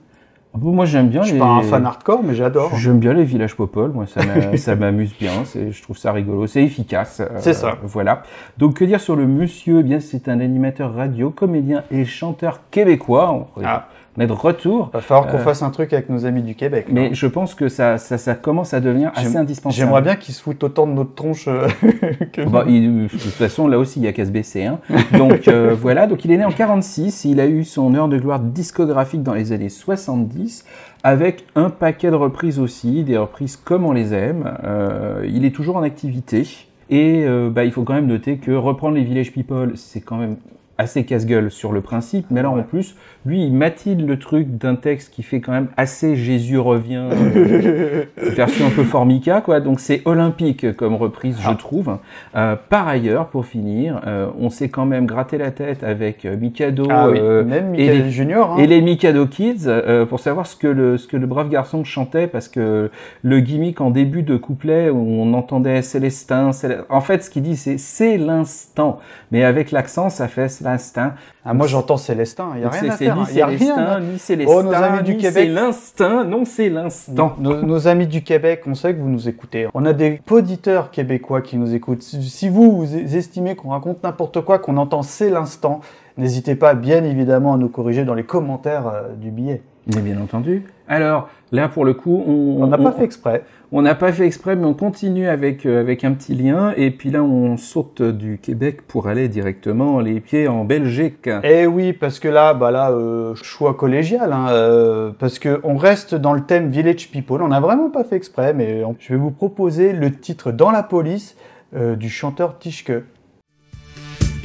Moi 0.55 0.85
j'aime 0.85 1.07
bien 1.09 1.21
Je 1.23 1.27
suis 1.29 1.33
les. 1.33 1.39
pas 1.39 1.47
un 1.47 1.63
fan 1.63 1.83
hardcore, 1.83 2.21
mais 2.23 2.35
j'adore. 2.35 2.75
J'aime 2.75 2.99
bien 2.99 3.13
les 3.13 3.23
villages 3.23 3.55
Popol, 3.55 3.89
moi 3.91 4.05
ça 4.05 4.21
m'a- 4.23 4.55
ça 4.57 4.75
m'amuse 4.75 5.11
bien, 5.19 5.31
je 5.55 5.81
trouve 5.81 5.97
ça 5.97 6.11
rigolo, 6.11 6.45
c'est 6.45 6.61
efficace. 6.61 7.21
euh, 7.21 7.29
C'est 7.39 7.53
ça. 7.55 7.77
Voilà. 7.81 8.21
Donc 8.59 8.75
que 8.75 8.85
dire 8.85 9.01
sur 9.01 9.15
le 9.15 9.25
monsieur? 9.25 9.79
Eh 9.79 9.83
bien 9.83 9.99
c'est 9.99 10.27
un 10.29 10.39
animateur 10.39 10.93
radio, 10.93 11.31
comédien 11.31 11.83
et 11.89 12.05
chanteur 12.05 12.59
québécois. 12.69 13.31
On, 13.31 13.47
Ah. 13.65 13.87
Est 14.21 14.27
de 14.27 14.31
retour. 14.31 14.89
Va 14.93 15.01
falloir 15.01 15.27
qu'on 15.27 15.37
Euh, 15.37 15.41
fasse 15.43 15.63
un 15.63 15.69
truc 15.71 15.91
avec 15.93 16.09
nos 16.09 16.25
amis 16.25 16.43
du 16.43 16.53
Québec. 16.55 16.87
Mais 16.91 17.09
non 17.09 17.13
je 17.13 17.27
pense 17.27 17.55
que 17.55 17.67
ça, 17.69 17.97
ça, 17.97 18.17
ça 18.17 18.35
commence 18.35 18.73
à 18.73 18.79
devenir 18.79 19.11
assez 19.15 19.35
indispensable. 19.37 19.73
J'aimerais 19.75 20.01
bien 20.03 20.15
qu'ils 20.15 20.33
se 20.35 20.41
foutent 20.43 20.63
autant 20.63 20.85
de 20.87 20.91
notre 20.93 21.15
tronche 21.15 21.47
euh, 21.47 21.67
que 22.31 22.41
nous. 22.41 22.49
Bah, 22.49 22.65
il- 22.67 23.03
de 23.03 23.07
toute 23.07 23.19
façon, 23.19 23.67
là 23.67 23.79
aussi, 23.79 23.99
il 23.99 24.03
y 24.03 24.07
a 24.07 24.13
qu'à 24.13 24.25
se 24.25 24.31
baisser. 24.31 24.65
Hein. 24.65 24.79
Donc 25.17 25.47
euh, 25.47 25.73
voilà, 25.79 26.05
donc 26.07 26.23
il 26.25 26.31
est 26.31 26.37
né 26.37 26.45
en 26.45 26.51
46, 26.51 27.25
il 27.25 27.39
a 27.39 27.47
eu 27.47 27.63
son 27.63 27.95
heure 27.95 28.07
de 28.07 28.17
gloire 28.17 28.39
discographique 28.39 29.23
dans 29.23 29.33
les 29.33 29.51
années 29.51 29.69
70, 29.69 30.65
avec 31.03 31.45
un 31.55 31.69
paquet 31.69 32.11
de 32.11 32.15
reprises 32.15 32.59
aussi, 32.59 33.03
des 33.03 33.17
reprises 33.17 33.55
comme 33.55 33.85
on 33.85 33.91
les 33.91 34.13
aime. 34.13 34.53
Euh, 34.63 35.25
il 35.27 35.43
est 35.45 35.51
toujours 35.55 35.77
en 35.77 35.83
activité. 35.83 36.47
Et 36.89 37.23
euh, 37.25 37.49
bah, 37.49 37.63
il 37.65 37.71
faut 37.71 37.83
quand 37.83 37.93
même 37.93 38.07
noter 38.07 38.37
que 38.37 38.51
reprendre 38.51 38.95
les 38.95 39.03
Village 39.03 39.31
People, 39.31 39.71
c'est 39.75 40.01
quand 40.01 40.17
même 40.17 40.35
assez 40.77 41.03
casse-gueule 41.05 41.51
sur 41.51 41.71
le 41.71 41.81
principe, 41.81 42.25
mais 42.31 42.39
alors 42.39 42.53
en 42.55 42.63
plus, 42.63 42.95
lui, 43.25 43.43
il 43.45 43.53
matine 43.53 44.05
le 44.07 44.17
truc 44.17 44.57
d'un 44.57 44.75
texte 44.75 45.13
qui 45.13 45.21
fait 45.23 45.39
quand 45.39 45.51
même 45.51 45.67
assez 45.77 46.15
Jésus 46.15 46.57
revient, 46.57 47.07
euh, 47.11 48.03
version 48.17 48.65
un 48.67 48.69
peu 48.71 48.83
formica, 48.83 49.41
quoi. 49.41 49.59
Donc 49.59 49.79
c'est 49.79 50.01
olympique 50.05 50.75
comme 50.75 50.95
reprise, 50.95 51.37
je 51.39 51.51
trouve. 51.53 51.97
Euh, 52.35 52.55
par 52.69 52.87
ailleurs, 52.87 53.27
pour 53.27 53.45
finir, 53.45 54.01
euh, 54.07 54.27
on 54.39 54.49
s'est 54.49 54.69
quand 54.69 54.85
même 54.85 55.05
gratté 55.05 55.37
la 55.37 55.51
tête 55.51 55.83
avec 55.83 56.25
Mikado 56.25 56.85
Ah 56.89 57.09
oui, 57.09 57.21
même 57.21 57.75
et 57.75 57.89
les- 57.89 58.09
Junior. 58.09 58.53
hein. 58.53 58.57
et 58.57 58.67
les 58.67 58.81
Mikado 58.81 59.25
Kids 59.27 59.67
pour 60.09 60.19
savoir 60.19 60.47
ce 60.47 60.55
que 60.55 60.67
le 60.67 60.97
ce 60.97 61.07
que 61.07 61.17
le 61.17 61.25
brave 61.27 61.49
garçon 61.49 61.83
chantait 61.83 62.27
parce 62.27 62.47
que 62.47 62.89
le 63.21 63.39
gimmick 63.39 63.79
en 63.81 63.89
début 63.91 64.23
de 64.23 64.37
couplet 64.37 64.89
où 64.89 64.97
on 64.97 65.33
entendait 65.33 65.81
Célestin, 65.81 66.51
Célé- 66.51 66.77
en 66.89 67.01
fait 67.01 67.23
ce 67.23 67.29
qu'il 67.29 67.43
dit 67.43 67.55
c'est 67.55 67.77
c'est 67.77 68.17
l'instant, 68.17 68.99
mais 69.31 69.43
avec 69.43 69.71
l'accent 69.71 70.09
ça 70.09 70.27
fait 70.27 70.49
l'instinct. 70.63 71.13
Ah, 71.45 71.53
moi 71.53 71.67
j'entends 71.67 71.97
Célestin, 71.97 72.49
il 72.55 72.59
n'y 72.59 72.65
a 72.65 72.69
Donc 72.69 72.73
rien 72.73 72.81
c'est 72.81 72.89
à 72.89 72.97
c'est 72.97 73.05
faire. 73.05 73.15
ni 73.15 73.21
hein. 73.21 73.43
A 73.43 73.45
rien 73.47 73.57
Célestin, 73.57 73.83
à- 73.85 73.99
ni 73.99 74.19
Célestin, 74.19 74.53
Oh, 74.55 74.63
nos 74.63 74.73
amis 74.73 75.03
du 75.03 75.11
ni 75.15 75.17
Québec. 75.17 75.33
c'est 75.33 75.45
l'instinct, 75.47 76.23
non 76.23 76.45
c'est 76.45 76.69
l'instant. 76.69 77.35
Nos, 77.39 77.61
nos 77.61 77.87
amis 77.87 78.07
du 78.07 78.23
Québec, 78.23 78.61
on 78.67 78.75
sait 78.75 78.93
que 78.93 78.99
vous 79.01 79.09
nous 79.09 79.27
écoutez. 79.29 79.67
On 79.73 79.85
a 79.85 79.93
des 79.93 80.21
auditeurs 80.29 80.91
québécois 80.91 81.41
qui 81.41 81.57
nous 81.57 81.73
écoutent. 81.75 82.01
Si, 82.03 82.21
si 82.23 82.49
vous, 82.49 82.77
vous 82.85 83.15
estimez 83.15 83.55
qu'on 83.55 83.69
raconte 83.69 84.03
n'importe 84.03 84.41
quoi, 84.41 84.59
qu'on 84.59 84.77
entend 84.77 85.01
c'est 85.01 85.29
l'instant, 85.29 85.81
n'hésitez 86.17 86.55
pas 86.55 86.73
bien 86.75 87.03
évidemment 87.03 87.53
à 87.53 87.57
nous 87.57 87.69
corriger 87.69 88.05
dans 88.05 88.13
les 88.13 88.23
commentaires 88.23 88.87
euh, 88.87 89.13
du 89.15 89.31
billet. 89.31 89.61
Mais 89.87 90.01
bien 90.01 90.19
entendu. 90.21 90.63
Alors, 90.87 91.29
là, 91.51 91.67
pour 91.67 91.83
le 91.83 91.93
coup, 91.93 92.23
on 92.25 92.67
n'a 92.67 92.77
pas 92.77 92.91
fait 92.93 93.03
exprès. 93.03 93.43
On 93.71 93.81
n'a 93.81 93.95
pas 93.95 94.13
fait 94.13 94.25
exprès, 94.25 94.55
mais 94.55 94.65
on 94.65 94.73
continue 94.75 95.27
avec, 95.27 95.65
euh, 95.65 95.79
avec 95.81 96.03
un 96.03 96.11
petit 96.13 96.35
lien. 96.35 96.73
Et 96.77 96.91
puis 96.91 97.09
là, 97.09 97.23
on 97.23 97.57
saute 97.57 98.01
du 98.01 98.37
Québec 98.37 98.83
pour 98.87 99.07
aller 99.07 99.27
directement 99.27 99.99
les 99.99 100.19
pieds 100.19 100.47
en 100.47 100.63
Belgique. 100.63 101.27
Eh 101.43 101.65
oui, 101.65 101.91
parce 101.91 102.19
que 102.19 102.27
là, 102.27 102.53
bah 102.53 102.69
là, 102.71 102.91
euh, 102.91 103.33
choix 103.35 103.73
collégial, 103.73 104.31
hein, 104.31 104.47
euh, 104.51 105.11
parce 105.17 105.39
que 105.39 105.59
on 105.63 105.75
reste 105.75 106.13
dans 106.15 106.33
le 106.33 106.41
thème 106.41 106.69
Village 106.69 107.09
People. 107.09 107.41
On 107.41 107.47
n'a 107.49 107.59
vraiment 107.59 107.89
pas 107.89 108.03
fait 108.03 108.15
exprès, 108.15 108.53
mais 108.53 108.83
on- 108.83 108.95
je 108.99 109.13
vais 109.13 109.19
vous 109.19 109.31
proposer 109.31 109.91
le 109.91 110.11
titre 110.11 110.51
Dans 110.51 110.71
la 110.71 110.83
police 110.83 111.35
euh, 111.75 111.95
du 111.95 112.09
chanteur 112.09 112.59
Tischke. 112.59 112.91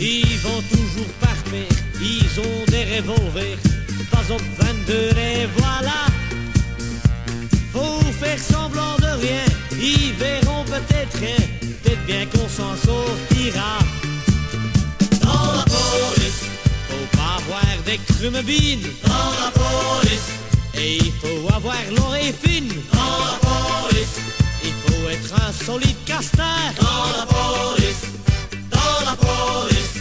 Ils 0.01 0.39
vont 0.43 0.63
toujours 0.71 1.13
parler, 1.21 1.67
ils 2.01 2.41
ont 2.41 2.65
des 2.71 2.85
revolvers, 2.99 3.59
pas 3.63 3.68
au 4.31 4.37
22 4.63 4.93
et 5.17 5.47
voilà. 5.57 6.07
Faut 7.73 8.01
faire 8.21 8.39
semblant 8.39 8.97
de 8.99 9.21
rien, 9.21 9.45
ils 9.81 10.13
verront 10.15 10.65
peut-être 10.65 11.19
rien, 11.19 11.37
peut-être 11.61 12.05
bien 12.07 12.27
qu'on 12.27 12.49
s'en 12.49 12.75
sortira. 12.77 13.79
Dans 15.23 15.53
la 15.59 15.65
police, 15.65 16.43
faut 16.89 17.17
pas 17.17 17.37
avoir 17.43 17.83
des 17.87 17.99
crumebines. 17.99 18.87
Dans 19.05 19.31
la 19.43 19.51
police, 19.51 20.29
et 20.75 20.97
il 20.97 21.13
faut 21.21 21.55
avoir 21.55 21.77
l'oreille 21.97 22.35
fine. 22.43 22.69
Dans 22.93 23.19
la 23.31 23.39
police, 23.41 24.17
il 24.65 24.73
faut 24.73 25.09
être 25.09 25.35
un 25.47 25.53
solide 25.53 25.97
castar. 26.05 26.73
Dans 26.81 27.19
la 27.19 27.27
police, 27.27 28.03
dans 28.71 29.01
la 29.05 29.17
police, 29.17 29.95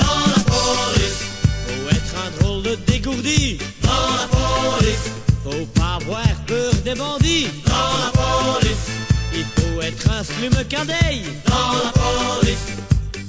dans 0.00 0.26
la 0.34 0.40
police, 0.52 1.20
faut 1.66 1.88
être 1.90 2.14
un 2.24 2.30
drôle 2.40 2.62
de 2.62 2.74
dégourdi. 2.86 3.58
Dans 3.82 3.90
la 3.90 4.26
police, 4.28 5.10
faut 5.44 5.66
pas 5.74 5.98
avoir 6.00 6.26
peur 6.46 6.72
des 6.84 6.94
bandits. 6.94 7.48
Dans 7.66 7.96
la 8.04 8.10
police, 8.12 8.86
il 9.34 9.44
faut 9.44 9.80
être 9.80 10.10
un 10.10 10.24
slume 10.24 10.64
cadeille. 10.68 11.24
Dans 11.46 11.72
la 11.84 11.92
police, 11.92 12.66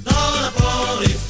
dans 0.04 0.30
la 0.42 0.50
police. 0.50 1.28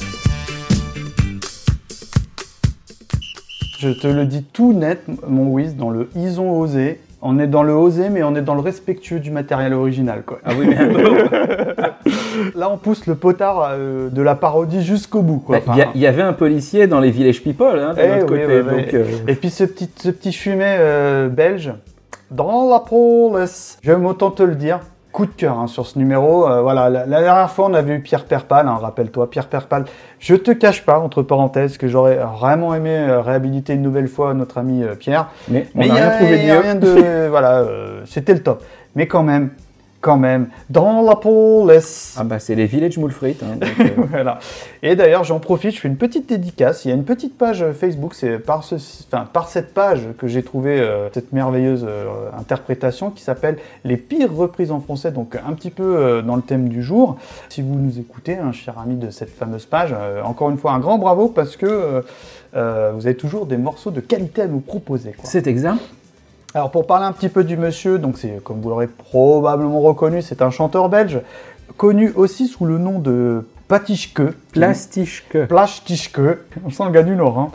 Je 3.79 3.89
te 3.89 4.07
le 4.07 4.25
dis 4.25 4.43
tout 4.43 4.73
net, 4.73 5.03
mon 5.27 5.47
Wiz, 5.47 5.75
dans 5.75 5.89
le 5.89 6.09
ils 6.15 6.39
ont 6.39 6.59
osé. 6.59 6.99
On 7.21 7.39
est 7.39 7.47
dans 7.47 7.63
le 7.63 7.73
osé, 7.73 8.09
mais 8.09 8.21
on 8.23 8.35
est 8.35 8.41
dans 8.41 8.53
le 8.55 8.61
respectueux 8.61 9.19
du 9.19 9.31
matériel 9.31 9.73
original, 9.73 10.23
quoi. 10.25 10.39
Ah 10.45 10.51
oui, 10.57 10.67
mais 10.67 10.77
Là, 12.55 12.69
on 12.69 12.77
pousse 12.77 13.07
le 13.07 13.15
potard 13.15 13.67
euh, 13.71 14.09
de 14.09 14.21
la 14.21 14.35
parodie 14.35 14.83
jusqu'au 14.83 15.21
bout, 15.21 15.39
quoi. 15.39 15.59
Bah, 15.65 15.73
il 15.95 16.01
y, 16.01 16.07
avait 16.07 16.21
un 16.21 16.33
policier 16.33 16.87
dans 16.87 16.99
les 16.99 17.09
Village 17.11 17.41
People, 17.41 17.79
hein, 17.79 17.93
de 17.93 18.01
Eh 18.01 18.07
notre 18.07 18.33
oui, 18.33 18.41
côté. 18.41 18.45
oui, 18.45 18.63
oui. 18.67 18.83
donc, 18.83 18.93
euh, 18.93 19.05
Et 19.27 19.35
puis 19.35 19.49
ce 19.49 19.63
petit, 19.63 19.89
ce 19.97 20.09
petit 20.09 20.33
fumet 20.33 20.77
euh, 20.79 21.29
belge, 21.29 21.73
dans 22.31 22.69
la 22.69 22.79
police. 22.79 23.79
J'aime 23.81 24.05
autant 24.05 24.31
te 24.31 24.43
le 24.43 24.55
dire. 24.55 24.79
Coup 25.15 25.25
de 25.27 25.31
cœur 25.31 25.57
hein, 25.57 25.67
sur 25.67 25.87
ce 25.87 25.97
numéro. 25.97 26.45
Euh, 26.45 26.61
voilà, 26.61 26.89
la, 26.89 27.05
la 27.05 27.21
dernière 27.21 27.49
fois, 27.49 27.67
on 27.69 27.73
avait 27.73 27.93
eu 27.95 28.01
Pierre 28.01 28.25
Perpal, 28.25 28.67
hein, 28.67 28.77
rappelle-toi, 28.81 29.29
Pierre 29.29 29.47
Perpal. 29.47 29.85
Je 30.19 30.35
te 30.35 30.51
cache 30.51 30.83
pas, 30.83 30.99
entre 30.99 31.23
parenthèses, 31.23 31.77
que 31.77 31.87
j'aurais 31.87 32.17
vraiment 32.17 32.75
aimé 32.75 32.89
euh, 32.97 33.21
réhabiliter 33.21 33.75
une 33.75 33.81
nouvelle 33.81 34.09
fois 34.09 34.33
notre 34.33 34.57
ami 34.57 34.83
euh, 34.83 34.95
Pierre. 34.95 35.27
mais 35.47 35.67
on 35.73 35.79
Mais 35.79 35.87
n'a 35.87 35.93
il 35.93 35.97
y 35.97 36.01
rien 36.01 36.07
a, 36.09 36.11
trouvé 36.17 36.33
a 36.51 36.53
mieux. 36.55 36.59
rien 36.59 36.75
de. 36.75 37.27
voilà, 37.29 37.63
c'était 38.05 38.33
le 38.33 38.43
top. 38.43 38.61
Mais 38.95 39.07
quand 39.07 39.23
même, 39.23 39.51
quand 40.05 40.17
même, 40.19 40.49
dans 40.69 41.01
la 41.01 41.15
police. 41.15 42.15
Ah 42.19 42.23
bah 42.23 42.37
c'est 42.37 42.53
les 42.53 42.67
Village 42.67 42.95
Moule 42.99 43.11
Frites. 43.11 43.41
hein, 43.41 43.57
euh, 43.63 43.85
Voilà. 44.11 44.37
Et 44.83 44.95
d'ailleurs, 44.95 45.23
j'en 45.23 45.39
profite, 45.39 45.71
je 45.71 45.79
fais 45.79 45.87
une 45.87 45.97
petite 45.97 46.29
dédicace. 46.29 46.85
Il 46.85 46.89
y 46.89 46.91
a 46.91 46.95
une 46.95 47.05
petite 47.05 47.35
page 47.35 47.63
euh, 47.63 47.73
Facebook, 47.73 48.13
c'est 48.13 48.37
par, 48.37 48.63
ce, 48.63 48.75
enfin, 48.75 49.25
par 49.25 49.49
cette 49.49 49.73
page 49.73 50.01
que 50.19 50.27
j'ai 50.27 50.43
trouvé 50.43 50.79
euh, 50.79 51.09
cette 51.11 51.33
merveilleuse 51.33 51.87
euh, 51.89 52.29
interprétation 52.37 53.09
qui 53.09 53.23
s'appelle 53.23 53.57
Les 53.83 53.97
pires 53.97 54.31
reprises 54.31 54.69
en 54.69 54.79
français, 54.79 55.09
donc 55.11 55.35
un 55.43 55.53
petit 55.53 55.71
peu 55.71 56.21
dans 56.23 56.35
le 56.35 56.43
thème 56.43 56.69
du 56.69 56.83
jour. 56.83 57.17
Si 57.49 57.63
vous 57.63 57.73
nous 57.73 57.97
écoutez, 57.97 58.37
un 58.37 58.51
cher 58.51 58.77
ami 58.77 58.97
de 58.97 59.09
cette 59.09 59.31
fameuse 59.31 59.65
page, 59.65 59.95
encore 60.23 60.51
une 60.51 60.57
fois, 60.59 60.73
un 60.73 60.79
grand 60.79 60.99
bravo 60.99 61.29
parce 61.29 61.57
que 61.57 62.03
vous 62.53 63.07
avez 63.07 63.17
toujours 63.17 63.47
des 63.47 63.57
morceaux 63.57 63.91
de 63.91 64.01
qualité 64.01 64.43
à 64.43 64.47
nous 64.47 64.59
proposer. 64.59 65.15
C'est 65.23 65.47
exact. 65.47 65.79
Alors 66.55 66.71
pour 66.71 66.87
parler 66.87 67.05
un 67.05 67.11
petit 67.11 67.27
peu 67.27 67.43
du 67.43 67.57
monsieur, 67.57 67.99
donc 67.99 68.17
c'est 68.17 68.41
comme 68.41 68.61
vous 68.61 68.69
l'aurez 68.69 68.87
probablement 68.87 69.81
reconnu, 69.81 70.21
c'est 70.21 70.41
un 70.41 70.51
chanteur 70.51 70.87
belge 70.87 71.19
connu 71.75 72.13
aussi 72.15 72.47
sous 72.47 72.63
le 72.63 72.77
nom 72.77 72.99
de 72.99 73.45
Patischke. 73.67 74.31
Plastischke. 74.53 75.47
Plastischke, 75.49 76.21
on 76.65 76.69
sent 76.69 76.83
le 76.85 76.91
gars 76.91 77.03
du 77.03 77.13
Nord. 77.13 77.39
hein. 77.39 77.49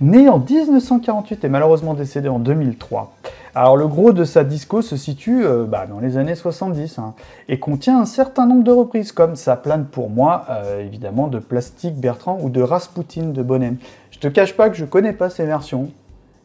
Né 0.00 0.28
en 0.28 0.40
1948 0.40 1.44
et 1.44 1.48
malheureusement 1.48 1.94
décédé 1.94 2.28
en 2.28 2.40
2003. 2.40 3.14
Alors 3.54 3.76
le 3.76 3.86
gros 3.86 4.12
de 4.12 4.24
sa 4.24 4.42
disco 4.42 4.82
se 4.82 4.96
situe 4.96 5.46
euh, 5.46 5.64
bah, 5.64 5.86
dans 5.88 6.00
les 6.00 6.16
années 6.16 6.34
70 6.34 6.98
hein, 6.98 7.14
et 7.48 7.60
contient 7.60 8.00
un 8.00 8.06
certain 8.06 8.46
nombre 8.46 8.64
de 8.64 8.72
reprises 8.72 9.12
comme 9.12 9.36
Ça 9.36 9.54
plane 9.54 9.84
pour 9.84 10.10
moi, 10.10 10.46
euh, 10.50 10.84
évidemment 10.84 11.28
de 11.28 11.38
Plastique 11.38 11.94
Bertrand 11.94 12.40
ou 12.42 12.50
de 12.50 12.60
Rasputin 12.60 13.26
de 13.26 13.42
Bonnet. 13.44 13.74
Je 14.10 14.18
te 14.18 14.26
cache 14.26 14.56
pas 14.56 14.68
que 14.68 14.76
je 14.76 14.84
connais 14.84 15.12
pas 15.12 15.30
ces 15.30 15.44
versions, 15.44 15.90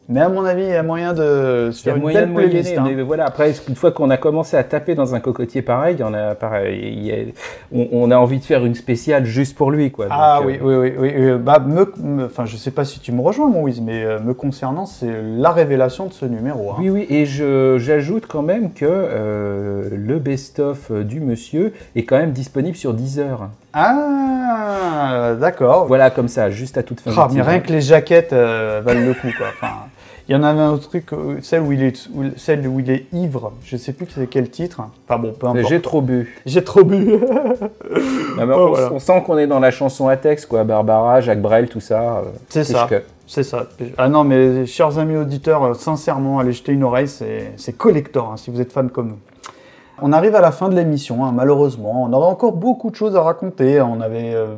mais 0.08 0.20
à 0.20 0.28
mon 0.28 0.44
avis 0.44 0.62
il 0.62 0.68
y 0.70 0.74
a 0.74 0.82
moyen 0.82 1.12
de 1.12 1.70
se 1.72 1.82
faire 1.82 1.96
une 1.96 2.02
moyen 2.02 2.20
belle 2.20 2.28
de 2.28 2.32
moyenner, 2.32 2.52
playlist. 2.62 2.78
hein. 2.78 2.84
mais 2.86 3.02
voilà, 3.02 3.26
après, 3.26 3.52
une 3.68 3.74
fois 3.76 3.92
qu'on 3.92 4.10
a 4.10 4.16
commencé 4.16 4.56
à 4.56 4.64
taper 4.64 4.94
dans 4.94 5.14
un 5.14 5.20
cocotier 5.20 5.62
pareil, 5.62 5.96
il 5.98 6.00
y 6.00 6.04
en 6.04 6.14
a, 6.14 6.34
pareil, 6.34 6.80
il 6.96 7.04
y 7.06 7.12
a- 7.12 7.16
on, 7.72 7.88
on 7.92 8.10
a 8.10 8.16
envie 8.16 8.38
de 8.38 8.44
faire 8.44 8.64
une 8.64 8.74
spéciale 8.74 9.24
juste 9.26 9.56
pour 9.56 9.70
lui, 9.70 9.90
quoi. 9.90 10.06
Ah 10.10 10.40
oui, 10.44 10.58
euh, 10.62 10.64
oui, 10.64 10.74
oui, 10.76 10.92
oui. 10.98 11.12
euh, 11.16 11.38
bah, 11.38 11.58
me, 11.58 11.92
me- 12.02 12.24
enfin, 12.24 12.46
je 12.46 12.56
sais 12.56 12.70
pas 12.70 12.84
si 12.84 13.00
tu 13.00 13.12
me 13.12 13.20
rejoins, 13.20 13.48
mon 13.48 13.62
Wiz, 13.62 13.80
mais 13.80 14.02
euh, 14.04 14.18
me 14.20 14.32
concernant, 14.34 14.86
c'est 14.86 15.12
la 15.36 15.50
révélation 15.50 16.06
de 16.06 16.12
ce 16.12 16.24
numéro. 16.24 16.70
hein. 16.72 16.76
Oui, 16.78 16.90
oui, 16.90 17.06
et 17.10 17.26
j'ajoute 17.26 18.24
quand 18.26 18.42
même 18.42 18.72
que 18.72 18.86
euh, 18.88 19.88
le 19.92 20.18
best-of 20.18 20.90
du 20.92 21.20
monsieur 21.20 21.72
est 21.96 22.04
quand 22.04 22.16
même 22.18 22.32
disponible 22.32 22.76
sur 22.76 22.94
Deezer. 22.94 23.48
Ah, 23.72 25.34
d'accord. 25.38 25.86
Voilà, 25.86 26.10
comme 26.10 26.28
ça, 26.28 26.50
juste 26.50 26.78
à 26.78 26.82
toute 26.82 27.00
fin. 27.00 27.10
Ah, 27.16 27.28
mais 27.32 27.42
rien 27.42 27.60
que 27.60 27.70
les 27.72 27.80
jaquettes 27.80 28.32
valent 28.32 29.06
le 29.06 29.14
coup, 29.14 29.28
quoi. 29.36 29.48
Enfin, 29.60 29.74
il 30.28 30.32
y 30.32 30.36
en 30.36 30.42
avait 30.42 30.60
un 30.60 30.72
autre 30.72 30.88
truc, 30.88 31.12
euh, 31.12 31.36
celle 31.42 31.62
où 31.62 31.72
il 31.72 31.82
est, 31.82 32.08
où- 32.14 32.24
celle 32.36 32.66
où 32.68 32.80
il 32.80 32.90
est 32.90 33.06
ivre. 33.12 33.52
Je 33.64 33.76
sais 33.76 33.92
plus 33.92 34.06
c'est 34.14 34.26
quel 34.26 34.50
titre. 34.50 34.82
Enfin 35.08 35.18
bon, 35.18 35.32
peu 35.32 35.46
importe. 35.46 35.66
J'ai 35.68 35.80
trop 35.80 36.02
bu. 36.02 36.34
J'ai 36.46 36.62
trop 36.62 36.84
bu. 36.84 37.16
Non, 38.38 38.46
mais 38.46 38.54
Oh, 38.56 38.66
on, 38.66 38.68
voilà. 38.68 38.92
on 38.92 38.98
sent 38.98 39.22
qu'on 39.26 39.38
est 39.38 39.46
dans 39.46 39.58
la 39.60 39.70
chanson 39.70 40.08
à 40.08 40.16
texte, 40.16 40.46
quoi. 40.48 40.64
Barbara, 40.64 41.20
Jacques 41.20 41.40
Brel, 41.42 41.68
tout 41.68 41.80
ça. 41.80 42.18
euh, 42.18 42.22
C'est 42.48 42.64
ça. 42.64 42.88
C'est 43.26 43.42
ça. 43.42 43.66
Ah 43.98 44.08
non, 44.08 44.24
mais 44.24 44.64
chers 44.66 44.98
amis 44.98 45.16
auditeurs, 45.16 45.62
euh, 45.64 45.74
sincèrement, 45.74 46.38
allez 46.38 46.52
jeter 46.52 46.72
une 46.72 46.84
oreille, 46.84 47.08
c'est 47.08 47.52
c'est 47.56 47.76
collector, 47.76 48.30
hein, 48.32 48.36
si 48.38 48.50
vous 48.50 48.60
êtes 48.60 48.72
fan 48.72 48.88
comme 48.90 49.08
nous. 49.08 49.18
On 50.00 50.12
arrive 50.12 50.34
à 50.36 50.40
la 50.40 50.52
fin 50.52 50.68
de 50.68 50.76
l'émission, 50.76 51.24
hein, 51.24 51.32
malheureusement. 51.34 52.04
On 52.04 52.12
aurait 52.12 52.28
encore 52.30 52.52
beaucoup 52.52 52.90
de 52.90 52.94
choses 52.96 53.16
à 53.16 53.22
raconter. 53.22 53.80
On 53.82 54.00
avait, 54.00 54.32
euh, 54.34 54.54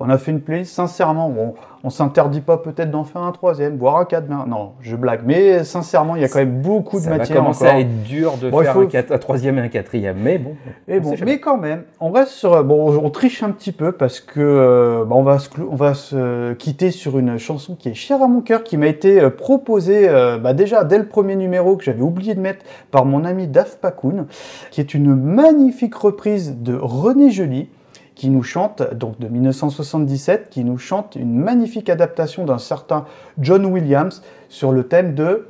on 0.00 0.08
a 0.10 0.18
fait 0.18 0.30
une 0.30 0.40
playlist, 0.40 0.74
sincèrement. 0.74 1.28
Bon, 1.30 1.54
on 1.84 1.90
s'interdit 1.90 2.40
pas 2.40 2.56
peut-être 2.58 2.90
d'en 2.90 3.04
faire 3.04 3.22
un 3.22 3.32
troisième, 3.32 3.76
voire 3.76 3.96
un 3.98 4.04
quatre. 4.04 4.26
mais- 4.28 4.34
Non, 4.46 4.72
je 4.80 4.96
blague. 4.96 5.20
Mais 5.24 5.64
sincèrement, 5.64 6.16
il 6.16 6.22
y 6.22 6.24
a 6.24 6.28
quand 6.28 6.38
même 6.40 6.60
beaucoup 6.60 6.96
de 6.98 7.04
Ça 7.04 7.10
va 7.10 7.18
matière 7.18 7.38
commencer 7.38 7.64
encore. 7.64 7.76
à 7.76 7.80
être 7.80 8.02
dur 8.02 8.34
de 8.42 8.50
Bon, 8.50 8.60
faire 8.62 8.72
faut- 8.74 8.88
un, 9.14 9.18
troisième 9.18 9.58
et 9.58 9.62
un 9.62 9.68
quatrième, 9.68 10.16
mais 10.20 10.38
bon. 10.38 10.54
Et 10.88 10.98
on 10.98 11.02
bon, 11.02 11.14
mais 11.24 11.38
quand 11.38 11.56
même, 11.58 11.84
on 12.00 12.10
reste 12.10 12.30
sur. 12.32 12.62
Bon, 12.64 12.92
on 13.02 13.10
triche 13.10 13.42
un 13.42 13.50
petit 13.50 13.72
peu 13.72 13.92
parce 13.92 14.20
que 14.20 14.40
euh, 14.40 15.04
bah, 15.04 15.14
on 15.16 15.22
va 15.22 15.38
se, 15.38 15.48
on 15.70 15.76
va 15.76 15.94
se 15.94 16.52
quitter 16.54 16.90
sur 16.90 17.18
une 17.18 17.38
chanson 17.38 17.74
qui 17.76 17.88
est 17.88 17.94
chère 17.94 18.22
à 18.22 18.28
mon 18.28 18.40
cœur, 18.40 18.64
qui 18.64 18.76
m'a 18.76 18.88
été 18.88 19.20
euh, 19.20 19.30
proposée 19.30 20.08
euh, 20.08 20.38
bah, 20.38 20.52
déjà 20.54 20.84
dès 20.84 20.98
le 20.98 21.06
premier 21.06 21.36
numéro 21.36 21.76
que 21.76 21.84
j'avais 21.84 22.02
oublié 22.02 22.34
de 22.34 22.40
mettre 22.40 22.64
par 22.90 23.04
mon 23.04 23.24
ami 23.24 23.46
Daf 23.46 23.76
Pakoun, 23.78 24.26
qui 24.70 24.80
est 24.80 24.92
une 24.94 25.14
magnifique 25.14 25.94
reprise 25.94 26.56
de 26.58 26.76
René 26.80 27.30
Joly 27.30 27.68
qui 28.16 28.30
nous 28.30 28.42
chante, 28.42 28.82
donc 28.94 29.18
de 29.20 29.28
1977, 29.28 30.48
qui 30.50 30.64
nous 30.64 30.78
chante 30.78 31.14
une 31.16 31.38
magnifique 31.38 31.88
adaptation 31.90 32.44
d'un 32.44 32.58
certain 32.58 33.04
John 33.38 33.64
Williams 33.66 34.22
sur 34.48 34.72
le 34.72 34.84
thème 34.84 35.14
de 35.14 35.46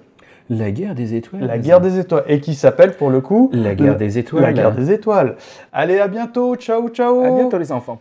La 0.50 0.70
guerre 0.72 0.94
des 0.94 1.14
étoiles. 1.14 1.44
la 1.46 1.58
guerre 1.58 1.80
des 1.80 1.98
étoiles, 1.98 2.24
et 2.26 2.40
qui 2.40 2.54
s'appelle 2.54 2.92
pour 2.96 3.10
le 3.10 3.20
coup 3.20 3.50
La 3.52 3.74
guerre 3.74 3.92
le- 3.92 3.98
des 3.98 4.18
étoiles. 4.18 4.42
la 4.42 4.52
guerre 4.52 4.74
des 4.74 4.90
étoiles. 4.92 5.36
Allez, 5.72 5.98
à 6.00 6.08
bientôt. 6.08 6.56
Ciao, 6.56 6.88
ciao. 6.90 7.24
À 7.24 7.30
bientôt 7.30 7.56
les 7.58 7.70
enfants. 7.72 8.00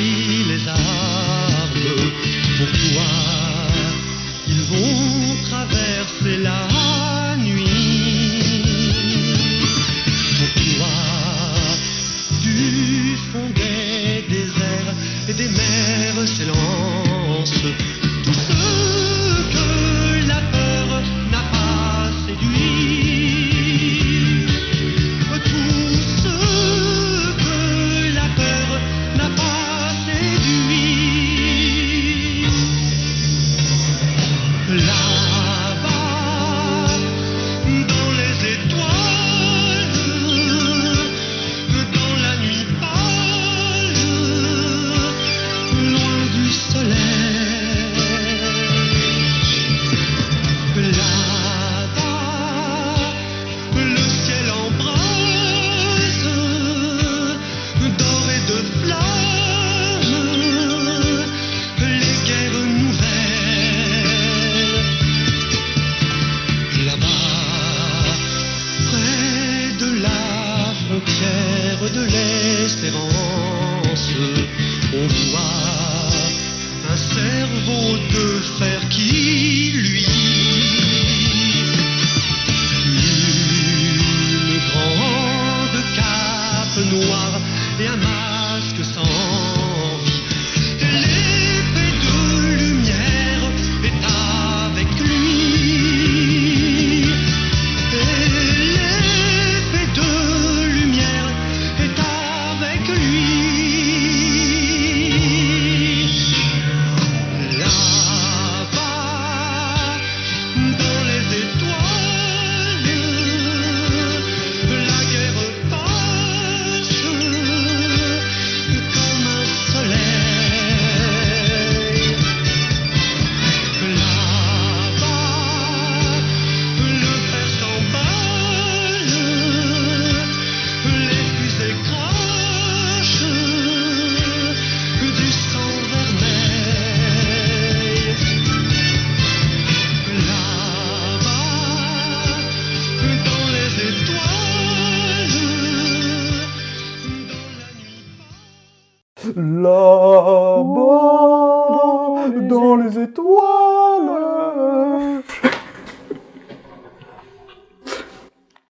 Les 0.00 0.68
armes 0.68 1.70
pour 2.56 2.66
toi. 2.66 3.10
Ils 4.48 4.62
vont 4.62 5.36
traverser 5.44 6.36
la 6.38 6.69